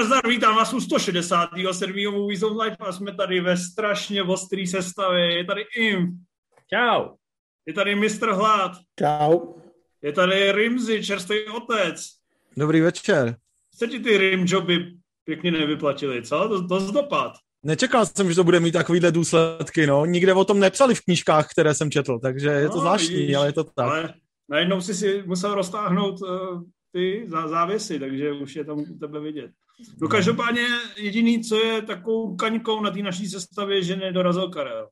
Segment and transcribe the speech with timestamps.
[0.00, 2.12] Zdar, zdar, vítám vás u 167.
[2.12, 5.36] Movies of Life a jsme tady ve strašně ostrý sestavě.
[5.36, 6.08] Je tady Im.
[6.74, 7.08] Čau.
[7.66, 8.32] Je tady Mr.
[8.32, 8.72] Hlad.
[8.98, 9.40] Čau.
[10.02, 12.06] Je tady Rimzy, čerstvý otec.
[12.56, 13.36] Dobrý večer.
[13.74, 14.92] Se ti ty rim joby
[15.24, 16.48] pěkně nevyplatili, co?
[16.48, 17.32] To, to zdopad.
[17.62, 20.04] Nečekal jsem, že to bude mít takovýhle důsledky, no.
[20.04, 23.34] Nikde o tom nepsali v knížkách, které jsem četl, takže je to no, zvláštní, vidíš,
[23.34, 23.86] ale je to tak.
[23.86, 24.14] Ale
[24.48, 26.62] najednou si si musel roztáhnout uh,
[26.92, 29.50] ty závěsy, takže už je tam u tebe vidět.
[30.02, 30.62] No každopádně
[30.96, 34.88] jediný, co je takovou kaňkou na té naší sestavě, že nedorazil Karel.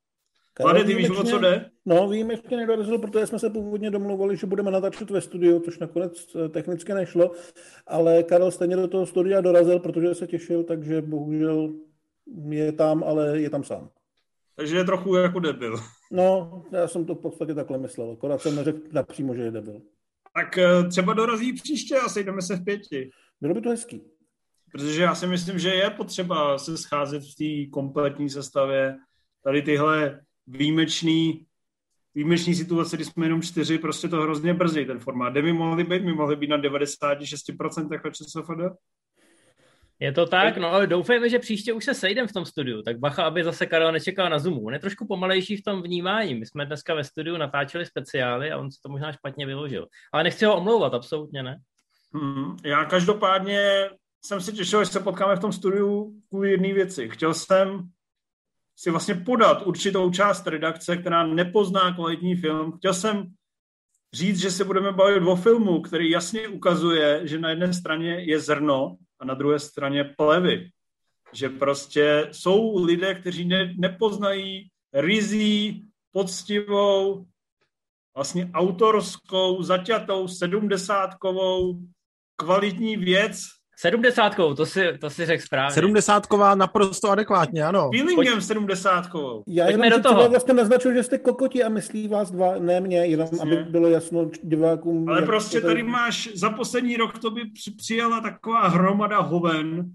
[0.54, 1.70] Karel ty víš, o co jde?
[1.86, 5.78] No, vím, ještě nedorazil, protože jsme se původně domluvili, že budeme natáčet ve studiu, což
[5.78, 7.30] nakonec eh, technicky nešlo,
[7.86, 11.74] ale Karel stejně do toho studia dorazil, protože se těšil, takže bohužel
[12.48, 13.90] je tam, ale je tam sám.
[14.56, 15.76] Takže je trochu jako debil.
[16.12, 19.82] No, já jsem to v podstatě takhle myslel, akorát jsem neřekl napřímo, že je debil.
[20.34, 23.10] Tak eh, třeba dorazí příště a sejdeme se v pěti.
[23.40, 24.02] Bylo by to hezký.
[24.72, 28.96] Protože já si myslím, že je potřeba se scházet v té kompletní sestavě.
[29.44, 31.46] Tady tyhle výjimečný,
[32.14, 35.32] výjimečný situace, kdy jsme jenom čtyři, prostě to hrozně brzy, ten formát.
[35.32, 36.04] Kde my mohli být?
[36.04, 38.78] My mohli být na 96% jako ČSFD?
[40.00, 42.98] Je to tak, no ale doufejme, že příště už se sejdem v tom studiu, tak
[42.98, 44.66] bacha, aby zase Karel nečekal na Zoomu.
[44.66, 46.34] On je trošku pomalejší v tom vnímání.
[46.34, 49.86] My jsme dneska ve studiu natáčeli speciály a on se to možná špatně vyložil.
[50.12, 51.60] Ale nechci ho omlouvat, absolutně ne.
[52.14, 53.90] Hmm, já každopádně
[54.22, 57.08] jsem si těšil, že se potkáme v tom studiu kvůli jedné věci.
[57.08, 57.88] Chtěl jsem
[58.76, 62.72] si vlastně podat určitou část redakce, která nepozná kvalitní film.
[62.72, 63.26] Chtěl jsem
[64.12, 68.40] říct, že se budeme bavit o filmu, který jasně ukazuje, že na jedné straně je
[68.40, 70.70] zrno a na druhé straně plevy.
[71.32, 77.26] Že prostě jsou lidé, kteří ne, nepoznají rizí, poctivou,
[78.14, 81.80] vlastně autorskou, zaťatou, sedmdesátkovou
[82.36, 85.74] kvalitní věc, Sedmdesátkou, to si, to si řekl správně.
[85.74, 87.90] Sedmdesátková naprosto adekvátně, ano.
[87.94, 89.44] Feelingem sedmdesátkovou.
[89.46, 90.28] Já Pojďme jenom do toho.
[90.28, 93.42] vlastně naznačil, že jste kokoti a myslí vás dva, ne mě, jenom Přesně.
[93.42, 95.08] aby bylo jasno divákům.
[95.08, 97.42] Ale prostě tady máš, za poslední rok to by
[97.76, 99.90] přijala taková hromada hoven,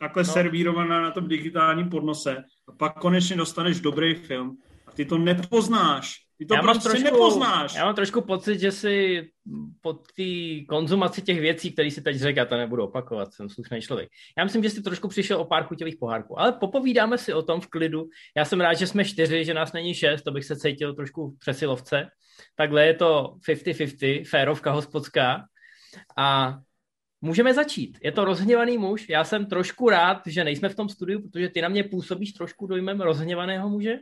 [0.00, 0.32] takhle no.
[0.32, 2.36] servírovaná na tom digitálním podnose
[2.68, 4.56] a pak konečně dostaneš dobrý film
[4.86, 6.27] a ty to nepoznáš.
[6.38, 7.74] Ty to já prostě trošku, nepoznáš.
[7.74, 9.28] Já mám trošku pocit, že si
[9.80, 13.80] po té konzumaci těch věcí, které si teď řekl, já to nebudu opakovat, jsem slušný
[13.80, 14.08] člověk.
[14.38, 17.60] Já myslím, že jsi trošku přišel o pár chuťových pohárků, ale popovídáme si o tom
[17.60, 18.08] v klidu.
[18.36, 21.36] Já jsem rád, že jsme čtyři, že nás není šest, to bych se cítil trošku
[21.38, 22.08] přesilovce.
[22.56, 25.44] Takhle je to 50-50, férovka hospodská.
[26.16, 26.58] A
[27.20, 27.98] Můžeme začít.
[28.02, 29.08] Je to rozhněvaný muž.
[29.08, 32.66] Já jsem trošku rád, že nejsme v tom studiu, protože ty na mě působíš trošku
[32.66, 33.98] dojmem rozhněvaného muže.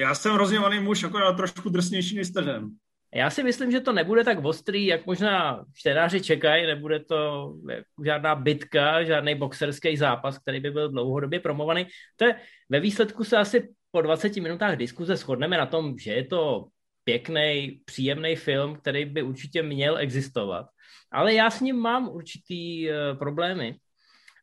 [0.00, 2.70] Já jsem rozněvaný muž, akorát trošku drsnější než Stržem.
[3.14, 7.52] Já si myslím, že to nebude tak ostrý, jak možná čtenáři čekají, nebude to
[8.04, 11.86] žádná bitka, žádný boxerský zápas, který by byl dlouhodobě promovaný.
[12.16, 12.34] To je,
[12.68, 16.66] ve výsledku se asi po 20 minutách diskuze shodneme na tom, že je to
[17.04, 20.66] pěkný, příjemný film, který by určitě měl existovat.
[21.12, 23.76] Ale já s ním mám určitý uh, problémy.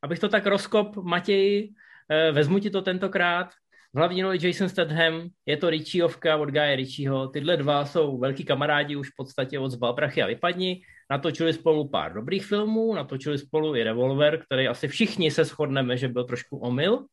[0.03, 3.49] Abych to tak rozkop, Matěj, uh, vezmu ti to tentokrát.
[3.93, 7.27] V hlavní roli Jason Statham, je to Richieovka od Guy Richieho.
[7.27, 10.81] Tyhle dva jsou velký kamarádi už v podstatě od Zbal prachy a vypadni.
[11.11, 16.07] Natočili spolu pár dobrých filmů, natočili spolu i Revolver, který asi všichni se shodneme, že
[16.07, 17.05] byl trošku omyl.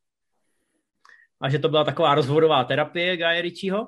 [1.41, 3.87] A že to byla taková rozvodová terapie Guy Richieho.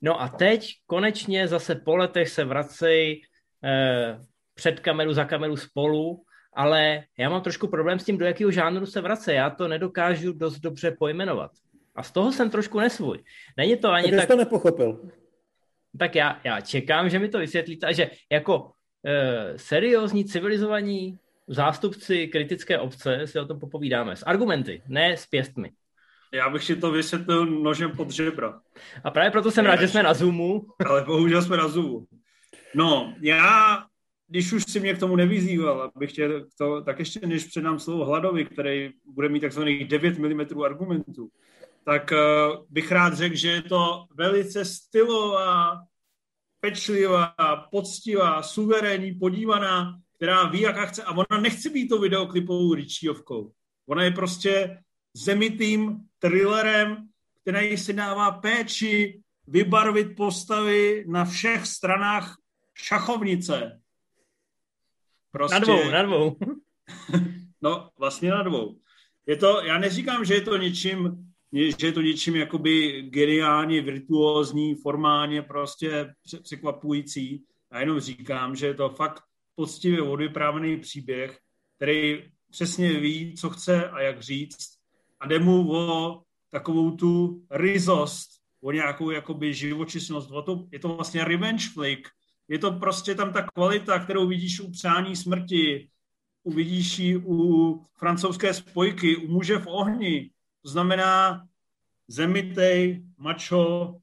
[0.00, 3.22] No a teď konečně zase po letech se vracejí
[3.64, 4.18] eh,
[4.54, 8.86] před kameru, za kameru spolu, ale já mám trošku problém s tím, do jakého žánru
[8.86, 9.34] se vrace.
[9.34, 11.50] Já to nedokážu dost dobře pojmenovat.
[11.96, 13.18] A z toho jsem trošku nesvůj.
[13.56, 14.20] Není to ani tak...
[14.20, 14.28] tak...
[14.28, 15.10] to nepochopil.
[15.98, 18.72] Tak já, já čekám, že mi to vysvětlíte, že jako
[19.06, 24.16] e, seriózní, civilizovaní zástupci kritické obce si o tom popovídáme.
[24.16, 25.70] S argumenty, ne s pěstmi.
[26.32, 28.60] Já bych si to vysvětlil nožem pod žebra.
[29.04, 30.66] A právě proto jsem rád, že jsme na Zoomu.
[30.86, 32.06] Ale bohužel jsme na Zoomu.
[32.74, 33.78] No, já,
[34.28, 38.04] když už si mě k tomu nevyzýval, abych chtěl to, tak ještě než předám slovo
[38.04, 41.28] Hladovi, který bude mít takzvaných 9 mm argumentů,
[41.86, 45.82] tak uh, bych rád řekl, že je to velice stylová,
[46.60, 47.34] pečlivá,
[47.70, 51.02] poctivá, suverénní, podívaná, která ví, jaká chce.
[51.02, 53.52] A ona nechce být to videoklipovou Richiovkou.
[53.86, 54.82] Ona je prostě
[55.14, 57.08] zemitým thrillerem,
[57.42, 62.36] který si dává péči vybarvit postavy na všech stranách
[62.74, 63.80] šachovnice.
[65.30, 65.54] Prostě...
[65.54, 66.36] Na dvou, na dvou.
[67.62, 68.78] no, vlastně na dvou.
[69.26, 74.74] Je to, já neříkám, že je to něčím že je to něčím jakoby geniálně, virtuózní,
[74.74, 77.44] formálně prostě překvapující.
[77.70, 79.22] A jenom říkám, že je to fakt
[79.54, 81.38] poctivě odvyprávený příběh,
[81.76, 84.76] který přesně ví, co chce a jak říct
[85.20, 88.30] a jde mu o takovou tu ryzost,
[88.62, 92.08] o nějakou jakoby živočišnost, o to, je to vlastně revenge flick,
[92.48, 95.88] je to prostě tam ta kvalita, kterou vidíš u přání smrti,
[96.42, 100.30] uvidíš ji u francouzské spojky, u muže v ohni.
[100.66, 101.46] To znamená
[102.08, 103.94] zemitej, mačo,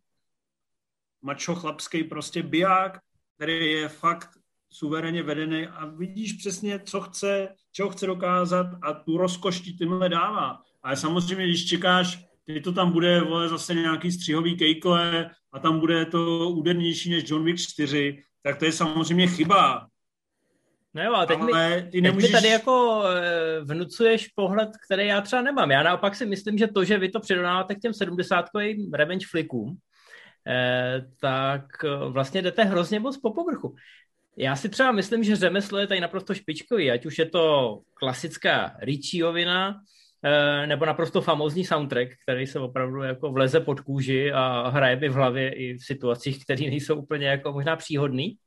[1.22, 3.00] mačo chlapský prostě biják,
[3.36, 4.30] který je fakt
[4.70, 10.10] suverénně vedený a vidíš přesně, co chce, čeho chce dokázat a tu rozkoš ti tímhle
[10.10, 10.62] dává.
[10.84, 15.80] Ale samozřejmě, když čekáš, ty to tam bude vole, zase nějaký střihový kejkle a tam
[15.80, 19.88] bude to údernější než John Wick 4, tak to je samozřejmě chyba.
[20.96, 22.32] No jo, a teď, ale mi, ty nemůžeš...
[22.32, 25.72] teď mi tady jako eh, vnucuješ pohled, který já třeba nemám.
[25.72, 28.46] Já naopak si myslím, že to, že vy to přirovnáváte k těm 70
[28.94, 29.78] revenge flickům,
[30.48, 33.76] eh, tak eh, vlastně jdete hrozně moc po povrchu.
[34.38, 38.76] Já si třeba myslím, že řemeslo je tady naprosto špičkový, ať už je to klasická
[38.80, 39.82] Richiovina,
[40.24, 45.10] eh, nebo naprosto famózní soundtrack, který se opravdu jako vleze pod kůži a hraje by
[45.10, 48.38] v hlavě i v situacích, které nejsou úplně jako možná příhodný.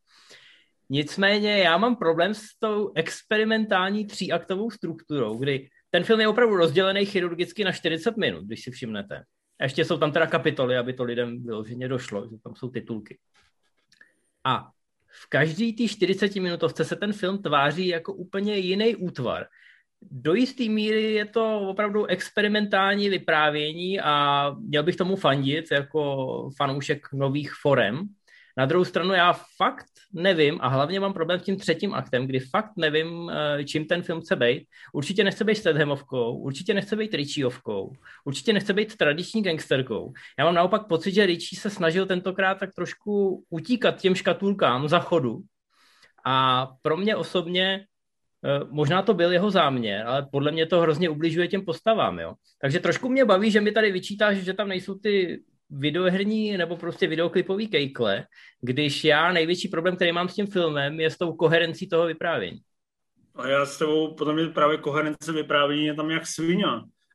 [0.91, 7.07] Nicméně já mám problém s tou experimentální tříaktovou strukturou, kdy ten film je opravdu rozdělený
[7.07, 9.25] chirurgicky na 40 minut, když si všimnete.
[9.61, 13.19] A ještě jsou tam teda kapitoly, aby to lidem vyloženě došlo, že tam jsou titulky.
[14.45, 14.71] A
[15.07, 19.47] v každý té 40 minutovce se ten film tváří jako úplně jiný útvar.
[20.03, 27.13] Do jisté míry je to opravdu experimentální vyprávění a měl bych tomu fandit jako fanoušek
[27.13, 28.09] nových forem,
[28.57, 32.41] na druhou stranu já fakt nevím a hlavně mám problém s tím třetím aktem, kdy
[32.41, 34.69] fakt nevím, eh, čím ten film chce být.
[34.93, 37.93] Určitě nechce být Stedhamovkou, určitě nechce být Richiovkou,
[38.25, 40.13] určitě nechce být tradiční gangsterkou.
[40.39, 44.99] Já mám naopak pocit, že Richie se snažil tentokrát tak trošku utíkat těm škatulkám za
[44.99, 45.41] chodu
[46.25, 47.87] a pro mě osobně
[48.45, 52.19] eh, Možná to byl jeho záměr, ale podle mě to hrozně ubližuje těm postavám.
[52.19, 52.35] Jo?
[52.61, 57.07] Takže trošku mě baví, že mi tady vyčítáš, že tam nejsou ty videoherní nebo prostě
[57.07, 58.27] videoklipový kejkle,
[58.61, 62.61] když já největší problém, který mám s tím filmem, je s tou koherencí toho vyprávění.
[63.35, 66.67] A já s tebou potom je právě koherence vyprávění je tam jak svině.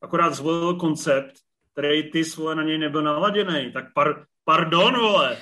[0.02, 1.34] Akorát zvolil koncept,
[1.74, 3.72] který ty svole na něj nebyl naladěný.
[3.74, 5.38] Tak par, pardon, vole.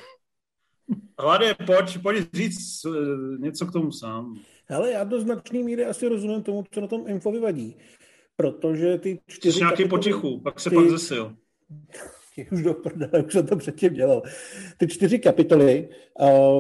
[1.20, 2.90] Hlade, pojď, pojď říct eh,
[3.38, 4.40] něco k tomu sám.
[4.70, 7.78] Ale já do značné míry asi rozumím tomu, co na tom info vyvadí.
[8.36, 9.54] Protože ty čtyři...
[9.54, 10.76] Jsi nějaký kapitoly, potichu, pak se ty...
[10.76, 11.36] pak zesil
[12.52, 14.22] už do prdele, už jsem to předtím dělal.
[14.78, 15.90] Ty čtyři kapitoly,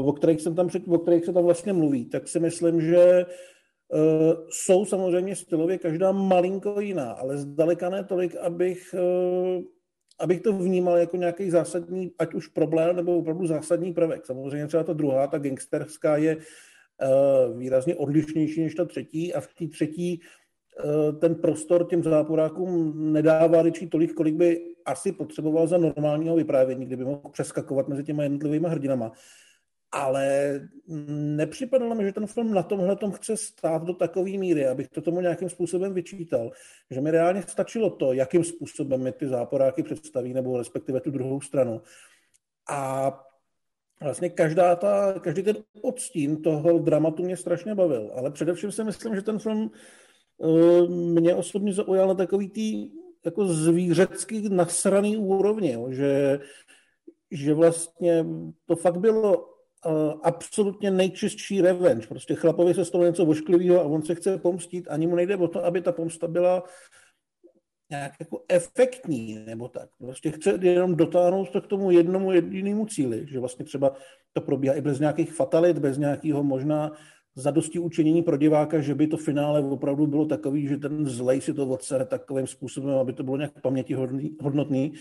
[0.03, 3.25] o kterých, jsem tam, o kterých se tam vlastně mluví, tak si myslím, že
[3.93, 8.95] Uh, jsou samozřejmě stylově každá malinko jiná, ale zdaleka ne tolik, abych,
[9.57, 9.63] uh,
[10.19, 14.25] abych to vnímal jako nějaký zásadní, ať už problém, nebo opravdu zásadní prvek.
[14.25, 19.47] Samozřejmě třeba ta druhá, ta gangsterská, je uh, výrazně odlišnější než ta třetí a v
[19.47, 20.21] té třetí
[21.19, 27.05] ten prostor těm záporákům nedává ryčí tolik, kolik by asi potřeboval za normálního vyprávění, kdyby
[27.05, 29.11] mohl přeskakovat mezi těma jednotlivými hrdinama.
[29.91, 30.59] Ale
[31.35, 35.01] nepřipadalo mi, že ten film na tomhle tom chce stát do takové míry, abych to
[35.01, 36.51] tomu nějakým způsobem vyčítal,
[36.91, 41.41] že mi reálně stačilo to, jakým způsobem mi ty záporáky představí, nebo respektive tu druhou
[41.41, 41.81] stranu.
[42.69, 43.11] A
[44.01, 49.15] vlastně každá ta, každý ten odstín toho dramatu mě strašně bavil, ale především si myslím,
[49.15, 49.71] že ten film
[50.43, 52.91] Eh, mě osobně zaujal na takový tý
[53.25, 56.39] jako zvířecký nasraný úrovni, jo, že,
[57.31, 58.25] že vlastně
[58.65, 62.07] to fakt bylo uh, absolutně nejčistší revenge.
[62.07, 65.47] Prostě chlapovi se stalo něco vošklivého a on se chce pomstit, ani mu nejde o
[65.47, 66.63] to, aby ta pomsta byla
[67.91, 69.89] nějak jako efektní nebo tak.
[69.97, 73.95] Prostě chce jenom dotáhnout to k tomu jednomu jedinému cíli, že vlastně třeba
[74.33, 76.91] to probíhá i bez nějakých fatalit, bez nějakého možná
[77.35, 81.53] zadosti učinění pro diváka, že by to finále opravdu bylo takový, že ten zlej si
[81.53, 83.93] to odsere takovým způsobem, aby to bylo nějak paměti
[84.41, 84.93] hodnotný.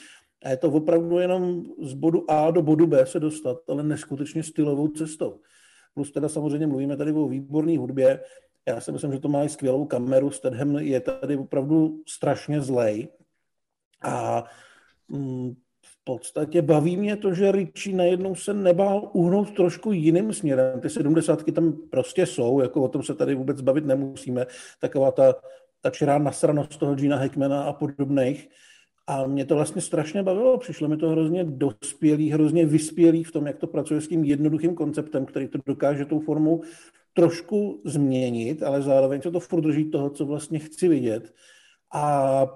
[0.44, 4.42] A je to opravdu jenom z bodu A do bodu B se dostat, ale neskutečně
[4.42, 5.40] stylovou cestou.
[5.94, 8.20] Plus teda samozřejmě mluvíme tady o výborné hudbě.
[8.66, 10.30] Já si myslím, že to má i skvělou kameru.
[10.30, 13.08] Stedham je tady opravdu strašně zlej.
[14.02, 14.44] A
[15.08, 15.54] mm,
[16.08, 20.80] podstatě baví mě to, že Richie najednou se nebál uhnout trošku jiným směrem.
[20.80, 24.46] Ty sedmdesátky tam prostě jsou, jako o tom se tady vůbec bavit nemusíme.
[24.80, 25.34] Taková ta,
[25.80, 28.48] ta čirá nasranost toho Gina Hackmana a podobných.
[29.06, 30.58] A mě to vlastně strašně bavilo.
[30.58, 34.74] Přišlo mi to hrozně dospělý, hrozně vyspělý v tom, jak to pracuje s tím jednoduchým
[34.74, 36.62] konceptem, který to dokáže tou formou
[37.12, 41.34] trošku změnit, ale zároveň se to furt drží toho, co vlastně chci vidět.
[41.92, 42.46] A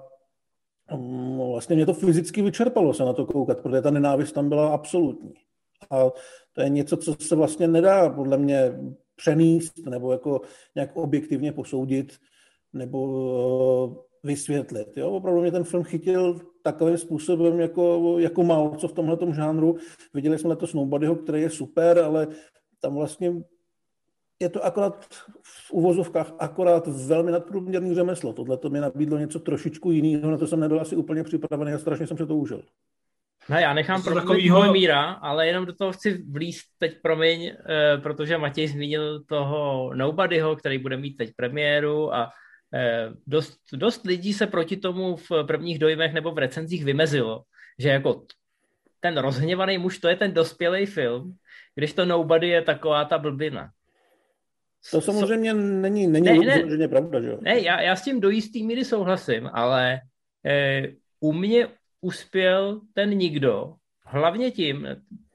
[0.91, 4.73] No, vlastně mě to fyzicky vyčerpalo se na to koukat, protože ta nenávist tam byla
[4.73, 5.33] absolutní.
[5.91, 6.11] A
[6.53, 8.73] to je něco, co se vlastně nedá podle mě
[9.15, 10.41] přenést nebo jako
[10.75, 12.13] nějak objektivně posoudit
[12.73, 14.97] nebo vysvětlit.
[14.97, 15.11] Jo?
[15.11, 19.75] Opravdu mě ten film chytil takovým způsobem jako, jako málo co v tomhle žánru.
[20.13, 22.27] Viděli jsme letos Nobodyho, který je super, ale
[22.79, 23.33] tam vlastně
[24.43, 25.05] je to akorát
[25.43, 28.33] v uvozovkách akorát velmi nadprůměrný řemeslo.
[28.33, 31.77] Tohle to mi nabídlo něco trošičku jiného, na to jsem nebyl asi úplně připravený a
[31.77, 32.63] strašně jsem se to užil.
[33.49, 34.73] No já nechám pro takovýho...
[34.73, 40.55] míra, ale jenom do toho chci vlíst teď, promiň, eh, protože Matěj zmínil toho Nobodyho,
[40.55, 42.29] který bude mít teď premiéru a
[42.73, 47.41] eh, dost, dost lidí se proti tomu v prvních dojmech nebo v recenzích vymezilo,
[47.79, 48.23] že jako
[48.99, 51.35] ten rozhněvaný muž, to je ten dospělý film,
[51.75, 53.69] když to Nobody je taková ta blbina.
[54.91, 57.37] To samozřejmě není, není ne, ne, pravda, že jo?
[57.41, 59.99] Ne, já, já s tím do jistý míry souhlasím, ale
[60.45, 60.87] eh,
[61.19, 61.67] u mě
[62.01, 63.73] uspěl ten nikdo,
[64.05, 64.87] hlavně tím,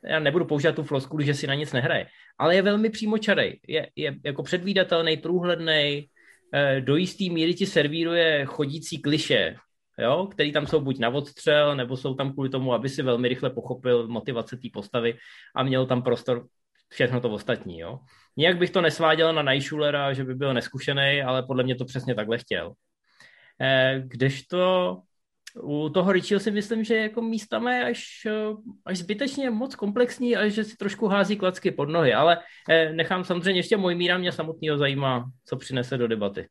[0.05, 2.07] já nebudu používat tu floskulu, že si na nic nehraje,
[2.39, 6.07] ale je velmi přímočarej, je, je jako předvídatelný, průhledný,
[6.53, 9.55] eh, do jistý míry ti servíruje chodící kliše,
[9.99, 13.29] jo, který tam jsou buď na odstřel, nebo jsou tam kvůli tomu, aby si velmi
[13.29, 15.15] rychle pochopil motivace té postavy
[15.57, 16.47] a měl tam prostor
[16.89, 17.79] všechno to ostatní.
[17.79, 17.99] Jo.
[18.37, 22.15] Nijak bych to nesváděl na Najšulera, že by byl neskušený, ale podle mě to přesně
[22.15, 22.73] takhle chtěl.
[23.61, 24.97] Eh, kdežto
[25.63, 28.27] u toho Richieho si myslím, že jako místama je až,
[28.85, 33.25] až zbytečně moc komplexní a že si trošku hází klacky pod nohy, ale eh, nechám
[33.25, 36.49] samozřejmě ještě můj míra, mě samotného zajímá, co přinese do debaty.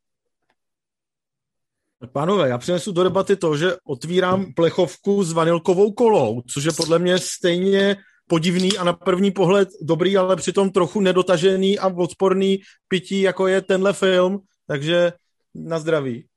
[2.12, 7.00] Pánové, já přinesu do debaty to, že otvírám plechovku s vanilkovou kolou, což je podle
[7.00, 7.96] mě stejně
[8.27, 13.62] podivný a na první pohled dobrý, ale přitom trochu nedotažený a odporný pití, jako je
[13.62, 15.13] tenhle film, takže
[15.55, 16.27] na zdraví.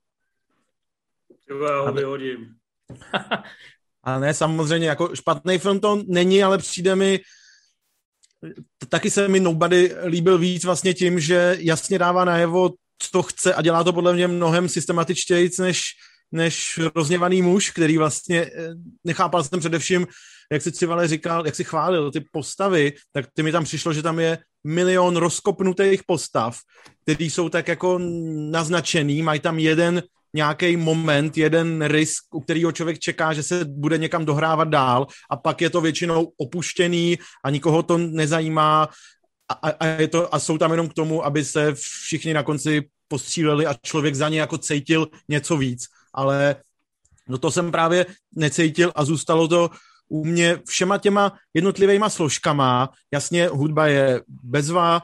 [1.69, 2.55] Já ho vyhodím.
[4.05, 7.21] a ne, samozřejmě, jako špatný film to není, ale přijde mi,
[8.89, 13.63] taky se mi Nobody líbil víc vlastně tím, že jasně dává najevo, co chce a
[13.63, 15.81] dělá to podle mě mnohem systematičtěji, než,
[16.33, 18.69] než rozněvaný muž, který vlastně eh,
[19.05, 20.07] nechápal jsem především,
[20.53, 24.03] jak si Civale říkal, jak si chválil ty postavy, tak ty mi tam přišlo, že
[24.03, 26.59] tam je milion rozkopnutých postav,
[27.03, 27.99] který jsou tak jako
[28.51, 30.03] naznačený, mají tam jeden
[30.35, 35.37] nějaký moment, jeden risk, u kterého člověk čeká, že se bude někam dohrávat dál a
[35.37, 38.89] pak je to většinou opuštěný a nikoho to nezajímá
[39.49, 42.89] a, a, je to, a jsou tam jenom k tomu, aby se všichni na konci
[43.09, 45.87] postříleli a člověk za ně jako cítil něco víc.
[46.15, 46.57] Ale
[47.29, 49.71] no to jsem právě necítil a zůstalo to
[50.11, 52.91] u mě všema těma jednotlivýma složkama.
[53.13, 55.03] Jasně, hudba je bezvá,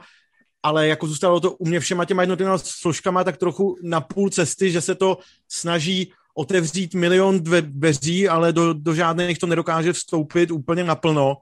[0.63, 4.71] ale jako zůstalo to u mě všema těma jednotlivými složkama tak trochu na půl cesty,
[4.71, 5.17] že se to
[5.49, 11.37] snaží otevřít milion dveří, ale do, do žádných to nedokáže vstoupit úplně naplno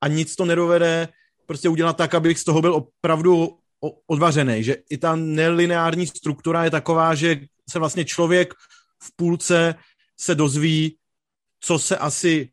[0.00, 1.08] a nic to nedovede
[1.46, 3.58] prostě udělat tak, abych z toho byl opravdu
[4.06, 8.54] odvařený, že i ta nelineární struktura je taková, že se vlastně člověk
[9.02, 9.74] v půlce
[10.16, 10.96] se dozví,
[11.60, 12.50] co se asi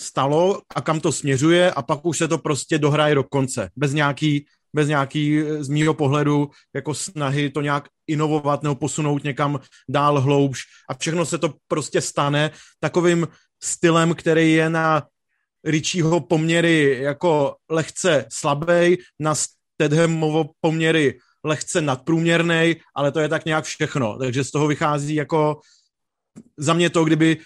[0.00, 3.92] stalo a kam to směřuje a pak už se to prostě dohraje do konce, bez
[3.92, 10.20] nějaký bez nějaký z mýho pohledu jako snahy to nějak inovovat nebo posunout někam dál
[10.20, 13.28] hloubš a všechno se to prostě stane takovým
[13.62, 15.02] stylem, který je na
[15.64, 23.64] Richieho poměry jako lehce slabý, na Stedhamovo poměry lehce nadprůměrný, ale to je tak nějak
[23.64, 24.18] všechno.
[24.18, 25.60] Takže z toho vychází jako
[26.56, 27.36] za mě to, kdyby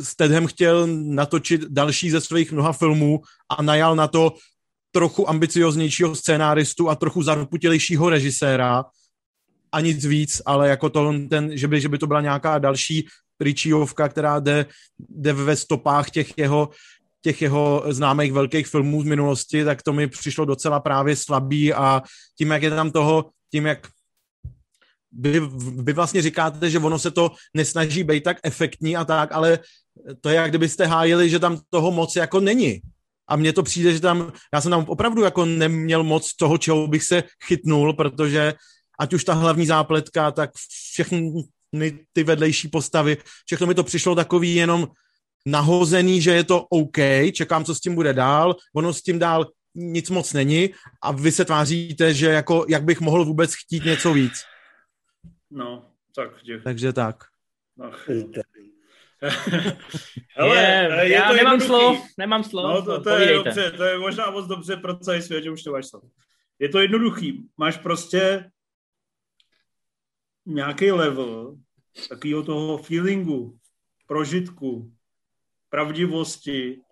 [0.00, 4.34] Stedham chtěl natočit další ze svých mnoha filmů a najal na to
[4.92, 8.84] trochu ambicioznějšího scénáristu a trochu zaruputělejšího režiséra.
[9.72, 13.06] A nic víc, ale jako to, ten, že, by, že by to byla nějaká další
[13.40, 14.66] Richiovka, která jde,
[15.08, 16.70] jde ve stopách těch jeho,
[17.22, 22.02] těch jeho známých velkých filmů z minulosti, tak to mi přišlo docela právě slabý a
[22.38, 23.88] tím, jak je tam toho, tím, jak
[25.12, 25.40] vy,
[25.82, 29.58] vy vlastně říkáte, že ono se to nesnaží být tak efektní a tak, ale
[30.20, 32.80] to je, jak kdybyste hájili, že tam toho moc jako není
[33.30, 36.86] a mně to přijde, že tam, já jsem tam opravdu jako neměl moc toho, čeho
[36.86, 38.54] bych se chytnul, protože
[39.00, 40.50] ať už ta hlavní zápletka, tak
[40.92, 44.88] všechny ty vedlejší postavy, všechno mi to přišlo takový jenom
[45.46, 46.98] nahozený, že je to OK,
[47.32, 50.70] čekám, co s tím bude dál, ono s tím dál nic moc není
[51.02, 54.32] a vy se tváříte, že jako, jak bych mohl vůbec chtít něco víc.
[55.50, 56.64] No, tak děkuji.
[56.64, 57.24] Takže tak.
[57.80, 58.08] Ach,
[60.36, 62.74] Hele, je, je já to nemám slov, nemám slov.
[62.74, 65.62] No, to, to je dobře, to je možná moc dobře pro celý svět, že už
[65.62, 66.04] to máš slov.
[66.58, 67.48] Je to jednoduchý.
[67.56, 68.50] Máš prostě
[70.46, 71.56] nějaký level
[72.08, 73.58] takového toho feelingu,
[74.06, 74.92] prožitku,
[75.68, 76.82] pravdivosti,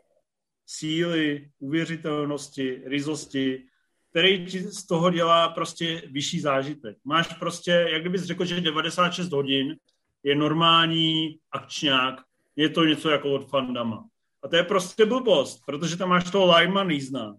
[0.66, 3.66] síly, uvěřitelnosti, ryzosti,
[4.10, 6.96] který ti z toho dělá prostě vyšší zážitek.
[7.04, 9.76] Máš prostě, jak kdybys řekl, že 96 hodin
[10.22, 12.22] je normální akčňák,
[12.56, 14.04] je to něco jako od Fandama.
[14.42, 17.36] A to je prostě blbost, protože tam máš toho Lima Nýzna,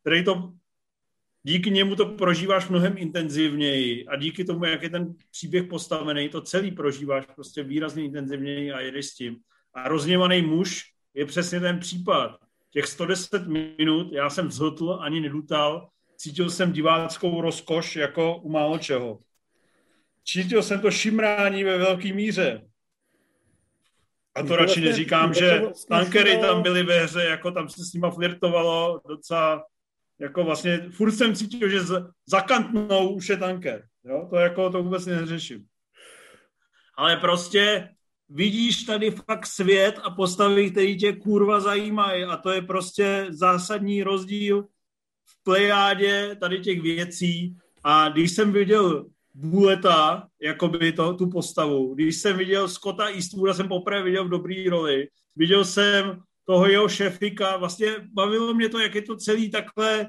[0.00, 0.52] který to
[1.42, 6.40] díky němu to prožíváš mnohem intenzivněji a díky tomu, jak je ten příběh postavený, to
[6.40, 9.36] celý prožíváš prostě výrazně intenzivněji a jedeš s tím.
[9.74, 12.36] A rozněvaný muž je přesně ten případ.
[12.70, 13.46] Těch 110
[13.78, 19.18] minut já jsem vzhotl, ani nedutal, cítil jsem diváckou rozkoš jako u málo čeho.
[20.24, 22.62] Cítil jsem to šimrání ve velké míře.
[24.34, 28.10] A to radši neříkám, že tankery tam byly ve hře, jako tam se s nima
[28.10, 29.64] flirtovalo docela,
[30.18, 31.80] jako vlastně, furt jsem cítil, že
[32.26, 33.84] za kantnou už je tanker.
[34.04, 34.26] Jo?
[34.30, 35.66] To jako to vůbec neřeším.
[36.98, 37.88] Ale prostě
[38.28, 44.02] vidíš tady fakt svět a postavy, který tě kurva zajímají a to je prostě zásadní
[44.02, 44.64] rozdíl
[45.46, 51.94] plejádě tady těch věcí a když jsem viděl Buleta, jakoby to, tu postavu.
[51.94, 55.08] Když jsem viděl Scotta Eastwooda, jsem poprvé viděl v dobrý roli.
[55.36, 60.06] Viděl jsem toho jeho šefika, vlastně bavilo mě to, jak je to celý takhle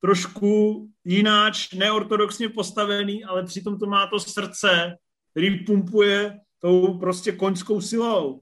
[0.00, 4.96] trošku jináč, neortodoxně postavený, ale přitom to má to srdce,
[5.30, 8.40] který pumpuje tou prostě koňskou silou.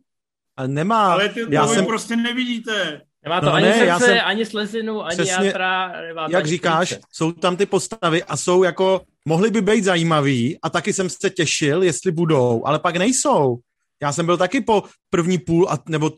[0.57, 1.13] A nemá.
[1.13, 1.87] Ale ty já jsem...
[1.87, 3.03] prostě nevidíte.
[3.25, 4.19] Nemá to no ani ne, srdce, jsem...
[4.25, 5.93] ani slezinu, ani Přesně, játra.
[6.29, 7.07] Jak říkáš, srdce.
[7.12, 11.31] jsou tam ty postavy a jsou jako mohly by být zajímavý a taky jsem se
[11.31, 13.59] těšil, jestli budou, ale pak nejsou.
[14.02, 16.12] Já jsem byl taky po první půl, a, nebo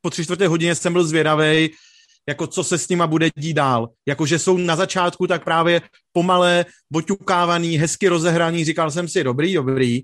[0.00, 1.70] po tři čtvrté hodině jsem byl zvědavý,
[2.28, 3.88] jako co se s nima bude dít dál.
[4.08, 5.80] Jako, že jsou na začátku tak právě
[6.12, 10.02] pomalé, boťukávaný, hezky rozehraný, říkal jsem si, dobrý, dobrý.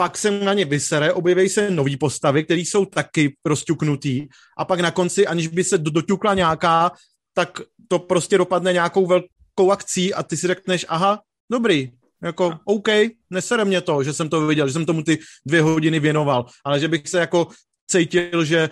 [0.00, 4.80] Pak jsem na ně vysere, objeví se nový postavy, které jsou taky rozťuknutý a pak
[4.80, 6.92] na konci, aniž by se doťukla nějaká,
[7.34, 11.90] tak to prostě dopadne nějakou velkou akcí a ty si řekneš, aha, dobrý,
[12.22, 12.60] jako no.
[12.64, 12.88] OK,
[13.30, 16.80] nesere mě to, že jsem to viděl, že jsem tomu ty dvě hodiny věnoval, ale
[16.80, 17.48] že bych se jako
[17.90, 18.70] cítil, že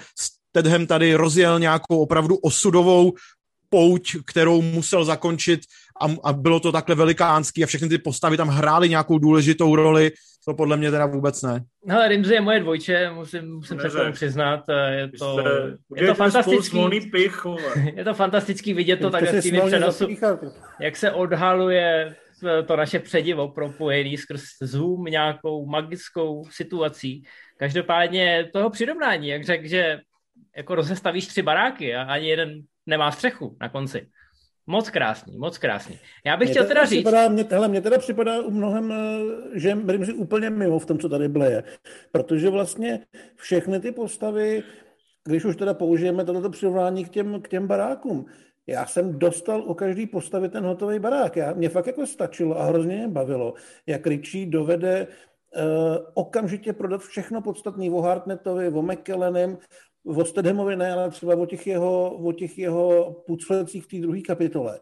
[0.53, 3.13] Tedhem tady rozjel nějakou opravdu osudovou
[3.69, 5.61] pouť, kterou musel zakončit
[6.01, 10.11] a, a bylo to takhle velikánský a všechny ty postavy tam hrály nějakou důležitou roli,
[10.45, 11.61] to podle mě teda vůbec ne.
[11.87, 14.61] No, Rimzy je moje dvojče, musím, musím se tomu přiznat.
[14.91, 15.45] Je to,
[15.97, 17.01] je to fantastický.
[17.13, 17.47] Pich,
[17.95, 20.09] je to fantastický vidět to takhle s tím přenosu,
[20.81, 22.17] jak se odhaluje
[22.67, 27.23] to naše předivo propojený skrz Zoom nějakou magickou situací.
[27.57, 30.01] Každopádně toho přirovnání, jak řekl, že
[30.57, 34.07] jako rozestavíš tři baráky a ani jeden nemá střechu na konci.
[34.67, 35.99] Moc krásný, moc krásný.
[36.25, 36.99] Já bych mě chtěl teda říct...
[36.99, 40.99] Připadá, mě, hele, mě teda připadá u mnohem, eh, že si úplně mimo v tom,
[40.99, 41.63] co tady bleje.
[42.13, 43.01] Protože vlastně
[43.35, 44.63] všechny ty postavy,
[45.25, 48.27] když už teda použijeme toto přirovnání k těm, k těm barákům,
[48.67, 51.37] já jsem dostal o každý postavit ten hotový barák.
[51.37, 53.55] Já, mě fakt jako stačilo a hrozně mě bavilo,
[53.87, 59.59] jak Richie dovede uh, okamžitě prodat všechno podstatné o Hartnetovi, o McKellenem,
[60.07, 64.21] o Stedhamovi ne, ale třeba o těch jeho, o těch jeho puclecích v té druhé
[64.21, 64.81] kapitole.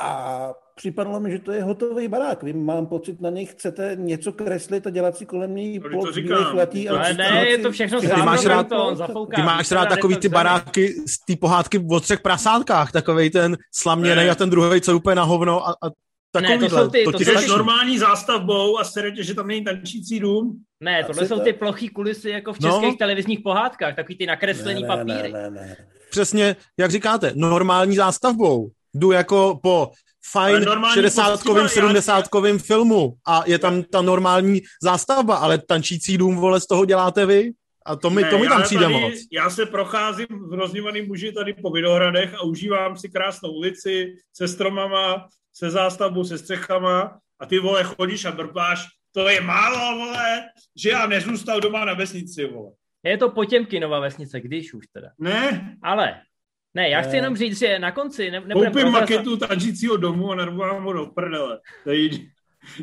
[0.00, 2.42] A připadalo mi, že to je hotový barák.
[2.42, 6.54] Vy mám pocit, na něj chcete něco kreslit a dělat si kolem něj plot bílých
[6.54, 6.88] letí.
[6.88, 10.94] Ale ne, je to všechno ty máš rád, to, ty máš rád takový ty baráky
[11.06, 15.22] z té pohádky o třech prasátkách, takový ten slaměný a ten druhý, co úplně na
[15.22, 15.90] hovno a, a
[16.32, 19.64] Takový ne, to jsou ty, to, to jsou normální zástavbou a serete, že tam není
[19.64, 20.62] tančící dům.
[20.80, 22.70] Ne, tohle jsou ty plochý kulisy jako v no.
[22.70, 22.96] českých no.
[22.96, 25.32] televizních pohádkách, takový ty nakreslený ne, ne, papíry.
[25.32, 25.76] Ne, ne, ne.
[26.10, 28.70] Přesně, jak říkáte, normální zástavbou.
[28.94, 29.90] Jdu jako po
[30.30, 36.66] fajn 60-kovým, 70-kovým filmu a je tam ta normální zástavba, ale tančící dům, vole, z
[36.66, 37.52] toho děláte vy?
[37.86, 39.14] A to mi, ne, to mi tam přijde tady, moc.
[39.32, 44.48] Já se procházím v rozněvaným muži tady po Vinohradech a užívám si krásnou ulici se
[44.48, 50.42] stromama, se zástavbou, se střechama a ty, vole, chodíš a brbáš, to je málo, vole,
[50.76, 52.72] že já nezůstal doma na vesnici, vole.
[53.04, 55.08] Je to Potěmkinova vesnice, když už teda.
[55.18, 55.76] Ne.
[55.82, 56.20] Ale
[56.74, 59.10] ne, já chci jenom říct, že na konci ne, nebudeme Koupím prozrazovat...
[59.10, 61.60] maketu tančícího domu a narvám ho do prdele.
[61.84, 62.10] To je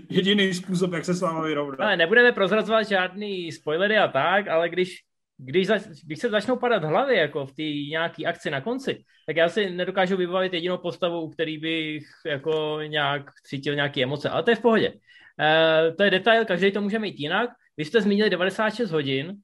[0.10, 1.80] jediný způsob, jak se s váma vyrovnat.
[1.80, 4.98] Ale nebudeme prozrazovat žádný spoilery a tak, ale když,
[5.40, 9.36] když, za, když se začnou padat hlavy jako v té nějaké akci na konci, tak
[9.36, 14.44] já si nedokážu vybavit jedinou postavu, u který bych jako nějak cítil nějaké emoce, ale
[14.44, 14.90] to je v pohodě.
[14.90, 17.50] Uh, to je detail, každý to může mít jinak.
[17.78, 19.38] Vy jste zmínili 96 hodin,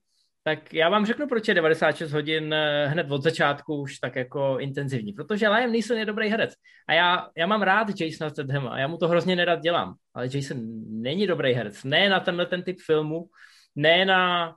[0.47, 4.58] tak já vám řeknu, proč je 96 hodin eh, hned od začátku už tak jako
[4.60, 5.13] intenzivní.
[5.13, 6.53] Protože Liam Neeson je dobrý herec.
[6.88, 9.95] A já, já mám rád Jasona Stathama, já mu to hrozně nerad dělám.
[10.13, 10.58] Ale Jason
[10.89, 11.84] není dobrý herec.
[11.84, 13.25] Ne na tenhle ten typ filmu,
[13.75, 14.55] ne na,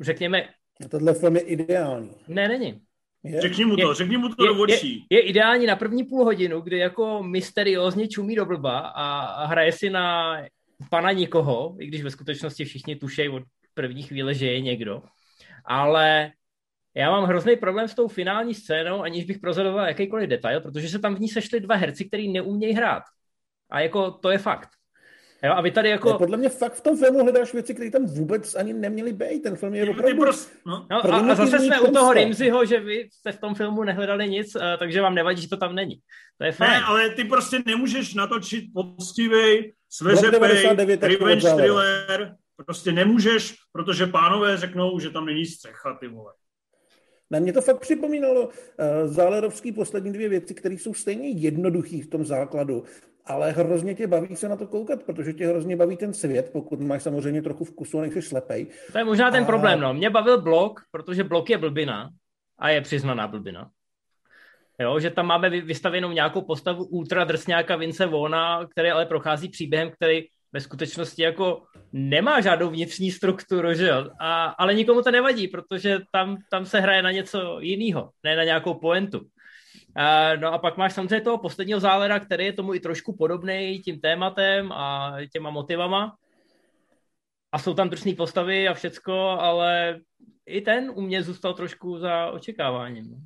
[0.00, 0.48] řekněme...
[0.84, 2.10] A tohle film je ideální.
[2.28, 2.80] Ne, není.
[3.22, 3.40] Je?
[3.40, 5.06] Řekni mu to, je, řekni mu to je, do očí.
[5.10, 9.46] Je, je ideální na první půl hodinu, kdy jako mysteriózně čumí do blba a, a
[9.46, 10.36] hraje si na
[10.90, 13.42] pana nikoho, i když ve skutečnosti všichni tušejí od
[13.74, 15.02] první chvíle, že je někdo.
[15.64, 16.32] Ale
[16.94, 20.98] já mám hrozný problém s tou finální scénou, aniž bych prozradoval jakýkoliv detail, protože se
[20.98, 23.02] tam v ní sešli dva herci, kteří neumějí hrát.
[23.70, 24.68] A jako to je fakt.
[25.46, 26.12] Jo, a vy tady jako...
[26.12, 29.42] Ne, podle mě fakt v tom filmu hledáš věci, které tam vůbec ani neměly být.
[29.42, 30.20] Ten film je opravdu...
[30.20, 30.86] Prost, no.
[30.90, 34.28] No, a, a zase jsme u toho Rimziho, že vy jste v tom filmu nehledali
[34.28, 35.96] nic, uh, takže vám nevadí, že to tam není.
[36.38, 36.70] To je fajn.
[36.70, 42.34] Ne, ale ty prostě nemůžeš natočit poctivý, sveřepej, revenge thriller.
[42.66, 46.32] Prostě nemůžeš, protože pánové řeknou, že tam není střecha, ty vole.
[47.30, 48.52] Na mě to fakt připomínalo uh,
[49.04, 52.84] Zálerovský poslední dvě věci, které jsou stejně jednoduché v tom základu,
[53.26, 56.80] ale hrozně tě baví se na to koukat, protože tě hrozně baví ten svět, pokud
[56.80, 58.66] máš samozřejmě trochu vkusu a nejsi slepej.
[58.92, 59.46] To je možná ten a...
[59.46, 59.94] problém, no.
[59.94, 62.10] Mě bavil blok, protože blok je blbina
[62.58, 63.70] a je přiznaná blbina.
[64.80, 69.90] Jo, že tam máme vystavenou nějakou postavu ultra drsňáka Vince Vona, který ale prochází příběhem,
[69.90, 71.62] který ve skutečnosti jako
[71.92, 74.10] nemá žádnou vnitřní strukturu, že jo?
[74.20, 78.44] A, ale nikomu to nevadí, protože tam, tam se hraje na něco jiného, ne na
[78.44, 79.20] nějakou poentu.
[79.96, 83.80] A, no a pak máš samozřejmě toho posledního zálera, který je tomu i trošku podobný
[83.84, 86.16] tím tématem a těma motivama.
[87.52, 90.00] A jsou tam drsné postavy a všecko, ale
[90.46, 93.16] i ten u mě zůstal trošku za očekáváním.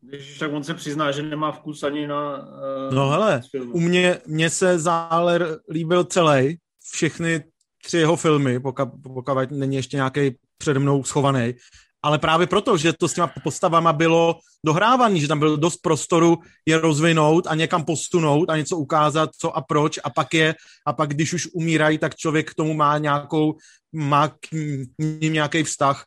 [0.00, 3.40] Když tak on se přizná, že nemá vkus ani na uh, No hele,
[3.72, 6.58] u mě, mě se Záler líbil celý,
[6.92, 7.44] všechny
[7.84, 11.54] tři jeho filmy, pokud, pokud není ještě nějaký přede mnou schovaný,
[12.02, 16.38] ale právě proto, že to s těma postavama bylo dohrávaný, že tam byl dost prostoru
[16.66, 20.54] je rozvinout a někam posunout a něco ukázat, co a proč a pak je,
[20.86, 23.56] a pak když už umírají, tak člověk k tomu má nějakou,
[23.92, 24.52] má k
[24.98, 26.04] ním nějaký vztah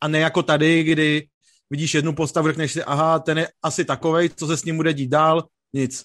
[0.00, 1.26] a ne jako tady, kdy
[1.70, 4.92] vidíš jednu postavu, řekneš si, aha, ten je asi takovej, co se s ním bude
[4.92, 6.04] dít dál, nic.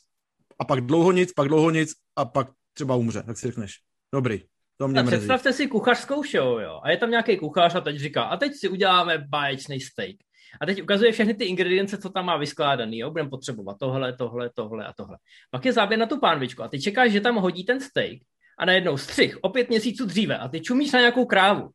[0.59, 3.75] A pak dlouho nic, pak dlouho nic a pak třeba umře, tak si řekneš,
[4.13, 4.41] dobrý.
[4.79, 8.23] To mě představte si kuchařskou show, jo, a je tam nějaký kuchař a teď říká,
[8.23, 10.15] a teď si uděláme báječný steak.
[10.61, 14.49] A teď ukazuje všechny ty ingredience, co tam má vyskládaný, jo, budeme potřebovat tohle, tohle,
[14.49, 15.17] tohle a tohle.
[15.51, 18.19] Pak je záběr na tu pánvičku a ty čekáš, že tam hodí ten steak
[18.57, 21.69] a najednou střih o pět měsíců dříve a ty čumíš na nějakou krávu,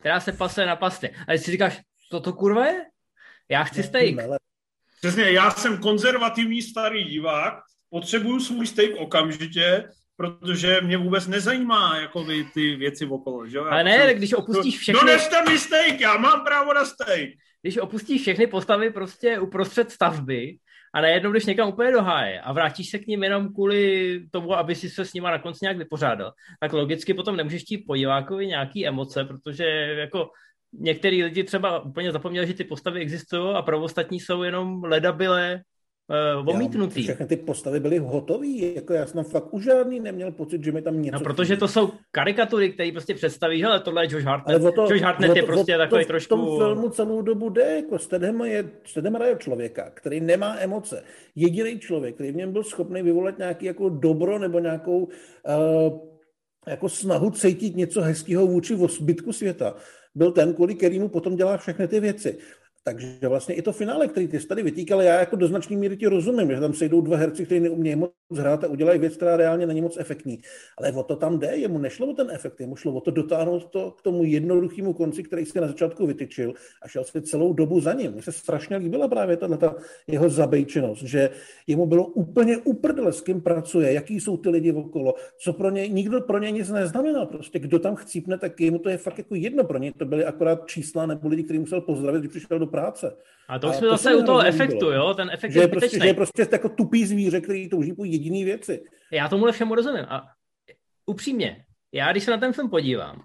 [0.00, 1.10] která se pase na pastě.
[1.28, 2.84] A ty si říkáš, co to kurva je?
[3.48, 4.14] Já chci steak.
[4.98, 7.54] Přesně, já jsem konzervativní starý divák,
[7.90, 9.84] potřebuju svůj steak okamžitě,
[10.18, 13.46] protože mě vůbec nezajímá jako vy ty věci okolo.
[13.46, 13.58] Že?
[13.58, 15.00] Ale ne, když opustíš všechny...
[15.00, 17.30] Doneste mi steak, já mám právo na steak.
[17.62, 20.58] Když opustíš všechny postavy prostě uprostřed stavby
[20.94, 24.54] a najednou jdeš někam úplně do háje a vrátíš se k ním jenom kvůli tomu,
[24.54, 28.46] aby si se s nima na konci nějak vypořádal, tak logicky potom nemůžeš tí podivákovi
[28.46, 29.64] nějaký emoce, protože
[29.98, 30.30] jako
[30.72, 35.62] některý lidi třeba úplně zapomněli, že ty postavy existují a pro ostatní jsou jenom ledabilé
[36.38, 37.02] uh, omítnutý.
[37.02, 40.82] všechny ty postavy byly hotové, jako já jsem fakt už žádný neměl pocit, že mi
[40.82, 41.18] tam něco...
[41.18, 44.62] No, protože to jsou karikatury, které prostě představí, že tohle je Josh Hartnett.
[44.62, 46.34] Ale to, Josh Hartnett to, je prostě to, takový to, trošku...
[46.34, 51.04] V tom filmu celou dobu jde, jako Stedham je, Stedham hraje člověka, který nemá emoce.
[51.34, 56.08] Jediný člověk, který v něm byl schopný vyvolat nějaký jako dobro nebo nějakou uh,
[56.66, 59.74] jako snahu cítit něco hezkého vůči zbytku světa,
[60.14, 62.38] byl ten, kvůli kterýmu potom dělá všechny ty věci.
[62.88, 65.96] Takže vlastně i to finále, který ty jsi tady vytýkal, já jako do značné míry
[65.96, 69.36] ti rozumím, že tam sejdou dva herci, kteří neumějí moc hrát a udělají věc, která
[69.36, 70.40] reálně není moc efektní.
[70.78, 73.70] Ale o to tam jde, jemu nešlo o ten efekt, jemu šlo o to dotáhnout
[73.70, 77.80] to k tomu jednoduchému konci, který si na začátku vytyčil a šel si celou dobu
[77.80, 78.12] za ním.
[78.12, 81.30] Mně se strašně líbila právě tato jeho zabejčenost, že
[81.66, 85.88] jemu bylo úplně uprdele, s kým pracuje, jaký jsou ty lidi okolo, co pro ně,
[85.88, 87.26] nikdo pro ně nic neznamená.
[87.26, 89.92] Prostě kdo tam chcípne, tak jemu to je fakt jako jedno pro ně.
[89.96, 93.16] To byly akorát čísla nebo lidi, který musel pozdravit, když přišel do práce.
[93.48, 94.92] A to a jsme zase u toho efektu, bylo.
[94.92, 95.14] jo?
[95.14, 98.44] Ten efekt že je, prostě, že je prostě jako tupý zvíře, který touží po jediný
[98.44, 98.84] věci.
[99.12, 100.04] Já tomuhle všemu rozumím.
[100.08, 100.28] A
[101.06, 103.22] upřímně, já když se na ten film podívám,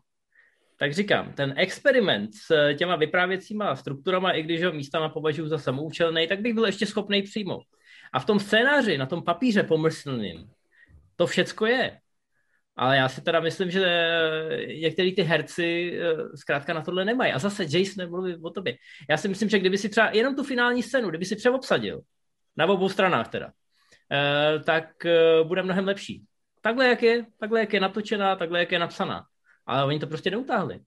[0.77, 6.27] tak říkám, ten experiment s těma vyprávěcíma strukturama, i když ho místama považuji za samoučelný,
[6.27, 7.63] tak bych byl ještě schopný přijmout.
[8.13, 10.49] A v tom scénáři, na tom papíře pomyslným,
[11.15, 11.99] to všecko je.
[12.75, 14.09] Ale já si teda myslím, že
[14.81, 17.33] některý ty herci eh, zkrátka na tohle nemají.
[17.33, 18.75] A zase Jason nemluví o tobě.
[19.09, 22.01] Já si myslím, že kdyby si třeba jenom tu finální scénu, kdyby si přeobsadil,
[22.57, 23.51] na obou stranách teda,
[24.11, 26.23] eh, tak eh, bude mnohem lepší.
[26.61, 29.25] Takhle, jak je, takhle, jak je natočená, takhle, jak je napsaná.
[29.65, 30.79] Ale oni to prostě neutáhli.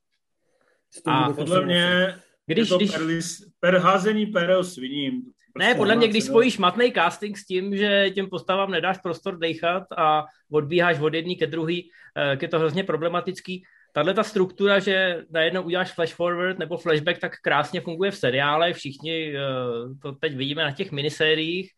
[1.06, 2.14] A podle mě
[2.46, 2.90] když, je to když...
[2.90, 5.22] Perlis, per házení perel sviním.
[5.58, 9.82] Ne, podle mě, když spojíš matný casting s tím, že těm postavám nedáš prostor dechat
[9.96, 13.64] a odbíháš od jedný ke druhý, eh, je to hrozně problematický,
[13.96, 18.72] tahle ta struktura, že najednou uděláš flash forward nebo flashback, tak krásně funguje v seriále,
[18.72, 21.70] všichni uh, to teď vidíme na těch minisériích,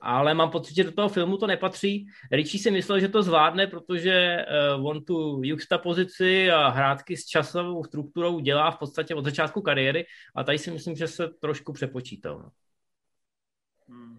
[0.00, 2.06] ale mám pocit, že do toho filmu to nepatří.
[2.32, 4.44] Richie si myslel, že to zvládne, protože
[4.76, 10.04] uh, on tu juxtapozici a hrátky s časovou strukturou dělá v podstatě od začátku kariéry
[10.36, 12.50] a tady si myslím, že se trošku přepočítal.
[13.92, 14.16] No.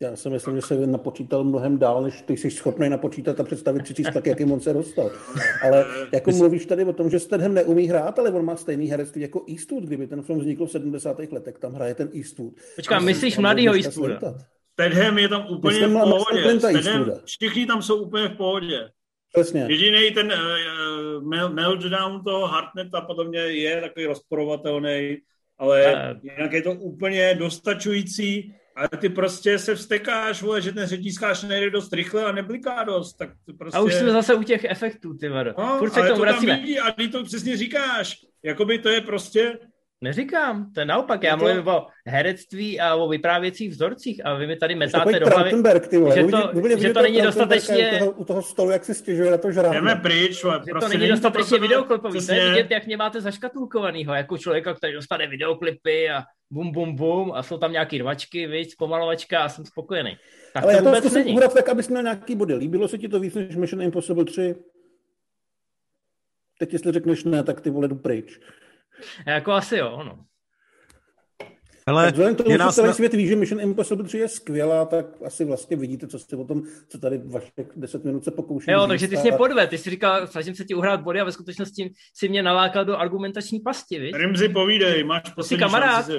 [0.00, 3.86] Já si myslím, že se napočítal mnohem dál, než ty jsi schopný napočítat a představit
[3.86, 5.10] si tak, jakým on se dostal.
[5.62, 9.22] Ale jako mluvíš tady o tom, že Stedham neumí hrát, ale on má stejný herectví
[9.22, 11.18] jako Eastwood, kdyby ten film vznikl v 70.
[11.32, 12.54] letech, tam hraje ten Eastwood.
[12.76, 14.34] Počkám, myslíš mladýho Eastwooda?
[14.72, 16.58] Stedham je tam úplně v pohodě.
[16.58, 18.90] Stedham, všichni tam jsou úplně v pohodě.
[19.32, 19.66] Přesně.
[19.68, 20.32] Jediný ten
[21.22, 25.18] uh, meltdown toho Hartneta podle mě je takový rozporovatelný,
[25.58, 30.86] ale uh, jinak je to úplně dostačující ale ty prostě se vstekáš, vole, že ten
[30.86, 33.14] řetízkáš nejde dost rychle a nebliká dost.
[33.14, 33.78] Tak to prostě...
[33.78, 35.54] A už jsme zase u těch efektů, ty vado.
[35.58, 36.52] No, Furt se k tomu to vracíme.
[36.52, 38.26] tam vidí a ty to přesně říkáš.
[38.42, 39.58] Jakoby to je prostě
[40.04, 41.70] Neříkám, to je naopak, já mluvím to...
[41.70, 45.50] o herectví a o vyprávěcích vzorcích a vy mi tady metáte do hlavy,
[46.14, 47.92] že to, uvidí, že to není dostatečně...
[47.94, 49.72] U toho, u toho stolu, jak si stěžuje na to žrát.
[49.72, 50.36] Jdeme pryč,
[50.66, 52.26] že to není dostatečně videoklipový.
[52.26, 56.96] To je vidět, jak mě máte zaškatulkovanýho, jako člověka, který dostane videoklipy a bum, bum,
[56.96, 60.16] bum a jsou tam nějaký rvačky, víc, pomalovačka a jsem spokojený.
[60.52, 61.32] Tak Ale to já to vůbec není.
[61.32, 62.54] Uhrát tak, abys měl nějaký body.
[62.54, 64.54] Líbilo se ti to víc než Mission Impossible 3?
[66.58, 68.40] Teď jestli řekneš ne, tak ty vole jdu pryč.
[69.26, 70.18] Jako asi jo, no.
[71.86, 72.94] Ale vzhledem tomu, že celý na...
[72.94, 76.44] svět ví, že Mission Impossible 3 je skvělá, tak asi vlastně vidíte, co jste o
[76.44, 78.70] tom, co tady vaše 10 minut se pokouší.
[78.70, 81.24] Jo, takže ty jsi mě podve, ty jsi říkal, snažím se ti uhrát body a
[81.24, 84.12] ve skutečnosti si mě nalákal do argumentační pasti, víš?
[84.14, 86.10] Rimzi, povídej, máš poslední kamarád.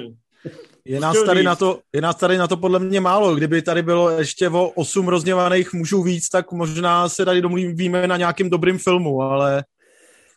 [0.84, 3.34] Je nás, tady na to, je nás tady na to podle mě málo.
[3.34, 8.16] Kdyby tady bylo ještě o osm rozněvaných mužů víc, tak možná se tady domluvíme na
[8.16, 9.64] nějakým dobrým filmu, ale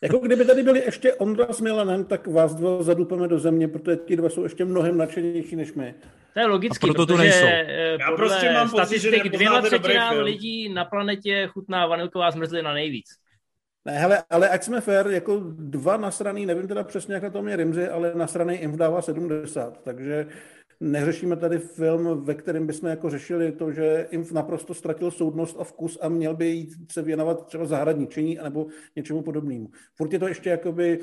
[0.02, 3.96] jako kdyby tady byli ještě Ondra s Milanem, tak vás dva zadupeme do země, protože
[3.96, 5.94] ti dva jsou ještě mnohem nadšenější než my.
[6.34, 7.46] To je logické, proto protože nejsou.
[7.46, 13.06] Eh, Já prostě mám statistik pocit, dvěma třetinám lidí na planetě chutná vanilková zmrzlina nejvíc.
[13.84, 17.48] Ne, hele, ale ať jsme fair, jako dva nasraný, nevím teda přesně, jak na tom
[17.48, 20.26] je Rimzy, ale nasraný Inf dává 70, takže
[20.80, 25.64] neřešíme tady film, ve kterém bychom jako řešili to, že Inf naprosto ztratil soudnost a
[25.64, 28.66] vkus a měl by jít se věnovat třeba zahradničení nebo
[28.96, 29.70] něčemu podobnému.
[29.94, 31.00] Furt je to ještě jakoby,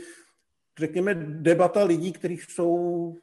[0.79, 3.15] řekněme, debata lidí, kteří jsou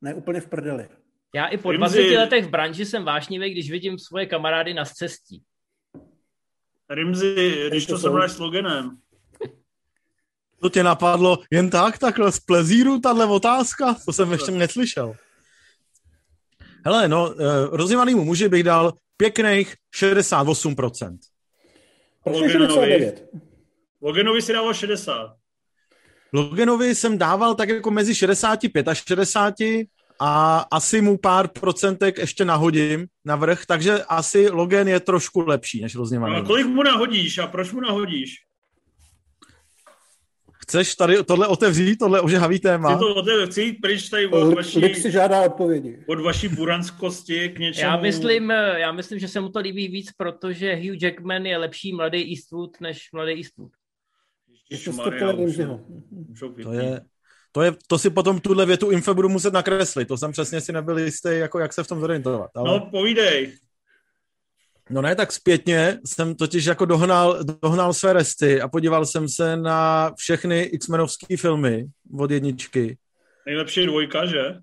[0.00, 0.88] neúplně v prdeli.
[1.34, 5.42] Já i po 20 letech v branži jsem vášnivý, když vidím svoje kamarády na cestí.
[6.90, 8.98] Rimzi, když to srovnáš s Loganem.
[10.60, 13.96] To tě napadlo jen tak, takhle z plezíru, tahle otázka?
[14.04, 15.14] To jsem ještě neslyšel.
[16.84, 21.18] Hele, no, eh, rozjímanýmu muži bych dal pěkných 68%.
[22.26, 23.12] Loganovi,
[24.02, 25.36] Loganovi si dával 60.
[26.32, 29.54] Loganovi jsem dával tak jako mezi 65 a 60
[30.20, 35.82] a asi mu pár procentek ještě nahodím na vrch, takže asi Logan je trošku lepší
[35.82, 36.36] než rozněvaný.
[36.36, 38.36] A kolik mu nahodíš a proč mu nahodíš?
[40.64, 42.90] Chceš tady tohle otevřít, tohle ožehavý téma?
[42.90, 44.78] Chci to otevřít, chci jít pryč tady od vaší...
[44.78, 46.04] Lik si žádá odpovědi.
[46.06, 47.90] Od vaší buranskosti k něčemu...
[47.90, 51.92] Já myslím, já myslím, že se mu to líbí víc, protože Hugh Jackman je lepší
[51.92, 53.70] mladý Eastwood než mladý Eastwood.
[56.62, 57.00] To je,
[57.52, 60.08] to, je, to si potom tuhle větu info budu muset nakreslit.
[60.08, 62.50] To jsem přesně si nebyl jistý, jako jak se v tom zorientovat.
[62.56, 62.70] Ale...
[62.70, 63.52] No, povídej.
[64.90, 69.56] No ne, tak zpětně jsem totiž jako dohnal, dohnal své resty a podíval jsem se
[69.56, 71.86] na všechny X-menovské filmy
[72.18, 72.98] od jedničky.
[73.46, 74.54] Nejlepší je dvojka, že?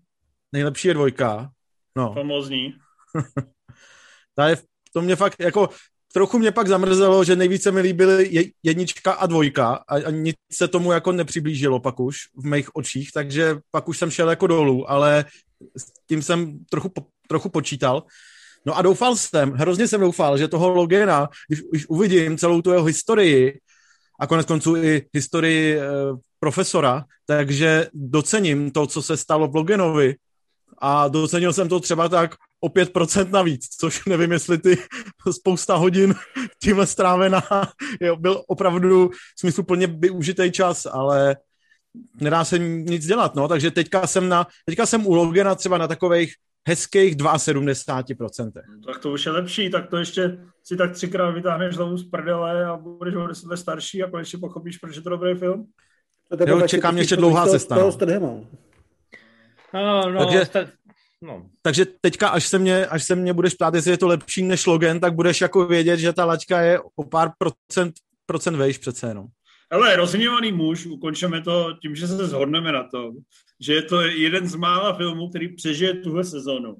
[0.51, 1.49] Nejlepší je dvojka,
[1.95, 2.13] no.
[2.13, 2.73] Famozní.
[4.35, 4.57] to, je,
[4.93, 5.69] to mě fakt, jako
[6.13, 10.67] trochu mě pak zamrzelo, že nejvíce mi líbily jednička a dvojka a, a nic se
[10.67, 14.91] tomu jako nepřiblížilo pak už v mých očích, takže pak už jsem šel jako dolů,
[14.91, 15.25] ale
[15.77, 16.91] s tím jsem trochu,
[17.27, 18.03] trochu počítal.
[18.65, 22.71] No a doufal jsem, hrozně jsem doufal, že toho Logena, když už uvidím celou tu
[22.71, 23.59] jeho historii
[24.19, 25.83] a konec konců i historii e,
[26.39, 30.15] profesora, takže docením to, co se stalo v Logenovi.
[30.77, 34.77] A docenil jsem to třeba tak o 5% navíc, což nevím, jestli ty
[35.31, 36.15] spousta hodin
[36.63, 37.43] tímhle strávená
[38.01, 41.37] jo, byl opravdu smysluplně využitý čas, ale
[42.21, 45.87] nedá se nic dělat, no, takže teďka jsem, na, teďka jsem u Logena třeba na
[45.87, 46.33] takových
[46.67, 48.51] hezkých 72%.
[48.85, 52.65] Tak to už je lepší, tak to ještě si tak třikrát vytáhneš hlavu z prdele
[52.65, 55.67] a budeš o deset let starší a konečně pochopíš, proč je to dobrý film.
[56.47, 57.75] Jo, čekám ještě dlouhá cesta.
[57.75, 58.45] No.
[59.73, 60.43] No, no, takže,
[61.21, 61.49] no.
[61.61, 64.65] takže teďka, až se, mě, až se mě budeš ptát, jestli je to lepší než
[64.65, 67.93] Logan, tak budeš jako vědět, že ta laťka je o pár procent,
[68.25, 69.27] procent vejš přece jenom.
[69.71, 73.15] Ale rozhněvaný muž, ukončeme to tím, že se shodneme na tom,
[73.59, 76.75] že je to jeden z mála filmů, který přežije tuhle sezonu.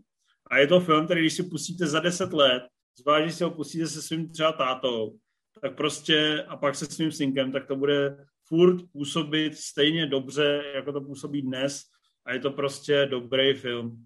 [0.52, 2.64] A je to film, který když si pustíte za deset let,
[3.00, 5.16] zvlášť když si ho pustíte se svým třeba tátou,
[5.62, 10.92] tak prostě a pak se svým synkem, tak to bude furt působit stejně dobře, jako
[10.92, 11.82] to působí dnes
[12.26, 14.06] a je to prostě dobrý film.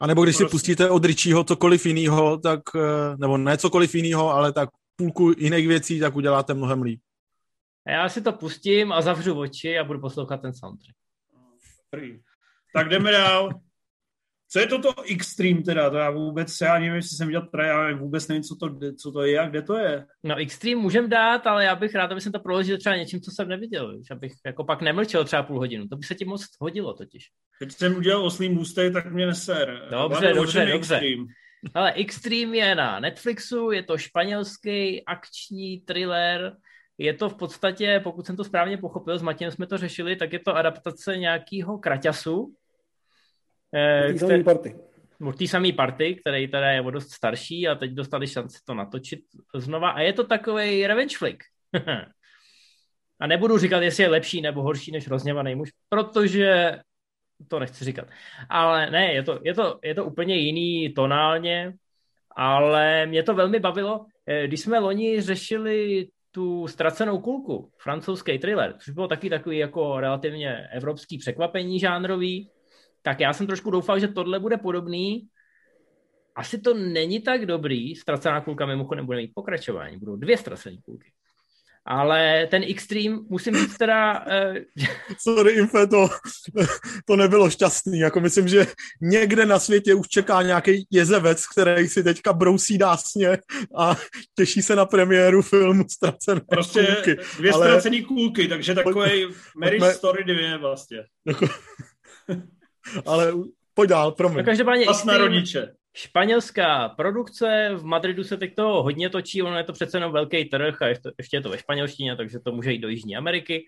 [0.00, 0.48] A nebo když prostě...
[0.48, 5.32] si pustíte od Richieho cokoliv jiného, tak, eh, nebo ne cokoliv jiného, ale tak půlku
[5.38, 7.00] jiných věcí, tak uděláte mnohem líp.
[7.88, 10.96] Já si to pustím a zavřu oči a budu poslouchat ten soundtrack.
[12.74, 13.60] Tak jdeme dál.
[14.48, 15.90] Co je toto Extreme teda?
[15.90, 19.12] To já vůbec, já nevím, jestli jsem viděl traj, já vůbec nevím, co to, co
[19.12, 20.06] to je a kde to je.
[20.22, 23.30] No Extreme můžem dát, ale já bych rád, aby jsem to proložil třeba něčím, co
[23.30, 25.88] jsem neviděl, že abych jako pak nemlčel třeba půl hodinu.
[25.88, 27.24] To by se ti moc hodilo totiž.
[27.58, 29.88] Teď jsem udělal oslý můstek, tak mě neser.
[29.90, 31.00] Dobře, Hlavně dobře, dobře.
[31.74, 36.56] Ale Extreme je na Netflixu, je to španělský akční thriller,
[36.98, 40.32] je to v podstatě, pokud jsem to správně pochopil, s Matějem jsme to řešili, tak
[40.32, 42.54] je to adaptace nějakého kraťasu,
[43.74, 44.76] Eh, který, party.
[45.26, 48.74] Od té samé party, který teda je o dost starší a teď dostali šanci to
[48.74, 49.20] natočit
[49.54, 49.90] znova.
[49.90, 51.42] A je to takový revenge flick.
[53.20, 56.78] a nebudu říkat, jestli je lepší nebo horší než rozněvaný muž, protože
[57.48, 58.08] to nechci říkat.
[58.48, 61.72] Ale ne, je to, je to, je to úplně jiný tonálně,
[62.36, 64.06] ale mě to velmi bavilo.
[64.26, 70.00] Eh, když jsme loni řešili tu ztracenou kulku, francouzský thriller, což bylo taky takový jako
[70.00, 72.50] relativně evropský překvapení žánrový,
[73.02, 75.28] tak já jsem trošku doufal, že tohle bude podobný.
[76.36, 77.94] Asi to není tak dobrý.
[77.94, 79.98] Ztracená kulka mimochodem bude mít pokračování.
[79.98, 81.12] Budou dvě ztracené kulky.
[81.86, 84.24] Ale ten Extreme, musím říct teda...
[84.26, 84.56] Uh...
[85.18, 86.08] Sorry, Infe, to,
[87.06, 87.98] to nebylo šťastný.
[87.98, 88.66] Jako myslím, že
[89.00, 93.38] někde na světě už čeká nějaký jezevec, který si teďka brousí dásně
[93.76, 93.96] a
[94.34, 97.16] těší se na premiéru filmu Ztracené prostě kulky.
[97.38, 97.66] dvě Ale...
[97.66, 100.98] ztracené kulky, takže takový Mary Story 2 vlastně.
[103.06, 103.32] Ale
[103.74, 104.38] pojď dál, promiň.
[104.38, 105.74] No každopádně na rodiče.
[105.96, 110.44] Španělská produkce, v Madridu se teď to hodně točí, ono je to přece jenom velký
[110.44, 110.86] trh a
[111.18, 113.66] ještě je to ve španělštině, takže to může jít do Jižní Ameriky.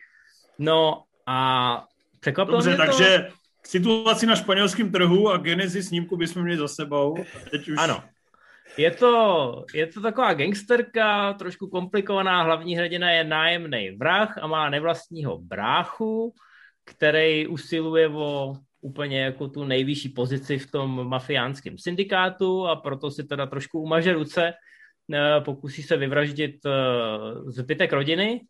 [0.59, 1.85] No a
[2.21, 3.35] překvapilo Dobře, mě takže to...
[3.61, 7.17] k situaci na španělském trhu a genezi snímku bychom měli za sebou.
[7.51, 7.79] Teď už...
[7.79, 8.03] Ano.
[8.77, 14.71] Je to, je to taková gangsterka, trošku komplikovaná, hlavní hrdina je nájemný vrah a má
[14.71, 16.35] nevlastního bráchu,
[16.85, 23.25] který usiluje o úplně jako tu nejvyšší pozici v tom mafiánském syndikátu a proto si
[23.25, 24.53] teda trošku umaže ruce,
[25.15, 26.71] eh, pokusí se vyvraždit eh,
[27.47, 28.41] zbytek rodiny,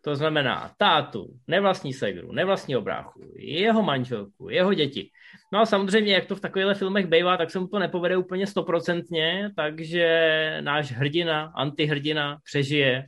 [0.00, 5.10] to znamená tátu, nevlastní segru, nevlastní obráchu, jeho manželku, jeho děti.
[5.52, 8.46] No a samozřejmě, jak to v takovýchhle filmech bývá, tak se mu to nepovede úplně
[8.46, 13.04] stoprocentně, takže náš hrdina, antihrdina přežije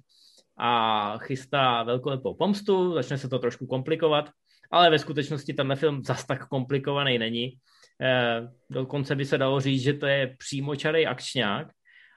[0.59, 4.31] a chystá velkolepou pomstu, začne se to trošku komplikovat
[4.71, 7.53] ale ve skutečnosti tenhle film zas tak komplikovaný není.
[8.03, 11.67] Eh, dokonce by se dalo říct, že to je přímočarý akčňák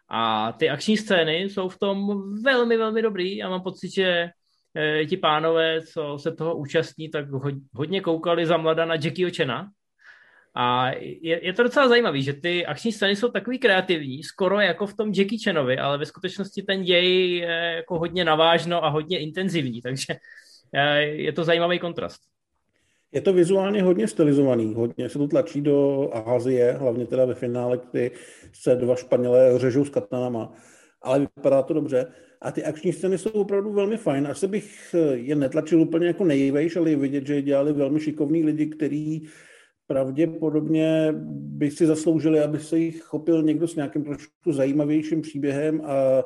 [0.10, 3.38] a ty akční scény jsou v tom velmi, velmi dobrý.
[3.38, 4.30] Já mám pocit, že
[4.76, 7.26] eh, ti pánové, co se toho účastní, tak
[7.74, 9.70] hodně koukali za mlada na Jackie Chena.
[10.56, 14.88] A je, je to docela zajímavé, že ty akční scény jsou takový kreativní, skoro jako
[14.88, 19.20] v tom Jackie Chanovi, ale ve skutečnosti ten děj je jako hodně navážno a hodně
[19.20, 20.16] intenzivní, takže
[20.76, 22.33] eh, je to zajímavý kontrast.
[23.14, 27.80] Je to vizuálně hodně stylizovaný, hodně se to tlačí do Ázie, hlavně teda ve finále,
[27.92, 28.12] kdy
[28.54, 30.54] se dva Španělé řežou s katanama,
[31.02, 32.08] ale vypadá to dobře.
[32.42, 34.28] A ty akční scény jsou opravdu velmi fajn.
[34.28, 38.66] Asi bych je netlačil úplně jako nejvejš, ale je vidět, že dělali velmi šikovní lidi,
[38.66, 39.28] kteří
[39.88, 46.24] pravděpodobně by si zasloužili, aby se jich chopil někdo s nějakým trošku zajímavějším příběhem a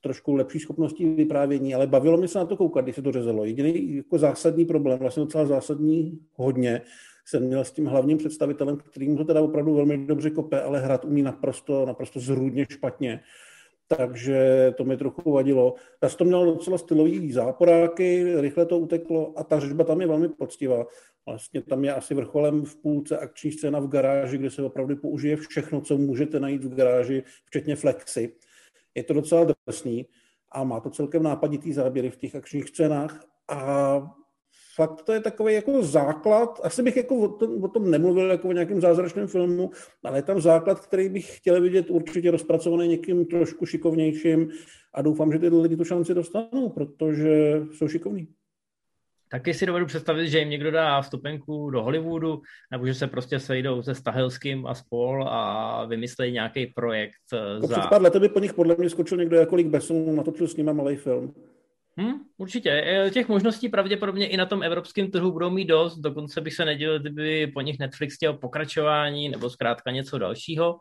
[0.00, 3.44] trošku lepší schopností vyprávění, ale bavilo mi se na to koukat, když se to řezalo.
[3.44, 6.82] Jediný jako zásadní problém, vlastně docela zásadní hodně,
[7.24, 10.80] jsem měl s tím hlavním představitelem, který mu to teda opravdu velmi dobře kope, ale
[10.80, 13.20] hrát umí naprosto, naprosto zrůdně špatně.
[13.96, 15.74] Takže to mi trochu vadilo.
[16.02, 20.28] Já to měl docela stylový záporáky, rychle to uteklo a ta řežba tam je velmi
[20.28, 20.86] poctivá.
[21.26, 25.36] Vlastně tam je asi vrcholem v půlce akční scéna v garáži, kde se opravdu použije
[25.36, 28.32] všechno, co můžete najít v garáži, včetně flexy
[28.94, 30.06] je to docela drsný
[30.52, 34.00] a má to celkem nápaditý záběry v těch akčních scénách a
[34.74, 38.48] fakt to je takový jako základ, asi bych jako o tom, o tom nemluvil jako
[38.48, 39.70] o nějakém zázračném filmu,
[40.04, 44.50] ale je tam základ, který bych chtěl vidět určitě rozpracovaný někým trošku šikovnějším
[44.94, 48.28] a doufám, že ty lidi tu šanci dostanou, protože jsou šikovní.
[49.30, 53.40] Taky si dovedu představit, že jim někdo dá vstupenku do Hollywoodu, nebo že se prostě
[53.40, 57.14] sejdou se Stahelským a spol a vymyslejí nějaký projekt.
[57.60, 57.78] Po za...
[57.78, 60.56] Před pár lety by po nich podle mě skočil někdo jako Luke Besson, natočil s
[60.56, 61.34] nimi malý film.
[61.96, 62.70] Hmm, určitě.
[62.70, 66.64] E, těch možností pravděpodobně i na tom evropském trhu budou mít dost, dokonce bych se
[66.64, 70.80] nedělal, kdyby po nich Netflix chtěl pokračování nebo zkrátka něco dalšího.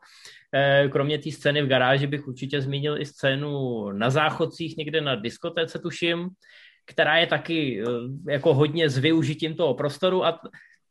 [0.56, 5.16] E, kromě té scény v garáži bych určitě zmínil i scénu na záchodcích někde na
[5.16, 6.30] diskotéce, tuším,
[6.86, 7.86] která je taky e,
[8.32, 10.40] jako hodně s využitím toho prostoru a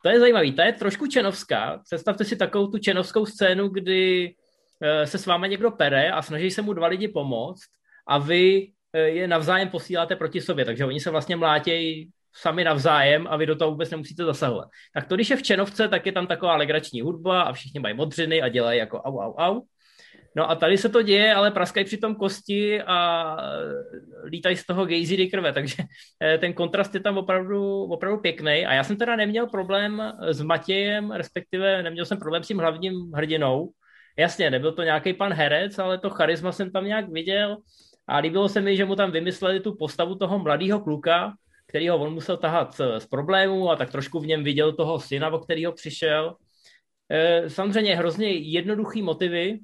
[0.02, 1.80] to je zajímavé, to je trošku čenovská.
[1.84, 4.34] Představte si takovou tu čenovskou scénu, kdy
[5.04, 7.66] se s váma někdo pere a snaží se mu dva lidi pomoct
[8.06, 13.26] a vy Eh, je navzájem posíláte proti sobě, takže oni se vlastně mlátějí sami navzájem
[13.30, 14.68] a vy do toho vůbec nemusíte zasahovat.
[14.94, 17.94] Tak to, když je v Čenovce, tak je tam taková legrační hudba a všichni mají
[17.94, 19.62] modřiny a dělají jako au, au, au.
[20.38, 23.36] No a tady se to děje, ale praskají přitom kosti a
[24.24, 25.76] lítají z toho gejzidy krve, takže
[26.22, 28.66] eh, ten kontrast je tam opravdu, opravdu pěkný.
[28.66, 33.12] A já jsem teda neměl problém s Matějem, respektive neměl jsem problém s tím hlavním
[33.14, 33.70] hrdinou.
[34.18, 37.56] Jasně, nebyl to nějaký pan herec, ale to charisma jsem tam nějak viděl
[38.08, 41.32] a líbilo se mi, že mu tam vymysleli tu postavu toho mladého kluka,
[41.66, 45.38] kterýho on musel tahat z problémů a tak trošku v něm viděl toho syna, o
[45.38, 46.36] kterého přišel.
[47.10, 49.58] E, samozřejmě hrozně jednoduchý motivy,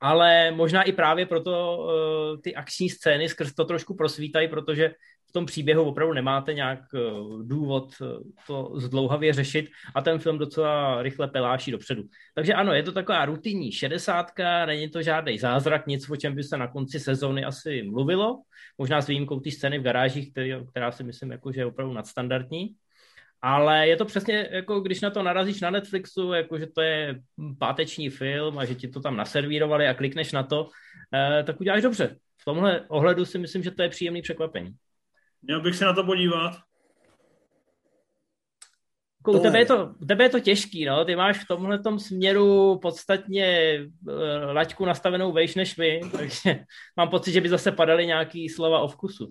[0.00, 4.94] ale možná i právě proto e, ty akční scény skrz to trošku prosvítají, protože
[5.30, 6.98] v tom příběhu opravdu nemáte nějak eh,
[7.42, 8.06] důvod eh,
[8.46, 12.02] to zdlouhavě řešit a ten film docela rychle peláší dopředu.
[12.34, 16.44] Takže ano, je to taková rutinní šedesátka, není to žádný zázrak, nic, o čem by
[16.44, 18.42] se na konci sezóny asi mluvilo,
[18.78, 21.94] možná s výjimkou té scény v garážích, který, která si myslím, jako, že je opravdu
[21.94, 22.74] nadstandardní.
[23.42, 27.20] Ale je to přesně jako když na to narazíš na Netflixu, jako že to je
[27.58, 30.68] páteční film a že ti to tam naservírovali a klikneš na to,
[31.14, 32.16] eh, tak uděláš dobře.
[32.40, 34.70] V tomhle ohledu si myslím, že to je příjemný překvapení.
[35.42, 36.52] Měl bych se na to podívat.
[39.20, 41.04] Jako u tebe je, to, u tebe je to těžký, no.
[41.04, 43.78] Ty máš v tomhle směru podstatně
[44.08, 44.14] uh,
[44.52, 46.64] laťku nastavenou vejš než my, takže
[46.96, 49.30] mám pocit, že by zase padaly nějaký slova o vkusu.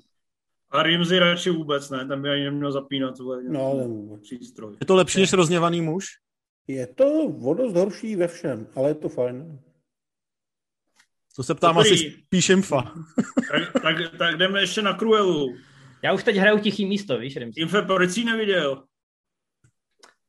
[0.71, 4.75] A Rimzy radši vůbec ne, tam by ani neměl zapínat tohle no, přístroj.
[4.79, 6.05] Je to lepší než rozněvaný muž?
[6.67, 9.59] Je to vodost horší ve všem, ale je to fajn.
[11.35, 11.91] To se ptám Dobrý.
[11.91, 12.93] asi spíš infa.
[13.51, 15.55] tak, tak, tak jdeme ještě na Cruelu.
[16.03, 17.61] Já už teď hraju tichý místo, víš, Rimsky.
[17.61, 18.83] Infe, proč jsi neviděl?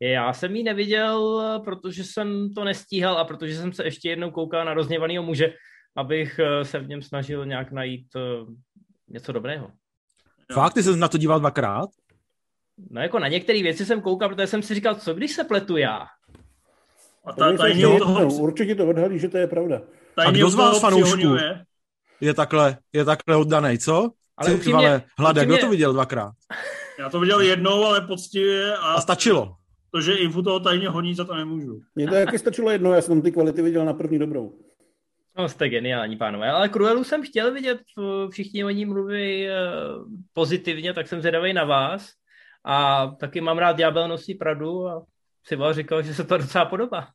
[0.00, 4.64] Já jsem ji neviděl, protože jsem to nestíhal a protože jsem se ještě jednou koukal
[4.64, 5.54] na rozněvaného muže,
[5.96, 8.54] abych eh, se v něm snažil nějak najít uh,
[9.08, 9.72] něco dobrého.
[10.54, 11.88] Fakt, ty jsi na to díval dvakrát?
[12.90, 15.76] No jako na některé věci jsem koukal, protože jsem si říkal, co když se pletu
[15.76, 16.06] já?
[17.24, 18.26] A ta, tajně toho...
[18.34, 19.80] Určitě to odhalí, že to je pravda.
[20.16, 21.36] A kdo z vás fanoušků
[22.20, 24.10] je takhle, je takhle oddaný, co?
[24.36, 25.56] Ale upřímně, vale, hlade, upřímně...
[25.56, 26.32] kdo to viděl dvakrát?
[26.98, 28.74] Já to viděl jednou, ale poctivě.
[28.76, 29.54] A, a stačilo.
[29.90, 31.80] To, že Infu toho tajně honí, za to nemůžu.
[31.94, 34.52] Mně to jaký stačilo jednou, já jsem ty kvality viděl na první dobrou.
[35.40, 36.50] No, jste geniální, pánové.
[36.50, 37.80] Ale Cruelu jsem chtěl vidět,
[38.30, 39.54] všichni o ní mluví eh,
[40.32, 42.08] pozitivně, tak jsem zvědavý na vás.
[42.64, 45.04] A taky mám rád Ďábel nosí Pradu a
[45.46, 47.08] si vás říkal, že se to docela podobá.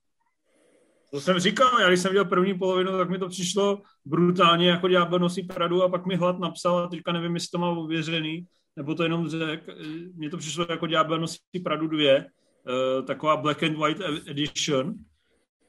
[1.12, 4.88] To jsem říkal, já když jsem viděl první polovinu, tak mi to přišlo brutálně, jako
[4.88, 8.46] ďábel nosí Pradu a pak mi Hlad napsal a teďka nevím, jestli to má ověřený,
[8.76, 9.70] nebo to jenom řek.
[10.16, 14.94] Mně to přišlo jako ďábel nosí Pradu 2, uh, eh, taková black and white edition.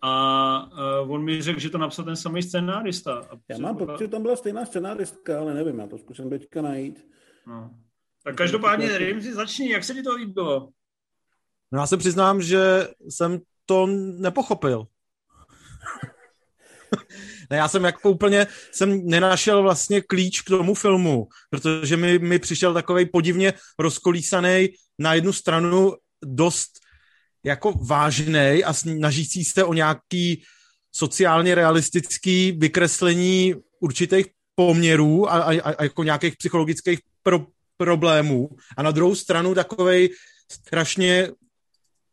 [0.06, 3.18] A uh, on mi řekl, že to napsal ten samý scénárista.
[3.18, 6.62] A já mám pocit, že tam byla stejná scénáristka, ale nevím, já to zkusím teďka
[6.62, 7.06] najít.
[7.46, 7.70] No.
[8.24, 10.68] Tak každopádně, si začni, jak se ti to líbilo?
[11.72, 13.86] No já se přiznám, že jsem to
[14.18, 14.86] nepochopil.
[17.50, 22.38] ne, já jsem jako úplně, jsem nenašel vlastně klíč k tomu filmu, protože mi, mi
[22.38, 25.94] přišel takový podivně rozkolísaný na jednu stranu
[26.24, 26.85] dost
[27.46, 30.42] jako vážný a snažící se o nějaký
[30.92, 38.48] sociálně realistický vykreslení určitých poměrů a, a, a jako nějakých psychologických pro, problémů.
[38.76, 40.10] A na druhou stranu takovej
[40.52, 41.30] strašně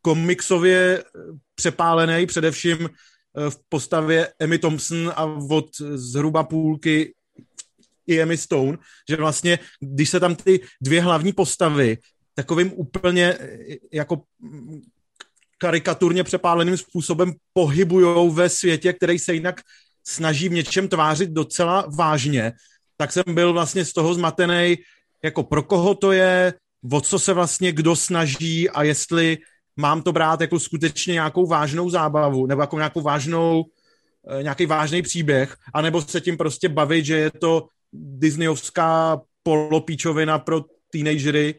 [0.02, 1.04] komiksově
[1.54, 2.88] přepálený, především
[3.36, 7.14] Eh, v postavě Emmy Thompson a od zhruba půlky
[8.06, 8.78] i Emmy Stone,
[9.08, 11.98] že vlastně, když se tam ty dvě hlavní postavy
[12.34, 14.22] takovým úplně eh, jako
[15.58, 19.60] karikaturně přepáleným způsobem pohybujou ve světě, který se jinak
[20.06, 22.52] snaží v něčem tvářit docela vážně,
[22.96, 24.76] tak jsem byl vlastně z toho zmatený,
[25.24, 26.54] jako pro koho to je,
[26.92, 29.38] o co se vlastně kdo snaží a jestli
[29.76, 33.64] mám to brát jako skutečně nějakou vážnou zábavu, nebo jako nějakou vážnou,
[34.28, 40.64] eh, nějaký vážný příběh, anebo se tím prostě bavit, že je to disneyovská polopíčovina pro
[40.90, 41.54] teenagery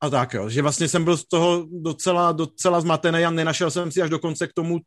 [0.00, 0.48] a tak jo.
[0.48, 4.46] Že vlastně jsem byl z toho docela, docela zmatený a nenašel jsem si až dokonce
[4.46, 4.78] k tomu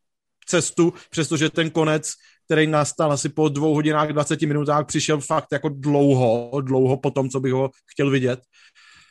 [0.45, 2.12] cestu, přestože ten konec,
[2.45, 7.30] který nastal asi po dvou hodinách, 20 minutách, přišel fakt jako dlouho, dlouho po tom,
[7.30, 8.39] co bych ho chtěl vidět.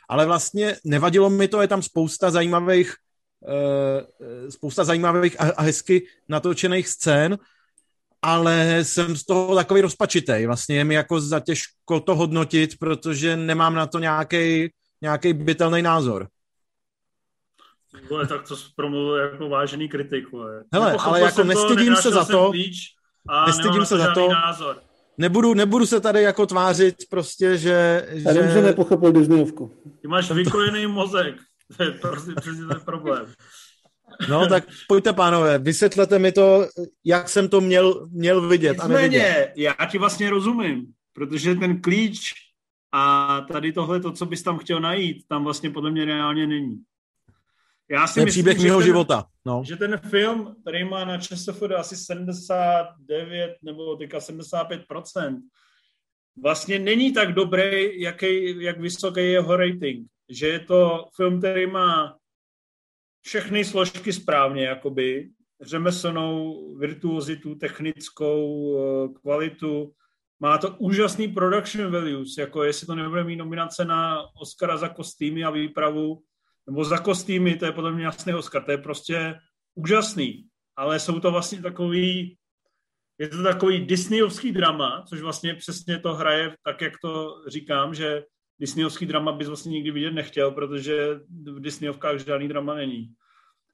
[0.09, 2.95] Ale vlastně nevadilo mi to, je tam spousta zajímavých
[3.41, 7.39] uh, spousta zajímavých a, a hezky natočených scén,
[8.23, 10.47] ale jsem z toho takový rozpačitej.
[10.47, 14.71] Vlastně je mi jako zatěžko to hodnotit, protože nemám na to nějaký
[15.03, 16.29] nějaký bytelný názor.
[18.11, 20.33] Vole, tak to promluvil jako vážený kritik.
[20.33, 20.65] Vole.
[20.73, 22.53] Hele, ale jako nestydím se za to,
[23.47, 24.77] nestydím se za to, názor.
[25.19, 28.07] Nebudu, nebudu se tady jako tvářit prostě, že...
[28.13, 28.51] Já že...
[28.51, 29.83] že nepochopil Disneyovku.
[30.03, 31.35] Ty máš vykojený mozek.
[31.77, 33.27] To je prostě přesně ten problém.
[34.29, 36.67] No tak pojďte, pánové, vysvětlete mi to,
[37.05, 39.53] jak jsem to měl, měl vidět Nicméně, a nevidět.
[39.57, 42.33] já ti vlastně rozumím, protože ten klíč
[42.93, 46.83] a tady tohle, to, co bys tam chtěl najít, tam vlastně podle mě reálně není.
[47.91, 49.25] Já si myslím, příběh mého života.
[49.47, 49.63] No.
[49.67, 55.41] Že ten film, který má na ČSFD asi 79 nebo teďka 75%
[56.43, 60.07] vlastně není tak dobrý, jaký, jak vysoký je jeho rating.
[60.29, 62.17] Že je to film, který má
[63.21, 65.31] všechny složky správně, jakoby
[65.61, 69.93] řemeslnou virtuozitu, technickou eh, kvalitu,
[70.41, 75.45] má to úžasný production values, jako jestli to nebude mít nominace na Oscara za kostýmy
[75.45, 76.23] a výpravu,
[76.67, 79.39] nebo za kostýmy, to je podle mě jasný Oscar, to je prostě
[79.75, 80.45] úžasný,
[80.77, 82.37] ale jsou to vlastně takový,
[83.19, 88.25] je to takový disneyovský drama, což vlastně přesně to hraje tak, jak to říkám, že
[88.61, 93.15] disneyovský drama bys vlastně nikdy vidět nechtěl, protože v disneyovkách žádný drama není.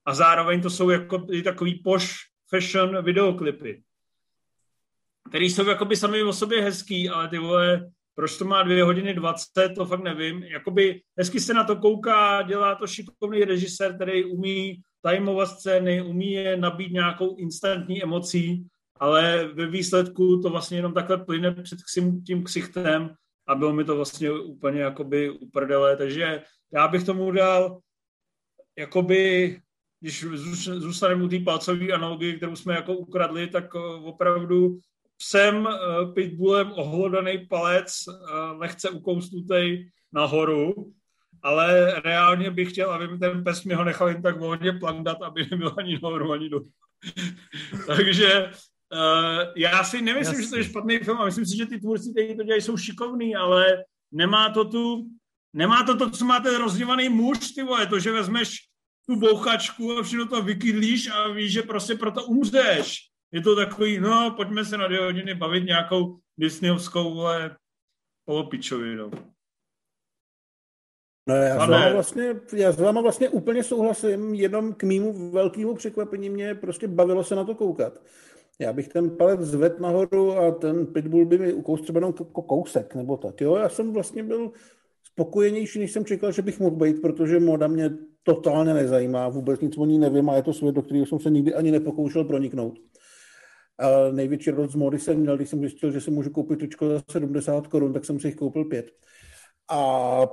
[0.06, 2.16] A zároveň to jsou jako i takový poš
[2.50, 3.82] fashion videoklipy
[5.28, 9.14] který jsou jakoby sami o sobě hezký, ale ty vole, proč to má dvě hodiny
[9.14, 10.42] 20, to fakt nevím.
[10.42, 16.32] Jakoby hezky se na to kouká, dělá to šikovný režisér, který umí tajmovat scény, umí
[16.32, 18.66] je nabít nějakou instantní emocí,
[19.00, 21.78] ale ve výsledku to vlastně jenom takhle plyne před
[22.26, 23.10] tím ksichtem
[23.46, 27.80] a bylo mi to vlastně úplně jakoby uprdele, takže já bych tomu dal
[28.78, 29.60] jakoby,
[30.00, 30.24] když
[30.58, 34.78] zůstaneme u té palcové analogie, kterou jsme jako ukradli, tak eh, opravdu
[35.16, 40.92] psem uh, pitbullem ohlodaný palec, uh, lehce ukousnutý nahoru,
[41.42, 45.22] ale reálně bych chtěl, aby mi ten pes mi ho nechal jen tak volně plandat,
[45.22, 46.70] aby nebyl ani nahoru, ani dolů.
[47.86, 48.50] Takže
[48.92, 50.44] uh, já si nemyslím, Jasný.
[50.44, 52.76] že to je špatný film a myslím si, že ty tvůrci, kteří to dělají, jsou
[52.76, 55.06] šikovní, ale nemá to tu,
[55.52, 58.58] nemá to to, co má ten rozděvaný muž, ty vole, to, že vezmeš
[59.06, 62.98] tu bouchačku a všechno to vykydlíš a víš, že prostě proto umřeš
[63.32, 67.56] je to takový, no, pojďme se na dvě hodiny bavit nějakou disneyovskou, vole,
[68.24, 69.10] polopičovinu.
[71.28, 75.74] No já s, váma vlastně, já s váma vlastně úplně souhlasím, jenom k mýmu velkému
[75.74, 78.02] překvapení mě prostě bavilo se na to koukat.
[78.58, 82.94] Já bych ten palec zved nahoru a ten pitbull by mi ukous třeba jenom kousek
[82.94, 83.40] nebo tak.
[83.40, 84.52] Jo, já jsem vlastně byl
[85.02, 87.90] spokojenější, než jsem čekal, že bych mohl být, protože moda mě
[88.22, 91.30] totálně nezajímá, vůbec nic o ní nevím a je to svět, do kterého jsem se
[91.30, 92.78] nikdy ani nepokoušel proniknout.
[94.12, 97.02] Největší radost z mody jsem měl, když jsem zjistil, že si můžu koupit tričko za
[97.10, 98.90] 70 korun, tak jsem si jich koupil pět.
[99.70, 100.26] A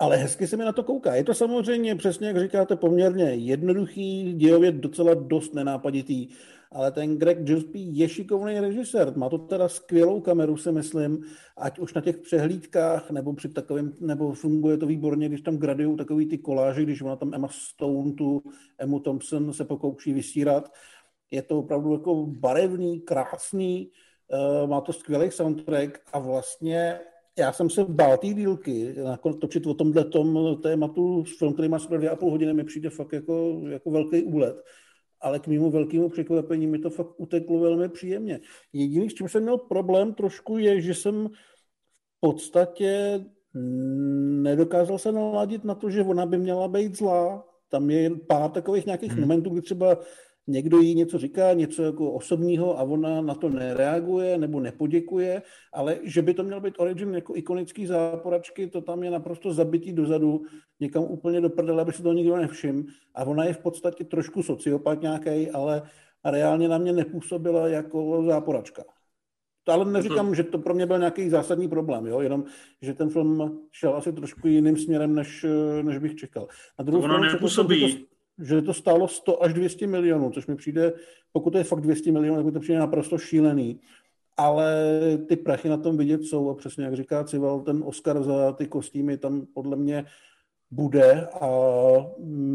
[0.00, 1.14] ale hezky se mi na to kouká.
[1.14, 6.28] Je to samozřejmě, přesně jak říkáte, poměrně jednoduchý, dějově docela dost nenápaditý,
[6.72, 9.16] ale ten Greg Gillespie je šikovný režisér.
[9.16, 11.24] Má to teda skvělou kameru, si myslím,
[11.56, 15.96] ať už na těch přehlídkách, nebo při takovém, nebo funguje to výborně, když tam gradují
[15.96, 18.42] takový ty koláže, když ona tam Emma Stone, tu
[18.78, 20.72] Emma Thompson se pokouší vysírat
[21.30, 23.90] je to opravdu jako barevný, krásný,
[24.62, 27.00] uh, má to skvělý soundtrack a vlastně
[27.38, 28.96] já jsem se bál té dílky,
[29.40, 32.90] točit o tomhle tom tématu, film, který má skoro dvě a půl hodiny, mi přijde
[32.90, 34.64] fakt jako, jako velký úlet.
[35.20, 38.40] Ale k mému velkému překvapení mi to fakt uteklo velmi příjemně.
[38.72, 43.20] Jediný, s čím jsem měl problém trošku, je, že jsem v podstatě
[44.42, 47.44] nedokázal se naladit na to, že ona by měla být zlá.
[47.68, 49.20] Tam je pár takových nějakých hmm.
[49.20, 49.96] momentů, kdy třeba
[50.48, 55.42] někdo jí něco říká, něco jako osobního a ona na to nereaguje nebo nepoděkuje,
[55.72, 59.92] ale že by to měl být origin jako ikonický záporačky, to tam je naprosto zabitý
[59.92, 60.42] dozadu,
[60.80, 62.82] někam úplně do prdele, aby se to nikdo nevšiml.
[63.14, 65.82] A ona je v podstatě trošku sociopat nějaký, ale
[66.24, 68.84] reálně na mě nepůsobila jako záporačka.
[69.64, 72.20] To ale neříkám, že to pro mě byl nějaký zásadní problém, jo?
[72.20, 72.44] jenom,
[72.82, 75.46] že ten film šel asi trošku jiným směrem, než,
[75.82, 76.48] než bych čekal.
[76.78, 78.07] Na druhou to ona nepůsobí,
[78.42, 80.92] že to stálo 100 až 200 milionů, což mi přijde,
[81.32, 83.80] pokud to je fakt 200 milionů, tak to přijde naprosto šílený.
[84.36, 84.74] Ale
[85.28, 88.66] ty prachy na tom vidět jsou a přesně jak říká Cival, ten Oscar za ty
[88.66, 90.04] kostýmy tam podle mě
[90.70, 91.48] bude a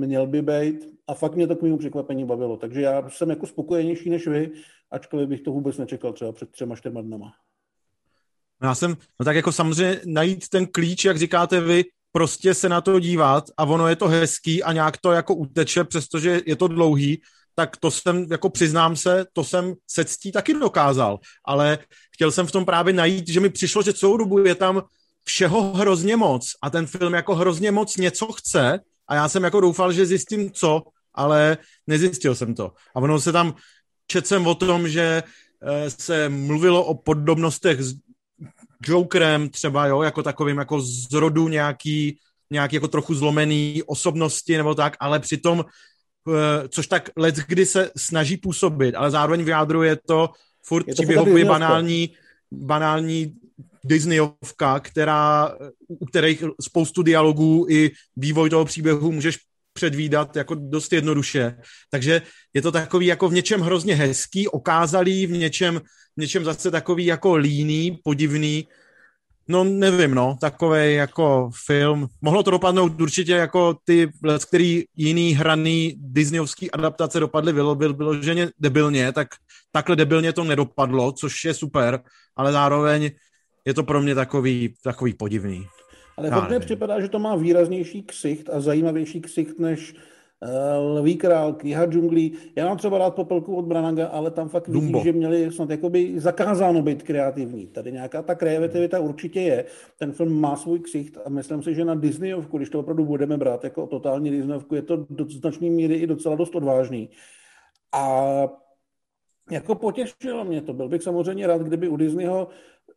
[0.05, 2.57] měl by být a fakt mě to k mému překvapení bavilo.
[2.57, 4.51] Takže já jsem jako spokojenější než vy,
[4.91, 7.33] ačkoliv bych to vůbec nečekal třeba před třema, čtyřma dnama.
[8.63, 12.81] Já jsem, no tak jako samozřejmě najít ten klíč, jak říkáte vy, prostě se na
[12.81, 16.67] to dívat a ono je to hezký a nějak to jako uteče, přestože je to
[16.67, 17.21] dlouhý,
[17.55, 21.79] tak to jsem, jako přiznám se, to jsem se ctí taky dokázal, ale
[22.13, 24.81] chtěl jsem v tom právě najít, že mi přišlo, že celou dobu je tam
[25.25, 29.61] všeho hrozně moc a ten film jako hrozně moc něco chce a já jsem jako
[29.61, 30.81] doufal, že zjistím co,
[31.13, 31.57] ale
[31.87, 32.71] nezjistil jsem to.
[32.95, 33.55] A ono se tam,
[34.07, 35.23] čet jsem o tom, že
[35.63, 37.79] eh, se mluvilo o podobnostech
[38.85, 42.19] Jokerem třeba, jo, jako takovým jako z rodu nějaký,
[42.51, 47.91] nějaký jako trochu zlomený osobnosti nebo tak, ale přitom, eh, což tak let, kdy se
[47.97, 50.29] snaží působit, ale zároveň vyjádruje to
[50.65, 52.13] furt příběhový banální,
[52.51, 53.35] banální
[53.83, 55.55] Disneyovka, která,
[55.87, 59.37] u kterých spoustu dialogů i vývoj toho příběhu můžeš
[59.73, 61.55] předvídat jako dost jednoduše.
[61.89, 62.21] Takže
[62.53, 65.81] je to takový jako v něčem hrozně hezký, okázalý, v něčem,
[66.17, 68.67] v něčem zase takový jako líný, podivný.
[69.47, 72.07] No nevím, no, takový jako film.
[72.21, 74.11] Mohlo to dopadnout určitě jako ty,
[74.47, 79.27] který jiný hraný disneyovský adaptace dopadly bylo, bylo, bylo ženě debilně, tak
[79.71, 81.99] takhle debilně to nedopadlo, což je super,
[82.35, 83.11] ale zároveň
[83.65, 85.67] je to pro mě takový, takový podivný.
[86.17, 91.15] Ale fakt mi připadá, že to má výraznější ksicht a zajímavější ksicht než uh, Lví
[91.15, 92.33] král, kniha džunglí.
[92.55, 96.19] Já mám třeba rád popelku od Branaga, ale tam fakt vidím, že měli snad jakoby
[96.19, 97.67] zakázáno být kreativní.
[97.67, 99.65] Tady nějaká ta kreativita určitě je.
[99.99, 103.37] Ten film má svůj ksicht a myslím si, že na Disneyovku, když to opravdu budeme
[103.37, 107.09] brát jako totální Disneyovku, je to do značné míry i docela dost odvážný.
[107.91, 108.47] A
[109.51, 110.73] jako potěšilo mě to.
[110.73, 112.47] Byl bych samozřejmě rád, kdyby u Disneyho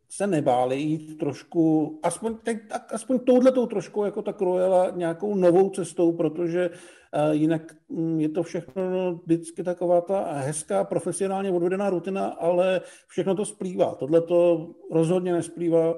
[0.08, 5.70] se nebáli jít trošku, aspoň, teď, tak, aspoň touhletou trošku jako ta Cruella nějakou novou
[5.70, 12.26] cestou, protože uh, jinak um, je to všechno vždycky taková ta hezká, profesionálně odvedená rutina,
[12.26, 13.94] ale všechno to splývá.
[13.94, 15.94] Tohle to rozhodně nesplývá,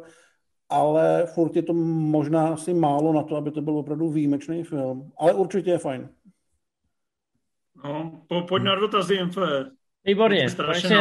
[0.69, 5.13] ale furt je to možná asi málo na to, aby to byl opravdu výjimečný film.
[5.19, 6.09] Ale určitě je fajn.
[7.85, 9.39] No, po, pojď na dotazy, MF.
[10.05, 10.51] Výborně.
[10.51, 10.97] Strašně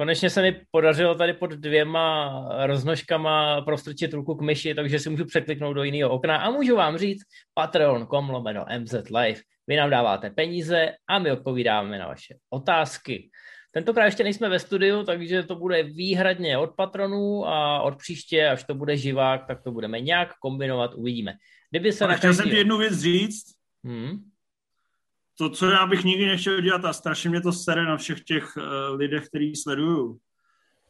[0.00, 5.24] Konečně se mi podařilo tady pod dvěma roznožkama prostrčit ruku k myši, takže si můžu
[5.24, 7.22] překliknout do jiného okna a můžu vám říct
[7.54, 9.40] patreon.com lomeno MZ Live.
[9.66, 13.30] Vy nám dáváte peníze a my odpovídáme na vaše otázky.
[13.72, 18.64] Tentokrát ještě nejsme ve studiu, takže to bude výhradně od patronů a od příště, až
[18.64, 21.32] to bude živák, tak to budeme nějak kombinovat, uvidíme.
[21.70, 23.44] Kdyby se Ale chtěl jsem ti jednu věc říct.
[23.84, 24.29] Hmm?
[25.40, 28.56] To, co já bych nikdy nechtěl dělat a strašně mě to sere na všech těch
[28.56, 30.18] uh, lidech, který sleduju,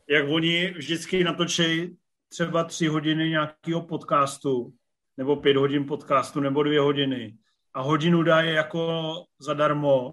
[0.09, 1.97] jak oni vždycky natočí
[2.29, 4.73] třeba tři hodiny nějakého podcastu,
[5.17, 7.35] nebo pět hodin podcastu, nebo dvě hodiny.
[7.75, 10.13] A hodinu dají jako zadarmo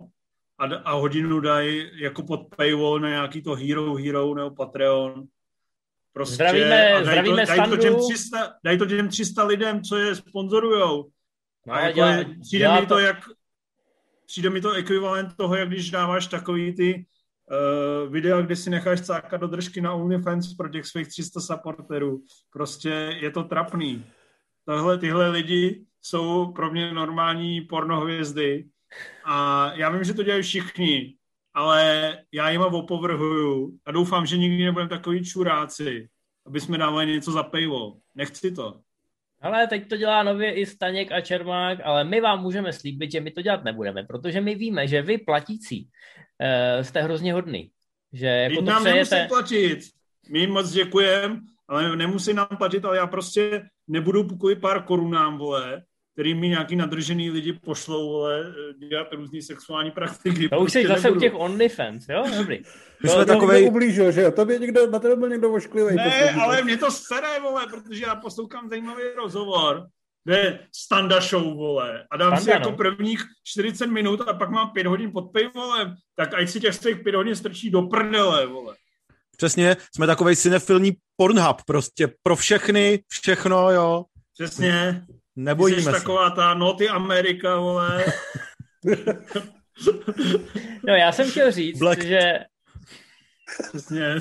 [0.58, 5.24] a, a hodinu dají jako pod paywall na nějaký to Hero Hero nebo Patreon.
[6.14, 9.82] Prostě, zdravíme, a dají zdravíme to, dají to, těm 300, dají to těm 300 lidem,
[9.82, 11.10] co je sponzorujou.
[11.68, 13.18] No, a jako, dělá, přijde dělá mi to, to jak,
[14.28, 17.06] přijde mi to ekvivalent toho, jak když dáváš takový ty
[18.06, 22.22] uh, videa, kde si necháš cákat do držky na OnlyFans pro těch svých 300 supporterů.
[22.54, 22.90] Prostě
[23.22, 24.06] je to trapný.
[24.66, 28.68] Tohle, tyhle lidi jsou pro mě normální pornohvězdy
[29.26, 31.16] a já vím, že to dělají všichni,
[31.54, 36.10] ale já jim opovrhuju a doufám, že nikdy nebudeme takový čuráci,
[36.46, 37.98] aby jsme dávali něco za paywall.
[38.16, 38.82] Nechci to.
[39.42, 43.22] Ale teď to dělá nově i Staněk a Čermák, ale my vám můžeme slíbit, že
[43.22, 45.90] my to dělat nebudeme, protože my víme, že vy platící
[46.78, 47.72] uh, jste hrozně hodný.
[48.14, 49.16] Že jako to nám přejete...
[49.16, 49.80] nemusí platit.
[50.30, 55.38] My jim moc děkujeme, ale nemusí nám platit, ale já prostě nebudu kvůli pár korunám,
[55.38, 55.84] vole,
[56.18, 58.54] který mi nějaký nadržený lidi pošlou, vole,
[58.90, 60.50] dělat různý sexuální praktiky.
[60.50, 61.20] To už jsi prostě zase nebudu.
[61.20, 62.24] u těch OnlyFans, jo?
[62.38, 62.62] Dobrý.
[63.04, 63.68] My jsme takovej...
[63.68, 64.32] ublížil, že jo?
[64.32, 65.96] Tobě někdo, na tebe byl někdo ošklivý.
[65.96, 69.88] Ne, ale mě to sere, vole, protože já poslouchám zajímavý rozhovor,
[70.24, 72.78] kde standa show, vole, a dám Standa, si jako no.
[72.78, 77.04] prvních 40 minut a pak mám 5 hodin pod pivolem, tak ať si těch svých
[77.04, 78.76] 5 hodin strčí do prdele, vole.
[79.38, 84.06] Přesně, jsme takovej cinefilní Pornhub, prostě pro všechny, všechno, jo.
[84.34, 85.06] Přesně.
[85.38, 85.92] Nebojíme se.
[85.92, 88.06] taková ta Noty Amerika, vole.
[90.88, 92.04] no já jsem chtěl říct, Black.
[92.04, 92.40] že...
[93.70, 94.16] Přesně,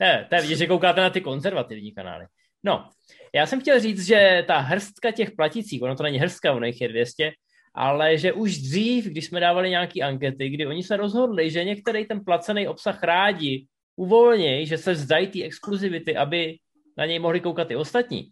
[0.00, 2.26] ne, to je vidět, že koukáte na ty konzervativní kanály.
[2.64, 2.88] No,
[3.34, 6.80] já jsem chtěl říct, že ta hrstka těch platících, ono to není hrstka, ono jich
[6.80, 7.32] je 200,
[7.74, 12.04] ale že už dřív, když jsme dávali nějaké ankety, kdy oni se rozhodli, že některý
[12.06, 13.66] ten placený obsah rádi
[13.96, 16.56] uvolnějí, že se vzdají té exkluzivity, aby
[16.98, 18.30] na něj mohli koukat i ostatní,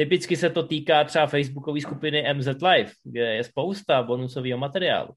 [0.00, 5.12] Typicky se to týká třeba facebookové skupiny MZ Live, kde je spousta bonusového materiálu.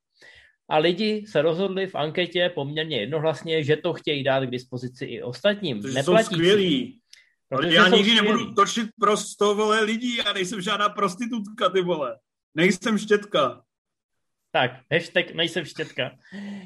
[0.69, 5.23] A lidi se rozhodli v anketě poměrně jednohlasně, že to chtějí dát k dispozici i
[5.23, 5.81] ostatním.
[5.81, 6.99] To jsou skvělí.
[7.51, 12.17] Ale já nikdy nebudu točit prosto, vole, lidí, já nejsem žádná prostitutka, ty vole.
[12.55, 13.61] Nejsem štětka.
[14.55, 16.11] Tak, hashtag nejsem štětka.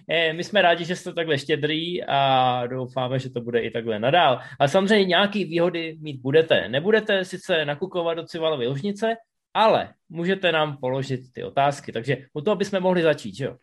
[0.09, 3.99] Eh, my jsme rádi, že jste takhle štědrý a doufáme, že to bude i takhle
[3.99, 4.39] nadál.
[4.59, 6.69] A samozřejmě nějaký výhody mít budete.
[6.69, 9.15] Nebudete sice nakukovat do Civalovy ložnice,
[9.53, 11.91] ale můžete nám položit ty otázky.
[11.91, 13.55] Takže u toho bychom mohli začít, jo?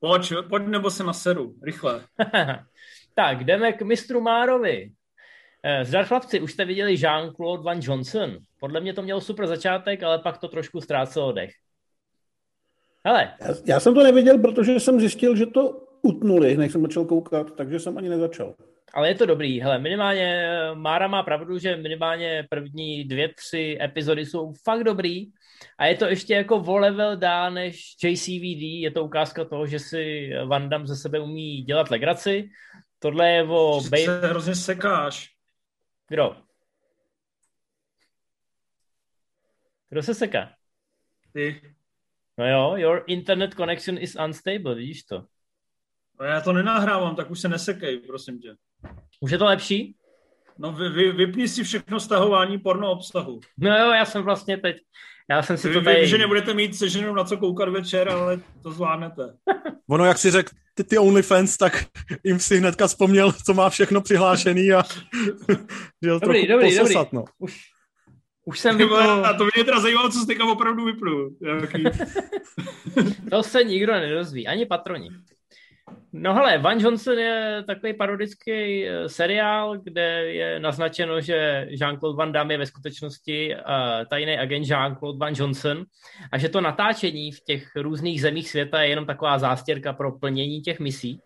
[0.00, 2.04] Pojď, pojď nebo se naseru, rychle.
[3.14, 4.90] tak, jdeme k mistru Márovi.
[5.62, 8.38] Eh, zdar chlapci, už jste viděli Jean-Claude Van Johnson.
[8.60, 11.50] Podle mě to mělo super začátek, ale pak to trošku ztrácelo dech.
[13.08, 13.34] Hele.
[13.40, 17.56] Já, já jsem to neviděl, protože jsem zjistil, že to utnuli, než jsem začal koukat,
[17.56, 18.54] takže jsem ani nezačal.
[18.94, 19.60] Ale je to dobrý.
[19.60, 25.26] Hele, minimálně eh, Mára má pravdu, že minimálně první dvě, tři epizody jsou fakt dobrý.
[25.78, 28.62] A je to ještě jako o level dál než JCVD.
[28.62, 32.48] Je to ukázka toho, že si Van Damme ze sebe umí dělat legraci.
[32.98, 33.80] Tohle je o...
[33.82, 35.28] Že se hrozně sekáš.
[36.08, 36.36] Kdo?
[39.88, 40.52] Kdo se seká?
[41.32, 41.60] Ty.
[42.38, 45.24] No jo, your internet connection is unstable, vidíš to.
[46.20, 48.54] No já to nenahrávám, tak už se nesekej, prosím tě.
[49.20, 49.94] Už je to lepší?
[50.58, 53.40] No vy, vy, vypni si všechno stahování porno obsahu.
[53.58, 54.76] No jo, já jsem vlastně teď,
[55.30, 56.00] já jsem si vy, to tady...
[56.00, 59.22] Vy, že nebudete mít seženou na co koukat večer, ale to zvládnete.
[59.88, 61.86] ono, jak si řekl, ty, ty OnlyFans, tak
[62.24, 64.82] jim si hnedka vzpomněl, co má všechno přihlášený a
[66.02, 67.16] dobrý, dobrý, pososat, dobrý.
[67.16, 67.24] No.
[67.38, 67.77] Už,
[68.48, 68.98] už jsem vypnul...
[69.00, 71.30] A to mě teda zajímalo, co jsi teďka opravdu vypnul.
[73.30, 75.10] to se nikdo nedozví, ani patroni.
[76.12, 82.32] No hele, Van Johnson je takový parodický eh, seriál, kde je naznačeno, že Jean-Claude Van
[82.32, 83.60] Damme je ve skutečnosti uh,
[84.10, 85.84] tajný agent Jean-Claude Van Johnson
[86.32, 90.60] a že to natáčení v těch různých zemích světa je jenom taková zástěrka pro plnění
[90.60, 91.20] těch misí.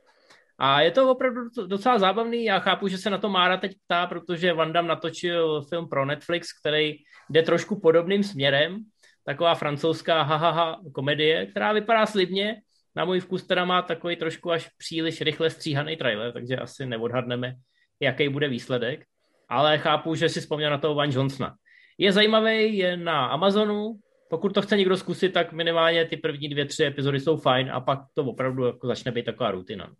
[0.58, 2.44] A je to opravdu docela zábavný.
[2.44, 6.06] Já chápu, že se na to Mára teď ptá, protože Van Damme natočil film pro
[6.06, 6.94] Netflix, který
[7.30, 8.78] jde trošku podobným směrem.
[9.24, 12.56] Taková francouzská hahaha komedie, která vypadá slibně,
[12.96, 17.54] na můj vkus teda má takový trošku až příliš rychle stříhaný trailer, takže asi neodhadneme,
[18.00, 19.04] jaký bude výsledek.
[19.48, 21.54] Ale chápu, že si vzpomněl na toho Van Johnsona.
[21.98, 23.94] Je zajímavý, je na Amazonu,
[24.30, 27.80] pokud to chce někdo zkusit, tak minimálně ty první dvě, tři epizody jsou fajn a
[27.80, 29.92] pak to opravdu jako začne být taková rutina.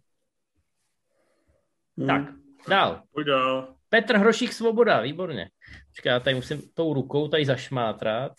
[1.99, 2.07] Hmm.
[2.07, 2.23] Tak,
[2.69, 3.03] dál.
[3.15, 3.75] Pojď dál.
[3.89, 5.51] Petr Hrošík Svoboda, výborně.
[5.89, 8.33] Počkej, já tady musím tou rukou tady zašmátrat,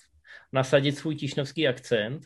[0.53, 2.23] nasadit svůj tišnovský akcent.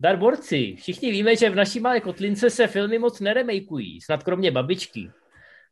[0.00, 4.50] Dar borci, všichni víme, že v naší malé kotlince se filmy moc neremejkují, snad kromě
[4.50, 5.10] babičky.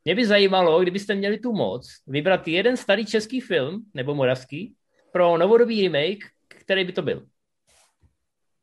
[0.04, 4.74] Mě by zajímalo, kdybyste měli tu moc, vybrat jeden starý český film, nebo moravský,
[5.12, 7.26] pro novodobý remake, který by to byl.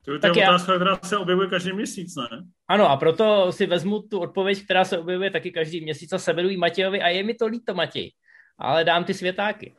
[0.06, 0.78] To je tak otázka, já...
[0.78, 2.28] která se objevuje každý měsíc, ne?
[2.72, 6.58] Ano, a proto si vezmu tu odpověď, která se objevuje taky každý měsíc a seberují
[6.58, 8.12] Matějovi a je mi to líto, Matěj.
[8.58, 9.74] Ale dám ty světáky.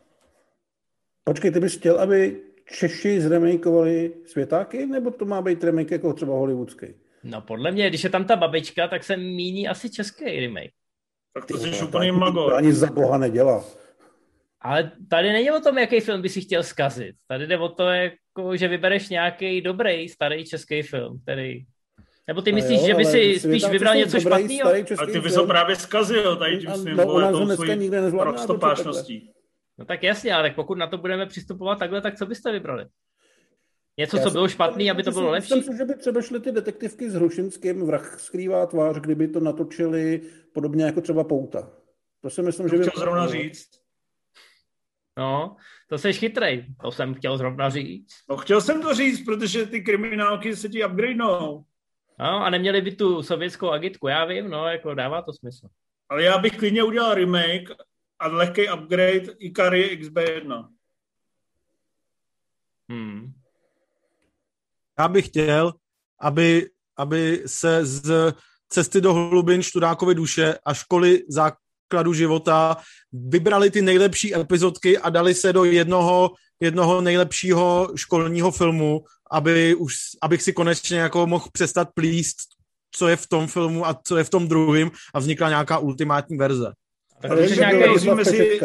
[1.25, 2.41] Počkej, ty bys chtěl, aby
[2.73, 6.87] Češi zremejkovali světáky, nebo to má být remake jako třeba hollywoodský?
[7.25, 10.73] No podle mě, když je tam ta babička, tak se míní asi český remake.
[11.35, 12.49] Tak to jsi úplný mago.
[12.49, 13.65] To ani za boha nedělá.
[14.61, 17.17] Ale tady není o tom, jaký film by si chtěl zkazit.
[17.29, 21.65] Tady jde o to, jako, že vybereš nějaký dobrý, starý český film, který...
[22.29, 24.71] Nebo ty myslíš, jo, že by si spíš vybral něco špatného?
[24.99, 29.33] A ty bys ho právě zkazil tady tím svým no, vole, tou svojí prostopášností.
[29.79, 32.87] No tak jasně, ale pokud na to budeme přistupovat takhle, tak co byste vybrali?
[33.99, 35.55] Něco, Já co bylo špatný, aby to bylo lepší?
[35.55, 39.41] Myslím si, že by třeba šly ty detektivky s Hrušinským, vrah skrývá tvář, kdyby to
[39.41, 40.21] natočili
[40.53, 41.71] podobně jako třeba Pouta.
[42.21, 42.89] To si myslím, to že by...
[42.89, 43.69] Chtěl zrovna říct.
[45.19, 45.57] No,
[45.89, 46.67] to jsi chytrej.
[46.83, 48.13] To jsem chtěl zrovna říct.
[48.31, 51.65] No, chtěl jsem to říct, protože ty kriminálky se ti upgradenou.
[52.19, 55.67] No, a neměli by tu sovětskou agitku, já vím, no, jako dává to smysl.
[56.09, 57.71] Ale já bych klidně udělal remake
[58.19, 60.69] a lehký upgrade Ikari XB1.
[62.91, 63.33] Hmm.
[64.99, 65.73] Já bych chtěl,
[66.21, 68.35] aby, aby se z
[68.69, 72.77] cesty do hlubin Študákovy duše a školy základu života
[73.13, 79.97] vybrali ty nejlepší epizodky a dali se do jednoho, jednoho nejlepšího školního filmu, aby už,
[80.23, 82.39] abych si konečně jako mohl přestat plíst,
[82.95, 86.37] co je v tom filmu a co je v tom druhém a vznikla nějaká ultimátní
[86.37, 86.73] verze.
[87.23, 88.61] Tak to je nějaký rozdíl mezi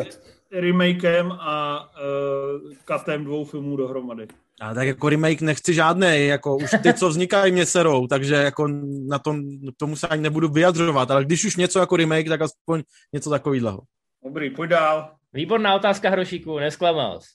[0.52, 4.28] remakem a uh, katem dvou filmů dohromady.
[4.62, 8.68] A tak jako remake nechci žádný, jako už ty, co vznikají, mě serou, takže jako
[9.08, 9.42] na tom,
[9.78, 13.82] tomu se ani nebudu vyjadřovat, ale když už něco jako remake, tak aspoň něco takového.
[14.24, 15.12] Dobrý, pojď dál.
[15.34, 17.28] Výborná otázka, Hrošíku, nesklamal jsi.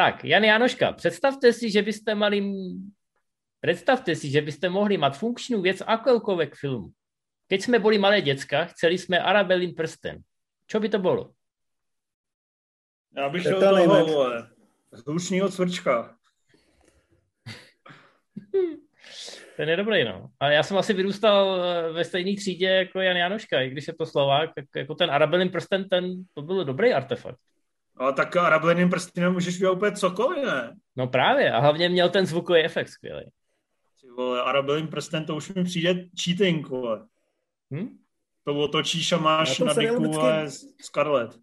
[0.00, 2.40] Tak, Jan Janoška, představte si, že byste mali
[3.60, 6.96] Predstavte si, že byste mohli mať funkčnú vec akoľkoľvek filmu.
[7.44, 10.24] Keď sme boli malé decka, chceli sme Arabelin prsten.
[10.64, 11.36] Čo by to bolo?
[13.16, 14.48] Já bych šel toho, vole,
[15.06, 16.16] hlučního cvrčka.
[19.56, 20.30] Ten je dobrý, no.
[20.40, 23.94] A já jsem asi vyrůstal eh, ve stejné třídě jako Jan Janoška, i když je
[23.94, 27.38] to Slovák, tak jako ten Arabelin prsten, ten, to byl dobrý artefakt.
[28.00, 30.76] Ale tak Arabeliným prstenem můžeš udělat úplně cokoliv, ne?
[30.96, 33.24] No právě, a hlavně měl ten zvukový efekt skvělý.
[34.00, 37.06] Ty vole, Arabelin prsten, to už mi přijde cheating, vole.
[37.74, 37.88] Hm?
[38.44, 41.38] To otočíš a máš Na na diku, vždycky- Scarlett.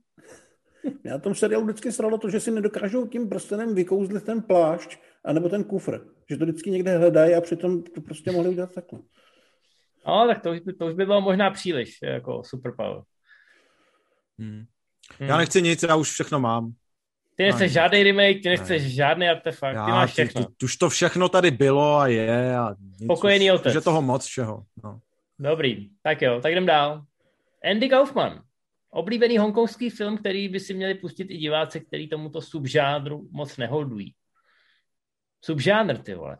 [1.04, 5.00] Já na tom seriálu vždycky sralo to, že si nedokážou tím prstenem vykouzlit ten plášť
[5.26, 6.00] anebo ten kufr.
[6.30, 9.00] Že to vždycky někde hledají a přitom to prostě mohli udělat takhle.
[10.08, 13.02] No, tak to už, by, to už by bylo možná příliš, jako superpower.
[14.40, 14.66] Hmm.
[15.20, 15.26] Hm.
[15.26, 16.72] Já nechci nic, já už všechno mám.
[17.36, 17.74] Ty nechceš Ne.
[17.74, 20.46] žádný remake, ty nechceš žádný artefakt, ty Já, máš ty, všechno.
[20.46, 22.58] ty, už to všechno tady bylo a je.
[22.58, 23.72] A nic, Spokojený už, otec.
[23.72, 24.64] Už je toho moc všeho.
[24.84, 25.00] No.
[25.40, 27.06] Dobrý, tak jo, tak jdem dál.
[27.72, 28.42] Andy Kaufman.
[28.90, 34.14] Oblíbený hongkongský film, který by si měli pustit i diváci, který tomuto subžánru moc neholdují.
[35.42, 36.38] Subžánr, ty vole.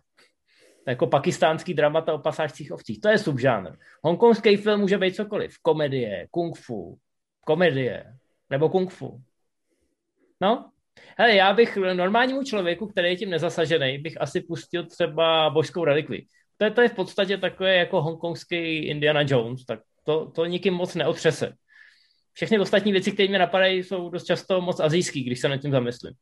[0.88, 3.00] Jako pakistánský dramata o pasážcích ovcích.
[3.02, 3.72] To je subžánr.
[4.04, 5.56] Hongkongský film může být cokoliv.
[5.62, 6.98] Komedie, kung fu,
[7.46, 8.17] komedie,
[8.50, 9.22] nebo kung fu.
[10.42, 10.72] No,
[11.18, 16.26] hele, já bych normálnímu člověku, který je tím nezasažený, bych asi pustil třeba božskou relikvi.
[16.58, 20.74] To je, to je v podstatě takové jako hongkongský Indiana Jones, tak to, to nikým
[20.74, 21.54] moc neotřese.
[22.34, 25.72] Všechny ostatní věci, které mě napadají, jsou dost často moc azijský, když se nad tím
[25.72, 26.14] zamyslím.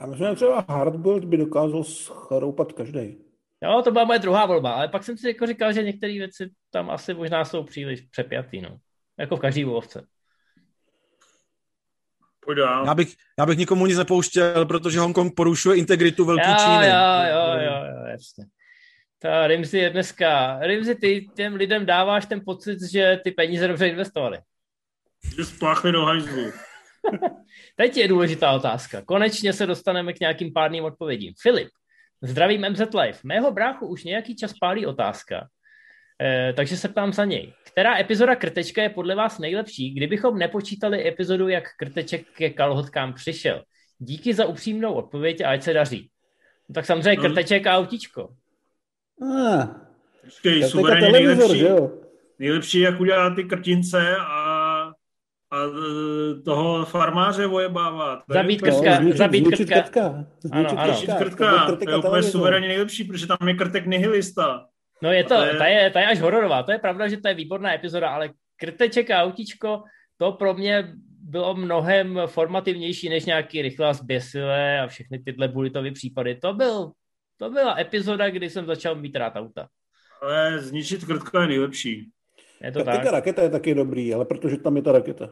[0.00, 3.18] Já myslím, že třeba Hardboiled by dokázal charoupat každý.
[3.62, 6.50] Jo, to byla moje druhá volba, ale pak jsem si jako říkal, že některé věci
[6.70, 8.78] tam asi možná jsou příliš přepjatý, no.
[9.18, 10.06] Jako v každý volovce.
[12.44, 12.86] Pojď dál.
[12.86, 16.86] Já, bych, já bych nikomu nic nepouštěl, protože Hongkong porušuje integritu Velké Jo, Číny.
[16.86, 18.44] jo, jo, jo, jo, jasně.
[19.18, 23.88] Ta Rimzy je dneska, Rimzy, ty těm lidem dáváš ten pocit, že ty peníze dobře
[23.88, 24.38] investovali.
[25.36, 26.52] Že spláchli do hajzlu.
[27.76, 29.02] Teď je důležitá otázka.
[29.02, 31.32] Konečně se dostaneme k nějakým pádným odpovědím.
[31.42, 31.68] Filip,
[32.22, 33.18] zdravím MZ Live.
[33.24, 35.48] Mého bráchu už nějaký čas pálí otázka,
[36.56, 37.52] takže se ptám za něj.
[37.72, 43.62] Která epizoda Krtečka je podle vás nejlepší, kdybychom nepočítali epizodu, jak Krteček ke kalhotkám přišel?
[43.98, 46.10] Díky za upřímnou odpověď a ať se daří.
[46.68, 47.22] No, tak samozřejmě No.
[47.28, 48.28] Krteček a autíčko.
[49.22, 49.66] Ah,
[50.24, 51.90] Počkej, suverénně nejlepší, jo?
[52.38, 54.24] nejlepší, jak udělat ty krtince a,
[55.50, 58.22] a e, toho farmáře vojebávat.
[58.28, 58.96] Zabít krtka.
[59.00, 59.82] zničit- zabít zničit krtka.
[59.90, 60.24] krtka.
[60.52, 61.00] Ano, ano.
[61.06, 64.66] To krtka, byl to je úplně suverénně nejlepší, protože tam je krtek nihilista.
[65.02, 67.08] No je to, A to je- ta je, ta je až hororová, to je pravda,
[67.08, 69.82] že to je výborná epizoda, ale Krteček a autíčko,
[70.16, 76.34] to pro mě bylo mnohem formativnější než nějaký rychlá zběsilé a všechny tyhle bulitové případy.
[76.34, 76.92] To, byl,
[77.36, 79.68] to byla epizoda, kdy jsem začal mít rád auta.
[80.22, 82.10] Ale zničit krtka je nejlepší.
[82.62, 82.94] Je to Tak tak.
[82.96, 85.30] teďka raketa je taky dobrý, ale protože tam je ta raketa.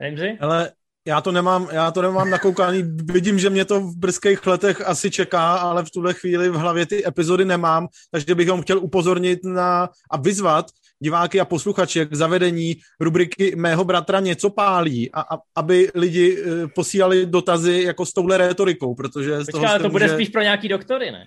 [0.00, 0.38] Remzi?
[0.40, 0.72] Ale
[1.08, 5.10] já to nemám, já to nemám nakoukaný, vidím, že mě to v brzkých letech asi
[5.10, 9.44] čeká, ale v tuhle chvíli v hlavě ty epizody nemám, takže bych vám chtěl upozornit
[9.44, 10.66] na a vyzvat
[11.02, 16.68] diváky a posluchače k zavedení rubriky Mého bratra něco pálí, a, a aby lidi eh,
[16.74, 20.14] posílali dotazy jako s touhle rétorikou, protože z toho Počkej, ale to bude může...
[20.14, 21.26] spíš pro nějaký doktory, ne?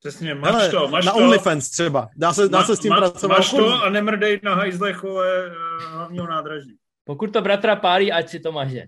[0.00, 1.18] Přesně, máš Hele, to, máš na to.
[1.18, 3.38] OnlyFans třeba, dá se, dá se s tím Ma- pracovat.
[3.38, 6.76] Máš to a nemrdej na hajzlech vole, eh, hlavního nádraží.
[7.04, 8.82] Pokud to bratra pálí, ať si to maže.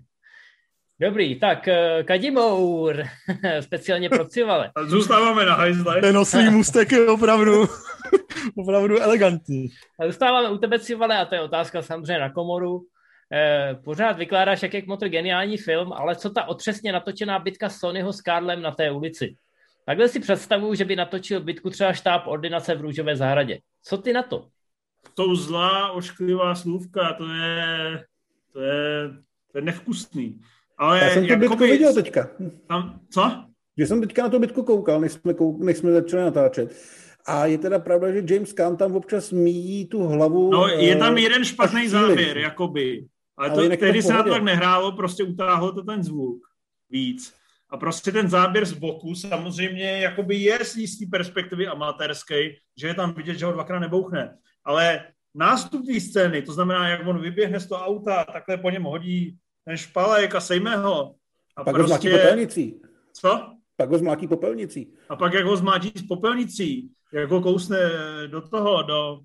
[0.99, 3.03] Dobrý, tak eh, Kadimour,
[3.59, 4.71] speciálně pro civale.
[4.87, 6.01] Zůstáváme na hajzlech.
[6.01, 7.65] Ten oslý můstek je opravdu,
[8.57, 9.67] opravdu elegantní.
[9.99, 12.81] A Dostáváme u tebe civale a to je otázka samozřejmě na komoru.
[13.33, 18.13] Eh, pořád vykládáš, jak je motor geniální film, ale co ta otřesně natočená bitka Sonyho
[18.13, 19.35] s Karlem na té ulici?
[19.85, 23.59] Takhle si představuju, že by natočil bitku třeba štáb ordinace v Růžové zahradě.
[23.83, 24.47] Co ty na to?
[25.13, 28.03] To zlá, ošklivá slůvka, to je,
[28.53, 29.09] to je,
[29.51, 30.39] to je nevkusný.
[30.77, 32.29] Ale Já jsem tu bitku jakoby viděl teďka.
[32.67, 33.31] Tam, co?
[33.77, 36.75] Že jsem teďka na tu bitku koukal, než jsme, kou, než jsme začali natáčet.
[37.27, 40.51] A je teda pravda, že James Caan tam občas míjí tu hlavu.
[40.51, 43.05] No, je tam eh, jeden špatný závěr, jakoby.
[43.37, 46.03] Ale, Ale to, to tehdy v se na to tak nehrálo, prostě utáhlo to ten
[46.03, 46.41] zvuk
[46.89, 47.33] víc.
[47.69, 52.35] A prostě ten záběr z boku samozřejmě jakoby je z jistý perspektivy amatérský,
[52.77, 54.37] že je tam vidět, že ho dvakrát nebouchne.
[54.63, 55.03] Ale
[55.35, 59.37] nástup té scény, to znamená, jak on vyběhne z toho auta, takhle po něm hodí
[59.65, 61.15] ten špalek a sejme ho.
[61.57, 62.81] A Pak ho zmátí prostě, popelnicí.
[63.13, 63.55] co?
[63.77, 64.93] Pak ho zmátí popelnicí.
[65.09, 67.77] A pak jak ho zmátí s popelnicí, jak ho kousne
[68.27, 69.19] do toho, do,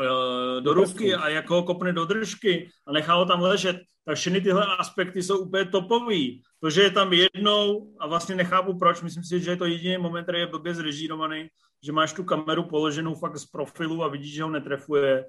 [0.00, 4.16] uh, do ruky a jako ho kopne do držky a nechá ho tam ležet, tak
[4.16, 6.42] všechny tyhle aspekty jsou úplně topový.
[6.60, 9.98] To, že je tam jednou a vlastně nechápu proč, myslím si, že je to jediný
[9.98, 11.48] moment, který je blbě zrežírovaný,
[11.82, 15.24] že máš tu kameru položenou fakt z profilu a vidíš, že ho netrefuje,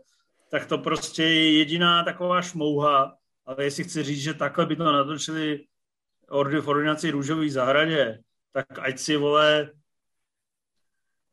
[0.52, 3.16] tak to prostě je jediná taková šmouha,
[3.46, 5.66] ale jestli chci říct, že takhle by to natočili
[6.62, 8.20] v ordinaci růžový zahradě,
[8.52, 9.72] tak ať si, vole,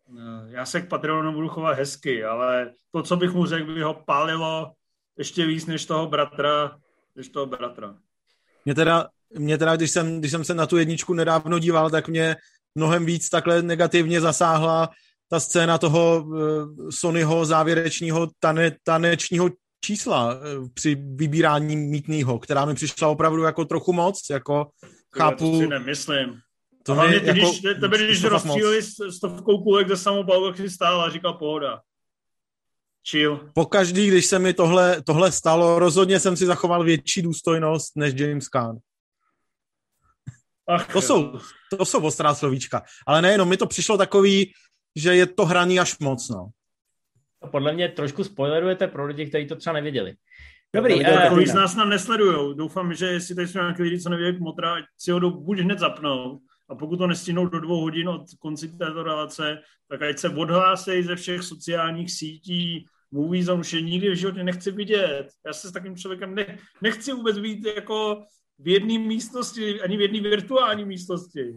[0.08, 3.82] no, já se k Patreonu budu chovat hezky, ale to, co bych mu řekl, by
[3.82, 4.72] ho pálilo
[5.18, 6.78] ještě víc než toho bratra,
[7.16, 7.96] než toho bratra.
[8.64, 9.08] Mě teda,
[9.38, 12.36] mě teda když, jsem, když jsem se na tu jedničku nedávno díval, tak mě
[12.74, 14.90] mnohem víc takhle negativně zasáhla
[15.28, 19.50] ta scéna toho uh, Sonyho závěrečního tane, tanečního
[19.80, 24.70] čísla uh, při vybírání mítného, která mi přišla opravdu jako trochu moc, jako
[25.14, 25.52] chápu...
[25.52, 26.40] To si nemyslím.
[26.82, 31.10] To ty, jako, když, tebe, když rozstřílili stovkou půlek ze samopalu, tak si stál a
[31.10, 31.80] říkal pohoda.
[33.10, 33.50] Chill.
[33.54, 38.14] Po každý, když se mi tohle, tohle stalo, rozhodně jsem si zachoval větší důstojnost než
[38.16, 38.78] James Caan.
[40.68, 41.38] Ach, to, jsou,
[41.76, 42.82] to jsou ostrá slovíčka.
[43.06, 44.52] Ale nejenom, mi to přišlo takový,
[44.96, 46.48] že je to hraní až moc, no.
[47.50, 50.14] Podle mě trošku spoilerujete pro lidi, kteří to třeba neviděli.
[50.74, 50.94] Dobrý.
[51.30, 52.52] Uh, z nás nám nesledujou.
[52.52, 55.78] Doufám, že jestli tady jsou nějaký lidi, co nevědí motra, si ho jdou buď hned
[55.78, 60.28] zapnout, a pokud to nestihnou do dvou hodin od konci této relace, tak ať se
[60.28, 65.26] odhlásejí ze všech sociálních sítí, Movie Zone, že nikdy v životě nechci vidět.
[65.46, 68.24] Já se s takým člověkem ne, nechci vůbec být jako
[68.58, 71.54] v jedné místnosti, ani v jedné virtuální místnosti.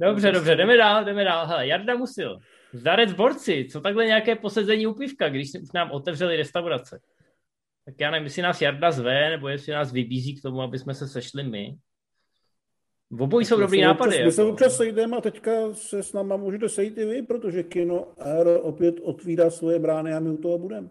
[0.00, 1.46] Dobře, dobře, jdeme dál, jdeme dál.
[1.46, 2.38] Hele, Jarda Musil,
[2.72, 7.00] zdarec borci, co takhle nějaké posezení u pivka, když nám otevřeli restaurace?
[7.84, 10.94] Tak já nevím, jestli nás Jarda zve, nebo jestli nás vybízí k tomu, aby jsme
[10.94, 11.76] se sešli my.
[13.10, 14.10] V obojí jsou dobrý nápady.
[14.10, 14.52] Občas, my se jako.
[14.52, 18.94] občas sejdeme a teďka se s náma můžete sejít i vy, protože kino Aero opět
[19.02, 20.88] otvírá svoje brány a my u toho budeme.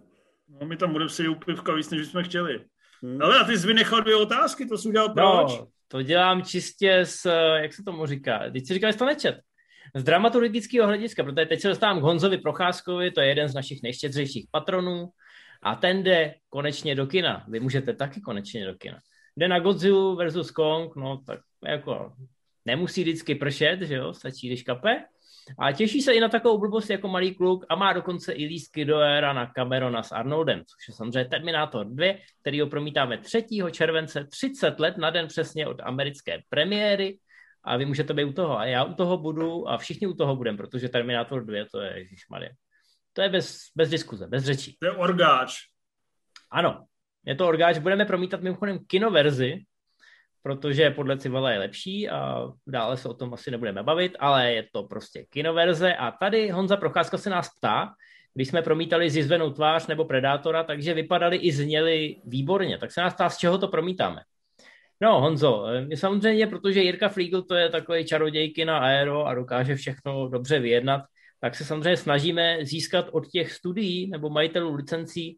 [0.50, 2.66] No, my tam budeme si u pivka víc, než jsme chtěli.
[3.02, 3.22] Hmm.
[3.22, 5.60] Ale a ty jsi vynechal dvě otázky, to jsi udělal proč?
[5.60, 9.36] No, to dělám čistě s, jak se tomu říká, teď si říkal, že to nečet.
[9.94, 13.84] Z dramaturgického hlediska, protože teď se dostávám k Honzovi Procházkovi, to je jeden z našich
[13.84, 15.10] nejštědřejších patronů
[15.64, 17.46] a ten jde konečně do kina.
[17.48, 18.98] Vy můžete taky konečně do kina.
[19.38, 22.14] Jde na Godzilla versus Kong, no tak jako
[22.66, 25.04] nemusí vždycky pršet, že jo, stačí, když kape.
[25.60, 28.86] A těší se i na takovou blbost jako malý kluk a má dokonce i lístky
[28.86, 33.46] do éra na Camerona s Arnoldem, což je samozřejmě Terminator 2, který ho promítáme 3.
[33.72, 37.18] července, 30 let na den přesně od americké premiéry
[37.66, 40.36] a vy můžete být u toho a já u toho budu a všichni u toho
[40.36, 42.50] budeme, protože Terminator 2 to je, ježišmarja,
[43.14, 44.78] to je bez, bez diskuze, bez řečí.
[44.80, 45.56] To je orgáč.
[46.52, 46.86] Ano,
[47.26, 49.64] je to orgáč, budeme promítat mimochodem kinoverzi,
[50.42, 54.68] protože podle Civala je lepší a dále se o tom asi nebudeme bavit, ale je
[54.74, 57.94] to prostě kinoverze a tady Honza Procházka se nás ptá,
[58.34, 63.14] když jsme promítali zjizvenou tvář nebo Predátora, takže vypadali i zněli výborně, tak se nás
[63.14, 64.22] ptá, z čeho to promítáme.
[65.02, 69.76] No, Honzo, eh, samozřejmě, protože Jirka Fliegel to je takový čarodějky na aero a dokáže
[69.76, 71.02] všechno dobře vyjednat,
[71.40, 75.38] tak se samozřejmě snažíme získat od těch studií nebo majitelů licencí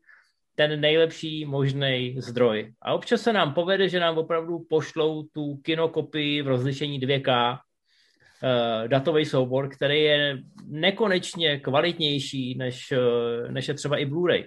[0.55, 2.73] ten nejlepší možný zdroj.
[2.81, 7.57] A občas se nám povede, že nám opravdu pošlou tu kinokopii v rozlišení 2K, uh,
[8.43, 14.45] eh, datový soubor, který je nekonečně kvalitnější než, uh, než je třeba i Blu-ray.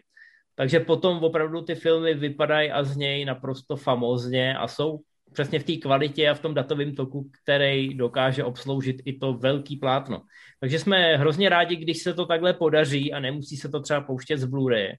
[0.54, 5.00] Takže potom opravdu ty filmy vypadají a znějí naprosto famózně a jsou
[5.32, 9.76] přesně v té kvalitě a v tom datovém toku, který dokáže obsloužit i to velký
[9.76, 10.22] plátno.
[10.60, 14.38] Takže jsme hrozně rádi, když se to takhle podaří a nemusí se to třeba pouštět
[14.38, 14.96] z Blu-ray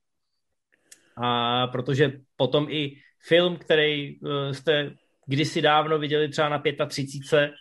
[1.18, 2.96] a protože potom i
[3.28, 4.92] film, který uh, jste
[5.26, 7.52] kdysi dávno viděli třeba na 35,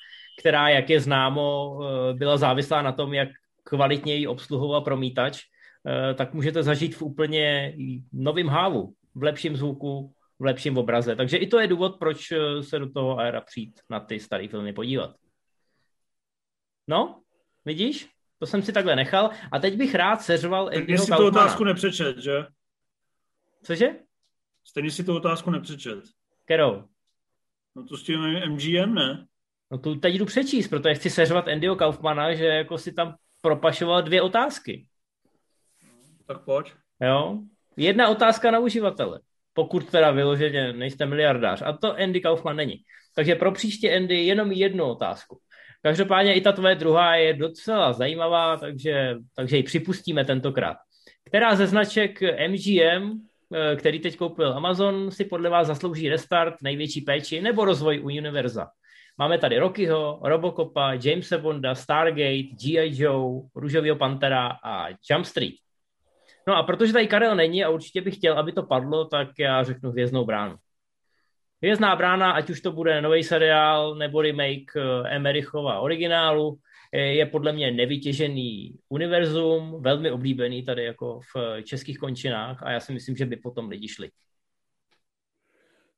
[0.41, 1.84] která, jak je známo, uh,
[2.18, 3.28] byla závislá na tom, jak
[3.64, 5.43] kvalitně ji obsluhoval promítač,
[6.14, 7.76] tak můžete zažít v úplně
[8.12, 11.16] novém hávu, v lepším zvuku, v lepším obraze.
[11.16, 14.72] Takže i to je důvod, proč se do toho Aera přijít na ty staré filmy
[14.72, 15.16] podívat.
[16.89, 17.22] No,
[17.64, 18.09] vidíš?
[18.39, 19.31] To jsem si takhle nechal.
[19.53, 22.47] A teď bych rád seřval Tak si tu otázku nepřečet, že?
[23.62, 23.89] Cože?
[24.64, 25.99] Stejně si tu otázku nepřečet.
[26.45, 26.85] Kterou?
[27.76, 29.26] No to s tím MGM, ne?
[29.70, 34.03] No tu teď jdu přečíst, protože chci seřvat Andyho Kaufmana, že jako si tam propašoval
[34.03, 34.87] dvě otázky.
[36.31, 36.72] Tak pojď.
[37.03, 37.39] Jo.
[37.76, 39.20] Jedna otázka na uživatele.
[39.53, 41.62] Pokud teda vyloženě nejste miliardář.
[41.62, 42.76] A to Andy Kaufman není.
[43.14, 45.39] Takže pro příště Andy jenom jednu otázku.
[45.83, 50.76] Každopádně i ta tvoje druhá je docela zajímavá, takže, takže ji připustíme tentokrát.
[51.24, 57.01] Která ze značek MGM Eh, který teď koupil Amazon, si podle vás zaslouží restart, největší
[57.01, 58.66] péči nebo rozvoj u Univerza.
[59.18, 63.03] Máme tady Rockyho, Robocopa, Jamesa Bonda, Stargate, G.I.
[63.03, 65.55] Joe, Růžovýho Pantera a Jump Street.
[66.51, 69.65] No a protože tady Karel není a určitě bych chtěl, aby to padlo, tak já
[69.65, 70.57] řeknu Hvězdnou bránu.
[71.63, 76.59] Hvězdná brána, ať už to bude nový seriál nebo remake eh, Emerichova originálu,
[76.93, 82.93] je podle mě nevytěžený univerzum, velmi oblíbený tady jako v českých končinách a já si
[82.93, 84.11] myslím, že by potom lidi šli.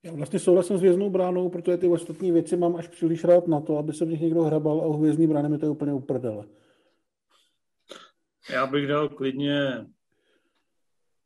[0.03, 3.61] Já vlastně souhlasím s Hvězdnou bránou, protože ty ostatní věci mám až příliš rád na
[3.61, 5.93] to, aby se v nich někdo hrabal a u Hvězdní brány mi to je úplně
[5.93, 6.45] uprdele.
[8.53, 9.87] Já bych dal klidně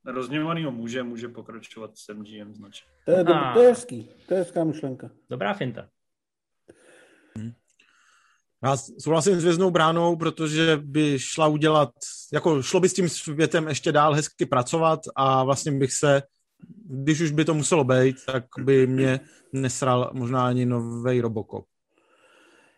[0.07, 2.89] rozněvanýho muže, může pokračovat s MGM značek.
[3.05, 5.11] To je, dob- to je hezký, to je hezká myšlenka.
[5.31, 5.89] Dobrá finta.
[8.65, 11.91] Já souhlasím s Věznou bránou, protože by šla udělat,
[12.33, 16.23] jako šlo by s tím světem ještě dál hezky pracovat a vlastně bych se,
[16.91, 19.21] když už by to muselo být, tak by mě
[19.53, 21.65] nesral možná ani nový Robocop.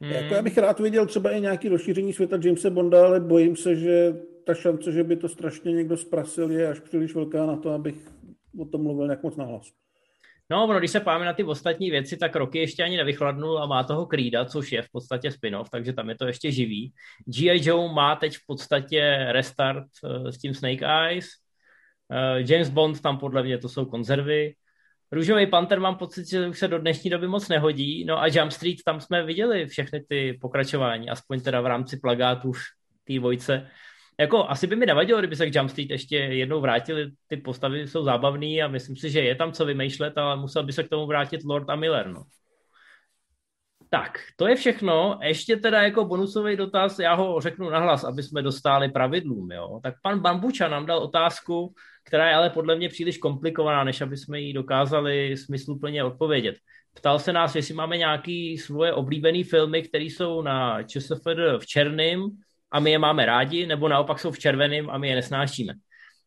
[0.00, 0.10] Hmm.
[0.12, 3.76] Jako já bych rád viděl třeba i nějaký rozšíření světa Jamesa Bonda, ale bojím se,
[3.76, 4.14] že
[4.48, 7.94] ta šance, že by to strašně někdo zprasil, je až příliš velká na to, abych
[8.58, 9.70] o tom mluvil nějak moc nahlas.
[10.50, 13.66] No, ono, když se páme na ty ostatní věci, tak roky ještě ani nevychladnul a
[13.66, 16.92] má toho Creeda, což je v podstatě spin-off, takže tam je to ještě živý.
[17.26, 17.68] G.I.
[17.68, 21.26] Joe má teď v podstatě restart uh, s tím Snake Eyes.
[22.08, 24.54] Uh, James Bond tam podle mě to jsou konzervy.
[25.12, 28.04] Růžový Panther mám pocit, že už se do dnešní doby moc nehodí.
[28.04, 32.52] No a Jump Street, tam jsme viděli všechny ty pokračování, aspoň teda v rámci plagátů
[33.04, 33.68] té dvojce
[34.20, 37.88] jako asi by mi nevadilo, kdyby se k Jump Street ještě jednou vrátili, ty postavy
[37.88, 40.88] jsou zábavné a myslím si, že je tam co vymýšlet, ale musel by se k
[40.88, 42.22] tomu vrátit Lord a Miller, no.
[43.90, 45.18] Tak, to je všechno.
[45.22, 49.80] Ještě teda jako bonusový dotaz, já ho řeknu nahlas, aby jsme dostali pravidlům, jo.
[49.82, 54.16] Tak pan Bambuča nám dal otázku, která je ale podle mě příliš komplikovaná, než aby
[54.16, 56.56] jsme ji dokázali smysluplně odpovědět.
[56.94, 61.26] Ptal se nás, jestli máme nějaký svoje oblíbené filmy, které jsou na ČSFD
[61.58, 62.28] v černém,
[62.70, 65.74] a my je máme rádi, nebo naopak jsou v červeném a my je nesnášíme.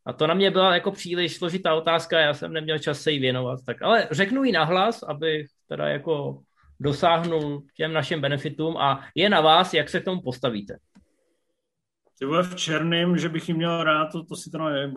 [0.06, 3.20] A to na mě byla jako příliš složitá otázka, já jsem neměl čas se jí
[3.20, 3.60] věnovat.
[3.66, 6.42] Tak, ale řeknu ji nahlas, aby teda jako
[6.80, 10.78] dosáhnul těm našim benefitům a je na vás, jak se k tomu postavíte.
[12.20, 14.94] Ty vole v černém, že bych ji měl rád, to, to si to nevím,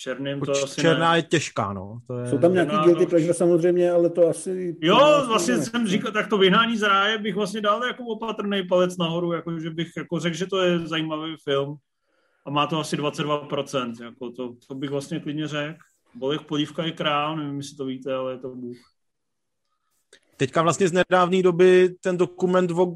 [0.00, 1.18] černým to asi Černá ne.
[1.18, 2.00] je těžká, no.
[2.06, 2.26] To je...
[2.26, 4.76] Jsou tam nějaký guilty pleasure samozřejmě, ale to asi...
[4.80, 5.64] Jo, vlastně ne.
[5.64, 9.58] jsem říkal, tak to vyhnání z ráje bych vlastně dal jako opatrný palec nahoru, jako
[9.58, 11.76] že bych jako řekl, že to je zajímavý film
[12.46, 15.78] a má to asi 22%, jako to, to bych vlastně klidně řekl.
[16.14, 18.78] Bolek Polívka je král, nevím, jestli to víte, ale je to bůh.
[20.36, 22.94] Teďka vlastně z nedávné doby ten dokument o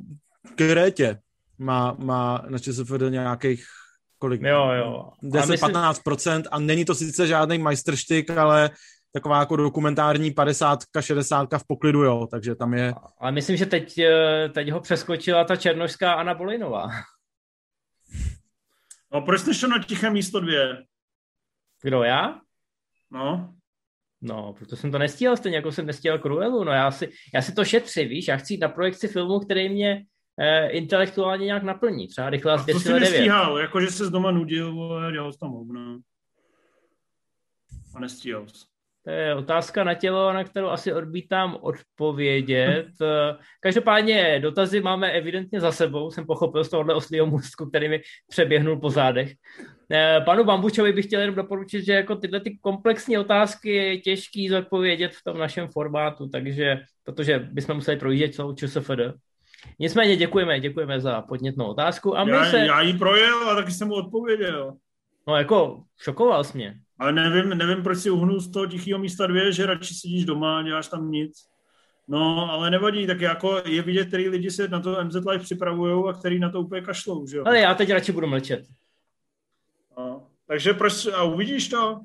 [0.56, 1.20] Grétě
[1.58, 3.64] má, má na ČSFD nějakých
[4.24, 4.42] kolik?
[4.42, 5.10] Jo, jo.
[5.22, 8.70] 10-15% a není to sice žádný majstrštyk, ale
[9.12, 12.94] taková jako dokumentární 50 60 v poklidu, jo, takže tam je...
[13.18, 16.88] Ale myslím, že teď, eh, teď ho přeskočila ta černožská Anna Bolinová.
[19.12, 20.82] No, proč jste šel na tiché místo dvě?
[21.82, 22.40] Kdo, já?
[23.10, 23.54] No.
[24.22, 26.64] No, protože jsem to nestíhal, stejně jako jsem nestíhal Cruelu.
[26.64, 29.68] No já si, já si to šetři, víš, já chci jít na projekci filmu, který
[29.68, 30.04] mě
[30.40, 32.08] eh, intelektuálně nějak naplní.
[32.08, 33.00] Třeba rychle z 209.
[33.00, 35.98] To si nestíhal, jakože se z doma nudil a dělal tam hovno.
[37.94, 38.46] A nestíhal
[39.04, 42.86] To je otázka na tělo, na kterou asi odbítám odpovědět.
[43.60, 48.80] Každopádně dotazy máme evidentně za sebou, jsem pochopil z tohohle oslího můstku, který mi přeběhnul
[48.80, 49.32] po zádech.
[49.90, 54.48] Eh, panu Bambučovi bych chtěl jenom doporučit, že jako tyhle ty komplexní otázky je těžký
[54.48, 59.00] zodpovědět v tom našem formátu, takže protože bychom museli projíždět celou ČSFD.
[59.78, 62.18] Nicméně děkujeme, děkujeme za podnětnou otázku.
[62.18, 62.58] A my já, se...
[62.58, 64.76] já jí projel a taky jsem mu odpověděl.
[65.28, 66.80] No jako, šokoval jsi mě.
[66.98, 70.58] Ale nevím, nevím, proč si uhnul z toho tichého místa dvě, že radši sedíš doma
[70.58, 71.48] a děláš tam nic.
[72.08, 76.04] No, ale nevadí, tak jako je vidět, který lidi se na to MZ Live připravují
[76.08, 77.44] a který na to úplně kašlou, že jo?
[77.46, 78.66] Ale já teď radši budu mlčet.
[79.98, 82.00] No, takže proč, a uvidíš to?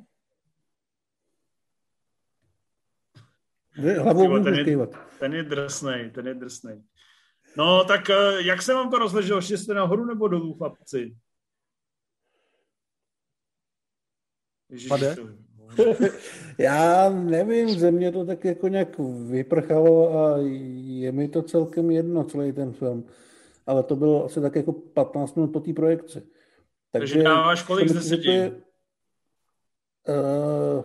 [4.01, 4.77] Hlavou ten, je,
[5.19, 6.81] ten je drsnej, ten je drsnej.
[7.57, 9.41] No, tak eh, jak se vám to rozleželo?
[9.41, 11.15] Šli jste nahoru nebo dolů, chlapci?
[14.89, 15.15] Pade?
[16.57, 18.99] Já nevím, ze mě to tak jako nějak
[19.29, 20.37] vyprchalo a
[20.75, 23.07] je mi to celkem jedno, celý ten film.
[23.65, 26.21] Ale to bylo asi tak jako 15 minut po té projekci.
[26.91, 28.51] Takže, Takže dáváš kolik z deseti?
[30.07, 30.83] Uh,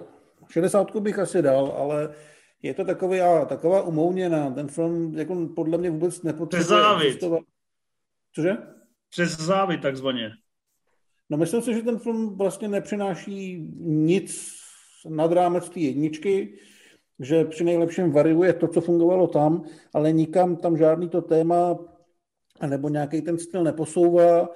[0.48, 2.14] 60 bych asi dal, ale
[2.64, 4.50] je to takový, a, taková umouněná.
[4.50, 6.64] Ten film jako podle mě vůbec nepotřebuje.
[6.64, 7.24] Přes závit.
[8.34, 8.56] Cože?
[9.10, 10.30] Přes závit takzvaně.
[11.30, 14.52] No myslím si, že ten film vlastně nepřináší nic
[15.08, 16.58] nad rámec té jedničky,
[17.20, 19.64] že při nejlepším variuje to, co fungovalo tam,
[19.94, 21.78] ale nikam tam žádný to téma
[22.66, 24.48] nebo nějaký ten styl neposouvá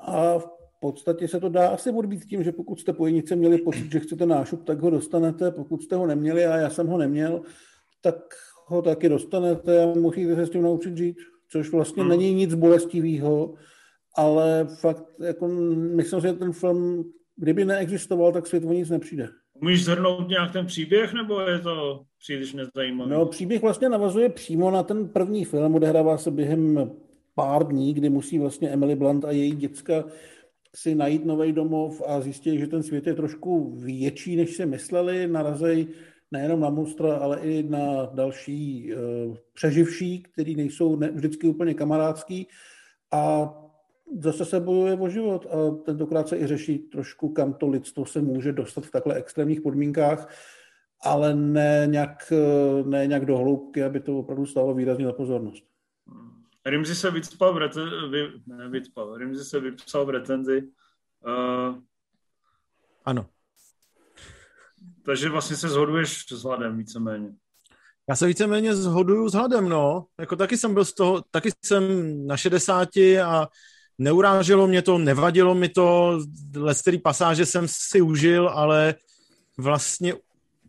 [0.00, 0.38] a
[0.80, 4.00] podstatě se to dá asi odbít tím, že pokud jste po jednice měli pocit, že
[4.00, 5.50] chcete nášup, tak ho dostanete.
[5.50, 7.42] Pokud jste ho neměli a já jsem ho neměl,
[8.00, 8.16] tak
[8.66, 11.16] ho taky dostanete a musíte se s tím naučit žít,
[11.48, 12.10] což vlastně hmm.
[12.10, 13.54] není nic bolestivého,
[14.16, 15.48] ale fakt, jako,
[15.96, 17.04] myslím si, že ten film,
[17.36, 19.28] kdyby neexistoval, tak svět o nic nepřijde.
[19.60, 23.10] Můžeš zhrnout nějak ten příběh, nebo je to příliš nezajímavý?
[23.10, 26.90] No, příběh vlastně navazuje přímo na ten první film, odehrává se během
[27.34, 30.04] pár dní, kdy musí vlastně Emily Blunt a její děcka
[30.76, 35.26] si najít nový domov a zjistí, že ten svět je trošku větší, než si mysleli,
[35.26, 35.86] narazej
[36.30, 42.48] nejenom na monstra, ale i na další uh, přeživší, který nejsou ne, vždycky úplně kamarádský.
[43.12, 43.54] A
[44.18, 48.22] zase se bojuje o život a tentokrát se i řeší trošku, kam to lidstvo se
[48.22, 50.34] může dostat v takhle extrémních podmínkách,
[51.02, 55.64] ale ne nějak, eh, ne nějak do hloubky, aby to opravdu stalo výrazně za pozornost.
[56.66, 60.62] Rimzi se vycpal v recenzi, vy, ne, vycpal, Rimzi se vypsal v recenzi.
[61.26, 61.78] Uh,
[63.04, 63.26] ano.
[65.04, 67.32] Takže vlastně se zhoduješ s hladem víceméně.
[68.08, 70.06] Já se víceméně zhoduju s hladem, no.
[70.20, 71.82] Jako taky jsem byl z toho, taky jsem
[72.26, 72.88] na 60
[73.24, 73.48] a
[73.98, 76.18] neuráželo mě to, nevadilo mi to,
[76.56, 78.94] lesterý pasáže jsem si užil, ale
[79.58, 80.14] vlastně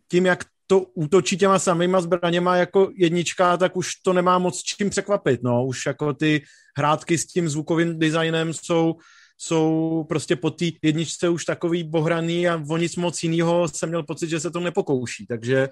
[0.08, 4.90] tím, jak to útočí těma samýma zbraněma jako jednička, tak už to nemá moc čím
[4.90, 5.66] překvapit, no.
[5.66, 6.42] Už jako ty
[6.76, 8.94] hrátky s tím zvukovým designem jsou,
[9.38, 14.02] jsou prostě po té jedničce už takový bohraný a o nic moc jiného jsem měl
[14.02, 15.68] pocit, že se to nepokouší, takže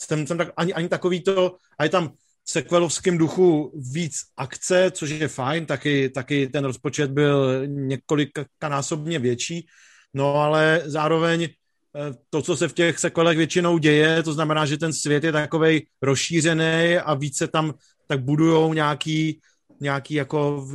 [0.00, 2.10] jsem, jsem tak, ani, ani takový to, a je tam
[2.48, 9.66] sekvelovském duchu víc akce, což je fajn, taky, taky ten rozpočet byl několikanásobně větší,
[10.14, 11.48] no ale zároveň
[12.30, 15.86] to, co se v těch sekvelech většinou děje, to znamená, že ten svět je takovej
[16.02, 17.74] rozšířený a více tam
[18.06, 19.40] tak budujou nějaký,
[19.80, 20.66] nějaký jako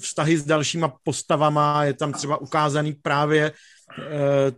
[0.00, 3.52] vztahy s dalšíma postavama, je tam třeba ukázaný právě
[3.98, 4.52] eh,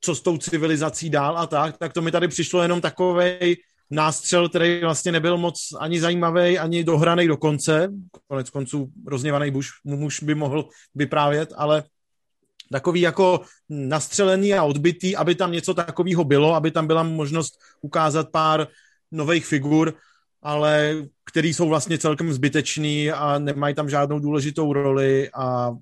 [0.00, 3.56] co s tou civilizací dál a tak, tak to mi tady přišlo jenom takovej
[3.90, 7.88] nástřel, který vlastně nebyl moc ani zajímavý, ani dohraný do konce.
[8.28, 11.82] Konec konců rozněvaný muž, muž by mohl vyprávět, ale
[12.72, 18.28] takový jako nastřelený a odbitý, aby tam něco takového bylo, aby tam byla možnost ukázat
[18.30, 18.66] pár
[19.12, 19.94] nových figur,
[20.42, 20.94] ale
[21.24, 25.72] který jsou vlastně celkem zbytečný a nemají tam žádnou důležitou roli a,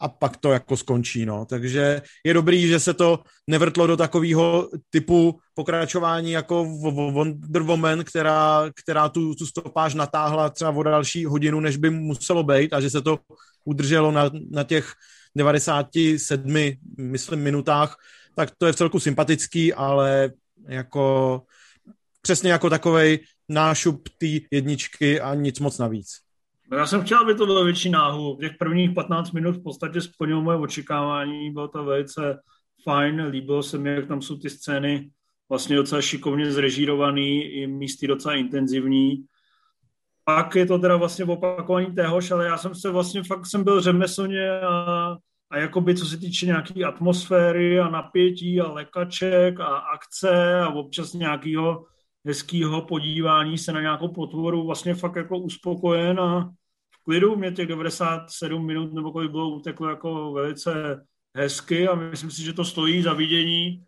[0.00, 1.46] a pak to jako skončí, no.
[1.46, 8.70] Takže je dobrý, že se to nevrtlo do takového typu pokračování jako Wonder Woman, která,
[8.82, 12.90] která tu, tu stopáž natáhla třeba o další hodinu, než by muselo být a že
[12.90, 13.18] se to
[13.64, 14.92] udrželo na, na těch
[15.34, 16.54] 97,
[16.98, 17.96] myslím, minutách,
[18.36, 20.32] tak to je v celku sympatický, ale
[20.68, 21.42] jako
[22.22, 26.08] přesně jako takovej nášup té jedničky a nic moc navíc.
[26.70, 28.36] No já jsem chtěl, aby to bylo větší náhu.
[28.36, 32.38] V těch prvních 15 minut v podstatě splnilo moje očekávání, bylo to velice
[32.82, 35.10] fajn, líbilo se mi, jak tam jsou ty scény
[35.48, 39.24] vlastně docela šikovně zrežírovaný, i místy docela intenzivní
[40.24, 43.80] pak je to teda vlastně opakování téhož, ale já jsem se vlastně fakt jsem byl
[43.80, 45.16] řemeslně a,
[45.50, 51.12] a jakoby co se týče nějaký atmosféry a napětí a lekaček a akce a občas
[51.12, 51.84] nějakého
[52.26, 56.50] hezkého podívání se na nějakou potvoru vlastně fakt jako uspokojen a
[56.90, 61.04] v klidu mě těch 97 minut nebo kolik bylo uteklo jako velice
[61.36, 63.84] hezky a myslím si, že to stojí za vidění.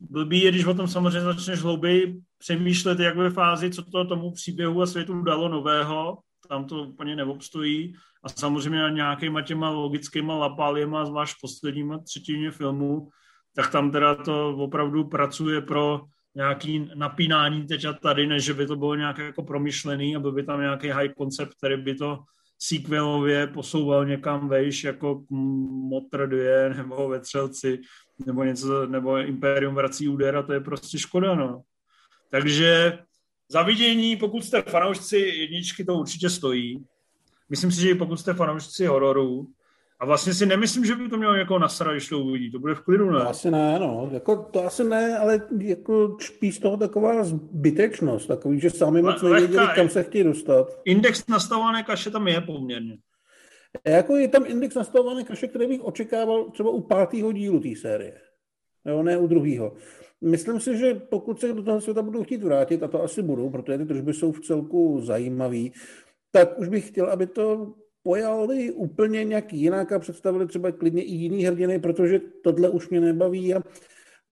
[0.00, 4.32] Blbý je, když o tom samozřejmě začneš hlouběji přemýšlet, jak ve fázi, co to tomu
[4.32, 6.18] příběhu a světu dalo nového,
[6.48, 7.94] tam to úplně neobstojí.
[8.24, 13.08] A samozřejmě na nějakýma těma logickýma lapáliema, zvlášť posledníma třetině filmu,
[13.54, 16.00] tak tam teda to opravdu pracuje pro
[16.34, 20.42] nějaký napínání teď a tady, než by to bylo nějak jako promyšlený a byl by
[20.42, 22.18] tam nějaký high koncept, který by to
[22.58, 25.24] sequelově posouval někam vejš, jako
[25.90, 27.80] Motr 2 nebo Vetřelci,
[28.26, 31.62] nebo něco, nebo Imperium vrací úder a to je prostě škoda, no.
[32.30, 32.98] Takže
[33.48, 36.84] zavidění, pokud jste fanoušci jedničky, to určitě stojí.
[37.48, 39.48] Myslím si, že i pokud jste fanoušci hororu,
[40.00, 42.50] a vlastně si nemyslím, že by to mělo někoho nasrat, když to uvidí.
[42.50, 43.20] To bude v klidu, ne?
[43.20, 44.08] To asi ne, no.
[44.12, 48.28] Jako, to asi ne, ale jako spíš toho taková zbytečnost.
[48.28, 50.80] Takový, že sami moc nevěděli, kam se chtějí dostat.
[50.84, 52.98] Index nastavované kaše tam je poměrně.
[53.86, 58.20] Jako je tam index nastavované kaše, který bych očekával třeba u pátého dílu té série.
[58.86, 59.76] Jo, ne u druhého.
[60.20, 63.50] Myslím si, že pokud se do toho světa budou chtít vrátit, a to asi budou,
[63.50, 65.72] protože ty tržby jsou v celku zajímavý,
[66.32, 71.12] tak už bych chtěl, aby to pojali úplně nějak jinak a představili třeba klidně i
[71.12, 73.62] jiný hrdiny, protože tohle už mě nebaví a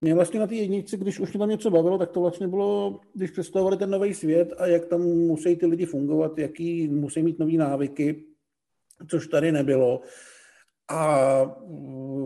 [0.00, 3.00] mě vlastně na té jedničce, když už mě tam něco bavilo, tak to vlastně bylo,
[3.14, 7.38] když představovali ten nový svět a jak tam musí ty lidi fungovat, jaký musí mít
[7.38, 8.24] nové návyky,
[9.08, 10.00] což tady nebylo.
[10.90, 11.18] A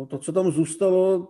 [0.08, 1.28] to, co tam zůstalo,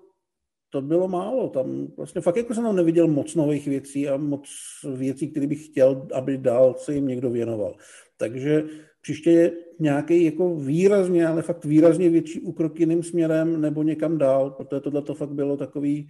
[0.71, 1.49] to bylo málo.
[1.49, 4.49] Tam vlastně fakt jako jsem tam neviděl moc nových věcí a moc
[4.95, 7.75] věcí, které bych chtěl, aby dál se jim někdo věnoval.
[8.17, 8.65] Takže
[9.03, 14.51] příště je nějaký jako výrazně, ale fakt výrazně větší úkrok jiným směrem nebo někam dál,
[14.51, 16.09] protože tohle to fakt bylo takový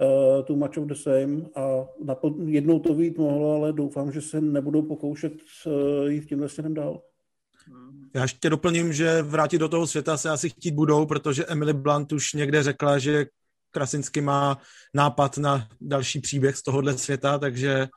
[0.00, 4.20] uh, too much of the same a napod- jednou to vít mohlo, ale doufám, že
[4.20, 5.32] se nebudou pokoušet
[5.66, 7.02] uh, jít tímhle směrem dál.
[8.14, 12.12] Já ještě doplním, že vrátit do toho světa se asi chtít budou, protože Emily Blunt
[12.12, 13.26] už někde řekla, že
[13.74, 14.58] Krasinsky má
[14.94, 17.88] nápad na další příběh z tohohle světa, takže,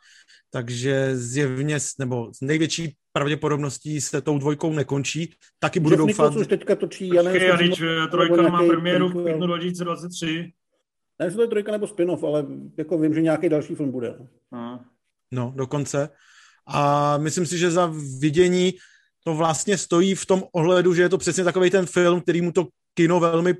[0.49, 5.33] takže zjevně, nebo z největší pravděpodobností se tou dvojkou nekončí.
[5.59, 6.35] Taky budu Jeff doufat...
[6.35, 7.73] už teďka točí Počkej,
[8.03, 10.53] eh, trojka má premiéru v květnu 2023.
[11.19, 12.45] Ne, jestli to je trojka nebo spin-off, ale
[12.77, 14.17] jako vím, že nějaký další film bude.
[14.51, 14.85] No,
[15.31, 16.09] no dokonce.
[16.67, 18.73] A myslím si, že za vidění
[19.23, 22.51] to vlastně stojí v tom ohledu, že je to přesně takový ten film, který mu
[22.51, 23.55] to kino velmi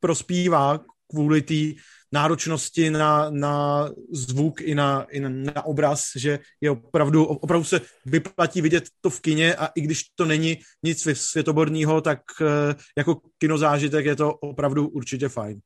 [0.00, 0.80] prospívá
[1.10, 1.80] kvůli té
[2.12, 8.60] náročnosti na, na zvuk i na, i na, obraz, že je opravdu, opravdu se vyplatí
[8.60, 14.06] vidět to v kině a i když to není nic světoborného, tak eh, jako kinozážitek
[14.06, 15.60] je to opravdu určitě fajn.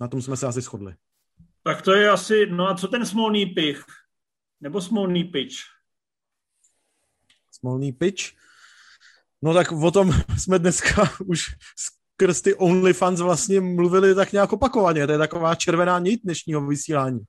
[0.00, 0.94] Na tom jsme se asi shodli.
[1.62, 3.84] Tak to je asi, no a co ten smolný pich?
[4.60, 5.56] Nebo smolný pitch?
[7.52, 8.22] Smolný pitch?
[9.42, 11.44] No tak o tom jsme dneska už
[11.76, 11.95] skrz
[12.42, 15.06] ty OnlyFans vlastně mluvili tak nějak opakovaně.
[15.06, 17.20] To je taková červená nit dnešního vysílání.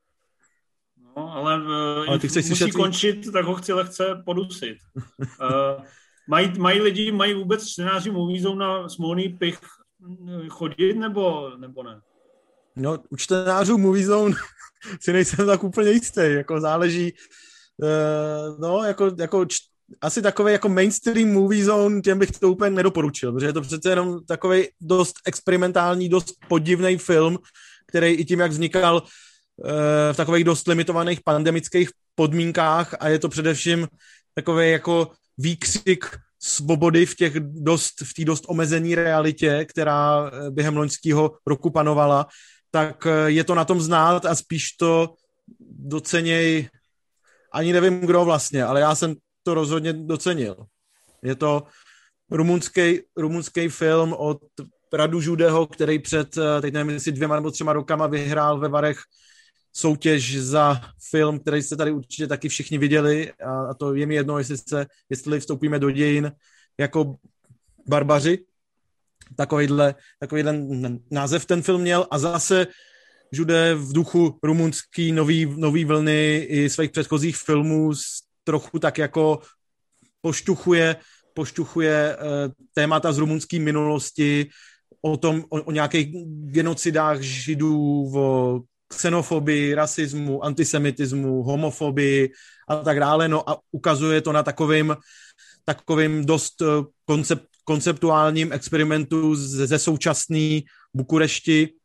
[1.18, 4.78] No, ale, uh, ale ty chceš musí končit, tak ho chci lehce podusit.
[4.98, 5.84] uh,
[6.30, 9.60] mají, mají lidi, mají vůbec čtenáři Moviezou na smolný pich
[10.50, 12.02] chodit, nebo, nebo ne?
[12.76, 14.36] No, u čtenářů Moviezone
[15.02, 17.14] si nejsem tak úplně jistý, jako záleží,
[17.78, 19.58] uh, no, jako, jako č,
[20.02, 23.90] asi takový jako mainstream movie zone, těm bych to úplně nedoporučil, protože je to přece
[23.90, 27.38] jenom takový dost experimentální, dost podivný film,
[27.88, 29.70] který i tím, jak vznikal uh,
[30.14, 33.88] v takových dost limitovaných pandemických podmínkách a je to především
[34.36, 36.06] takový jako výkřik
[36.40, 42.28] svobody v těch dost, v té dost omezené realitě, která eh, během loňského roku panovala,
[42.72, 45.16] tak eh, je to na tom znát a spíš to
[45.70, 46.70] doceněj,
[47.54, 49.16] ani nevím kdo vlastně, ale já jsem
[49.48, 50.56] to rozhodně docenil.
[51.24, 51.64] Je to
[52.32, 54.44] rumunský, rumunský film od
[54.94, 59.00] Radu Žudeho, který před, eh, teď nevím, jestli dvěma nebo třema rokama vyhrál ve Varech
[59.74, 63.32] soutěž za film, který jste tady určitě taky všichni viděli.
[63.34, 66.32] A, a to je mi jedno, jestli, se, jestli vstoupíme do dějin
[66.78, 67.16] jako
[67.88, 68.46] barbaři,
[69.36, 70.56] takovýhle, takovýhle
[71.12, 72.08] název ten film měl.
[72.12, 72.68] A zase
[73.32, 77.92] Žude v duchu rumunský nový, nový vlny i svých předchozích filmů
[78.48, 79.44] trochu tak jako
[80.22, 80.96] poštuchuje,
[81.34, 82.24] poštuchuje uh,
[82.74, 84.48] témata z rumunské minulosti,
[85.02, 86.08] o tom, o, o nějakých
[86.56, 87.76] genocidách židů,
[88.16, 92.32] o xenofobii, rasismu, antisemitismu, homofobii
[92.70, 94.96] a tak dále, no a ukazuje to na takovým,
[95.66, 100.64] takovým dost eh, koncept, konceptuálním experimentu ze, ze současné
[100.96, 101.76] Bukurešti,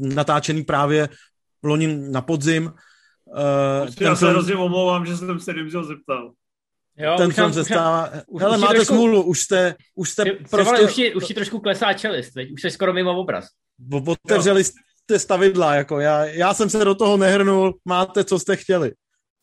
[0.00, 1.08] natáčený právě
[1.62, 2.72] loni na podzim.
[3.28, 6.32] Uh, já se hrozně omlouvám, že jsem se nemusel zeptal.
[6.96, 8.10] Jo, ten film se stává...
[8.26, 10.84] Už, Hele, už máte trošku, smůlu, už jste, už jste ty, prostě...
[10.84, 12.52] Už ti, už ti trošku klesá čelist, teď.
[12.52, 13.46] už jsi skoro mimo obraz.
[14.06, 18.92] Otevřeli jste stavidla, jako já, já jsem se do toho nehrnul, máte, co jste chtěli.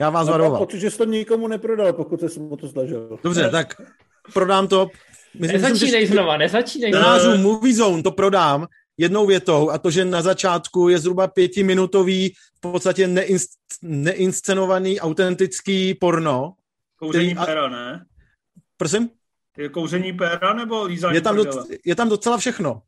[0.01, 0.65] Já vás varoval.
[0.65, 3.19] Protože jsi to nikomu neprodal, pokud jsi o to snažil.
[3.23, 3.81] Dobře, tak
[4.33, 4.87] prodám to
[5.39, 7.37] Myslím, nezačínej že znova, nezačínej znova.
[7.37, 8.67] Movie Zone to prodám
[8.97, 13.49] jednou větou a to, že na začátku je zhruba pětiminutový, v podstatě neinst,
[13.81, 16.53] neinscenovaný, autentický porno.
[16.99, 18.05] Kouření který, péra, ne?
[18.77, 19.09] Prosím?
[19.57, 21.43] Je kouření péra nebo lízání je tam, do,
[21.85, 22.81] je tam docela všechno.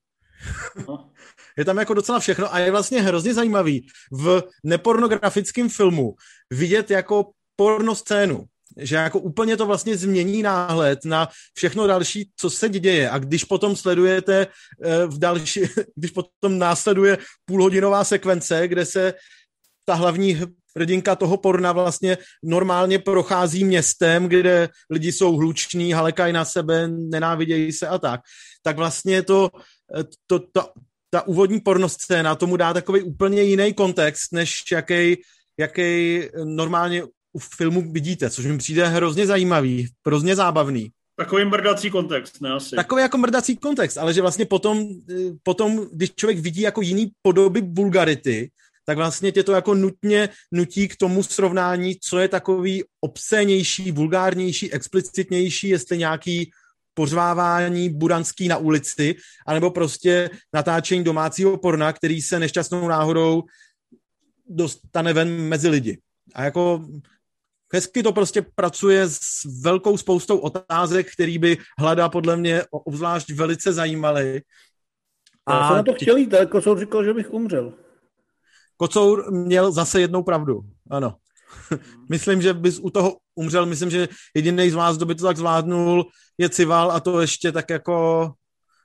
[0.87, 1.11] No.
[1.57, 6.15] Je tam jako docela všechno a je vlastně hrozně zajímavý v nepornografickém filmu
[6.51, 8.45] vidět jako porno scénu
[8.79, 13.09] že jako úplně to vlastně změní náhled na všechno další, co se děje.
[13.09, 14.47] A když potom sledujete
[14.83, 15.61] eh, v další,
[15.95, 19.13] když potom následuje půlhodinová sekvence, kde se
[19.85, 20.41] ta hlavní
[20.77, 27.71] hrdinka toho porna vlastně normálně prochází městem, kde lidi jsou hluční, halekají na sebe, nenávidějí
[27.71, 28.21] se a tak,
[28.63, 29.49] tak vlastně to,
[29.99, 30.69] eh, to, to,
[31.09, 35.15] ta úvodní pornoscéna tomu dá takový úplně jiný kontext, než jaký
[35.59, 37.03] jaký normálně
[37.37, 40.91] u filmu vidíte, což mi přijde hrozně zajímavý, hrozně zábavný.
[41.15, 42.75] Takový mrdací kontext, ne asi.
[42.75, 44.77] Takový jako mrdací kontext, ale že vlastně potom,
[45.09, 48.51] eh, potom, když člověk vidí jako jiný podoby vulgarity,
[48.85, 54.73] tak vlastně tě to jako nutně nutí k tomu srovnání, co je takový obscénější, vulgárnější,
[54.73, 56.51] explicitnější, jestli nějaký
[56.93, 59.15] pořvávání buranský na ulici,
[59.47, 63.43] anebo prostě natáčení domácího porna, který se nešťastnou náhodou
[64.49, 65.97] dostane ven mezi lidi.
[66.33, 66.85] A jako
[67.73, 73.73] hezky to prostě pracuje s velkou spoustou otázek, který by Hlada podle mě obzvlášť velice
[73.73, 74.41] zajímaly.
[75.45, 77.73] A Já jsem na to chtěl jít, ale Kocour říkal, že bych umřel.
[78.77, 81.15] Kocour měl zase jednou pravdu, ano.
[82.09, 85.37] myslím, že bys u toho umřel, myslím, že jediný z vás, kdo by to tak
[85.37, 86.05] zvládnul,
[86.37, 88.31] je Cival a to ještě tak jako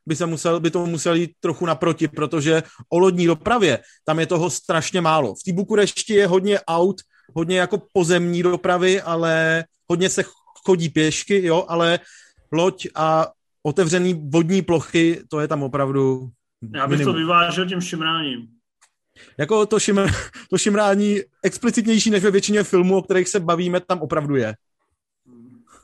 [0.06, 4.26] by, se musel, by to musel jít trochu naproti, protože o lodní dopravě tam je
[4.26, 5.34] toho strašně málo.
[5.34, 7.00] V té Bukurešti je hodně aut,
[7.34, 10.24] hodně jako pozemní dopravy, ale hodně se
[10.66, 12.00] chodí pěšky, jo, ale
[12.52, 13.28] loď a
[13.62, 16.30] otevřený vodní plochy, to je tam opravdu
[16.74, 17.14] Já bych minimum.
[17.14, 18.48] to vyvážel tím šimráním.
[19.38, 20.06] Jako to, šimr,
[20.50, 24.54] to šimrání explicitnější než ve většině filmů, o kterých se bavíme, tam opravdu je.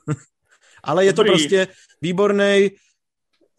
[0.83, 1.29] ale je Dobrý.
[1.29, 1.67] to prostě
[2.01, 2.71] výborný,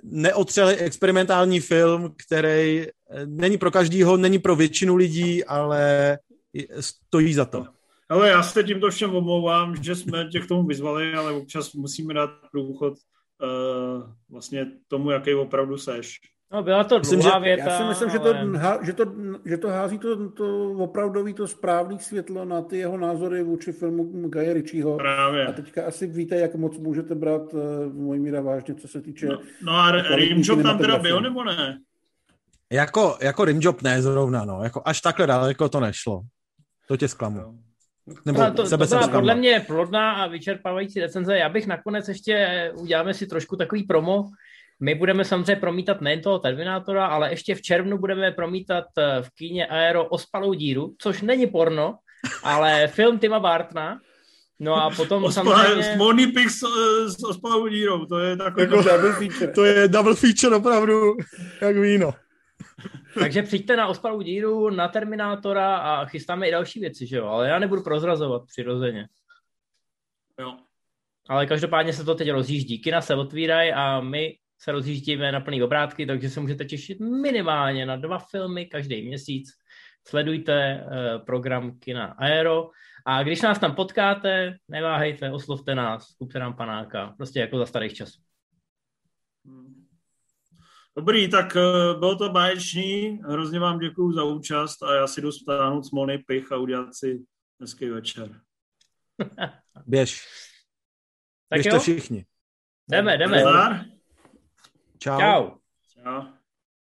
[0.02, 2.86] neotřelý experimentální film, který
[3.26, 6.18] není pro každýho, není pro většinu lidí, ale
[6.80, 7.66] stojí za to.
[8.08, 12.14] Ale já se tímto všem omlouvám, že jsme tě k tomu vyzvali, ale občas musíme
[12.14, 16.16] dát průchod uh, vlastně tomu, jaký opravdu seš.
[16.52, 17.70] No, byla to dlouhá myslím, věta.
[17.70, 18.18] Já si myslím, ale...
[18.18, 19.12] že, to, že, to,
[19.44, 24.28] že to hází to, to opravdový, to správný světlo na ty jeho názory vůči filmu
[24.28, 24.96] Gaje Ritchieho.
[24.96, 25.46] Právě.
[25.46, 27.60] A teďka asi víte, jak moc můžete brát uh,
[27.92, 29.26] mojí míra vážně, co se týče...
[29.26, 31.78] No, no a Rimjob tam teda byl, nebo ne?
[32.72, 34.62] Jako, jako Rimjob ne zrovna, no.
[34.62, 36.22] Jako až takhle daleko to nešlo.
[36.90, 37.38] To tě zklamu.
[37.38, 37.54] No.
[38.24, 41.38] Nebo no, to, sebe to byla podle mě plodná a vyčerpávající recenze.
[41.38, 44.30] Já bych nakonec ještě, uděláme si trošku takový promo.
[44.80, 49.30] My budeme samozřejmě promítat nejen toho Terminátora, ale ještě v červnu budeme promítat eh, v
[49.38, 51.98] kíně Aero Ospalou díru, což není porno,
[52.42, 54.00] ale film Tima Bartna.
[54.60, 55.94] No a potom Ospal, samozřejmě...
[55.94, 59.52] Smolný pik s, eh, s ospalou dírou, to je takový jako, double feature.
[59.52, 61.16] To je double feature opravdu,
[61.60, 62.14] jak víno.
[63.18, 67.26] Takže přijďte na ospalou díru, na Terminátora a chystáme i další věci, že jo?
[67.26, 69.08] Ale já nebudu prozrazovat přirozeně.
[70.40, 70.56] Jo.
[71.28, 72.78] Ale každopádně se to teď rozjíždí.
[72.78, 77.86] Kina se otvírají a my se rozjíždíme na plný obrátky, takže se můžete těšit minimálně
[77.86, 79.48] na dva filmy každý měsíc.
[80.06, 82.70] Sledujte uh, program Kina Aero
[83.06, 87.94] a když nás tam potkáte, neváhejte, oslovte nás, kupte nám panáka, prostě jako za starých
[87.94, 88.20] časů.
[91.00, 95.32] Dobrý, tak uh, bylo to báječný, hrozně vám děkuju za účast a já si jdu
[95.32, 97.24] stáhnout smolný pich a udělat si
[97.60, 98.40] hezký večer.
[99.86, 100.26] Běž.
[101.48, 101.80] Tak Běžte jo?
[101.80, 102.26] všichni.
[102.88, 103.42] Jdeme, jdeme.
[104.98, 105.18] Čau.
[105.20, 105.50] Čau.
[105.94, 106.22] Čau.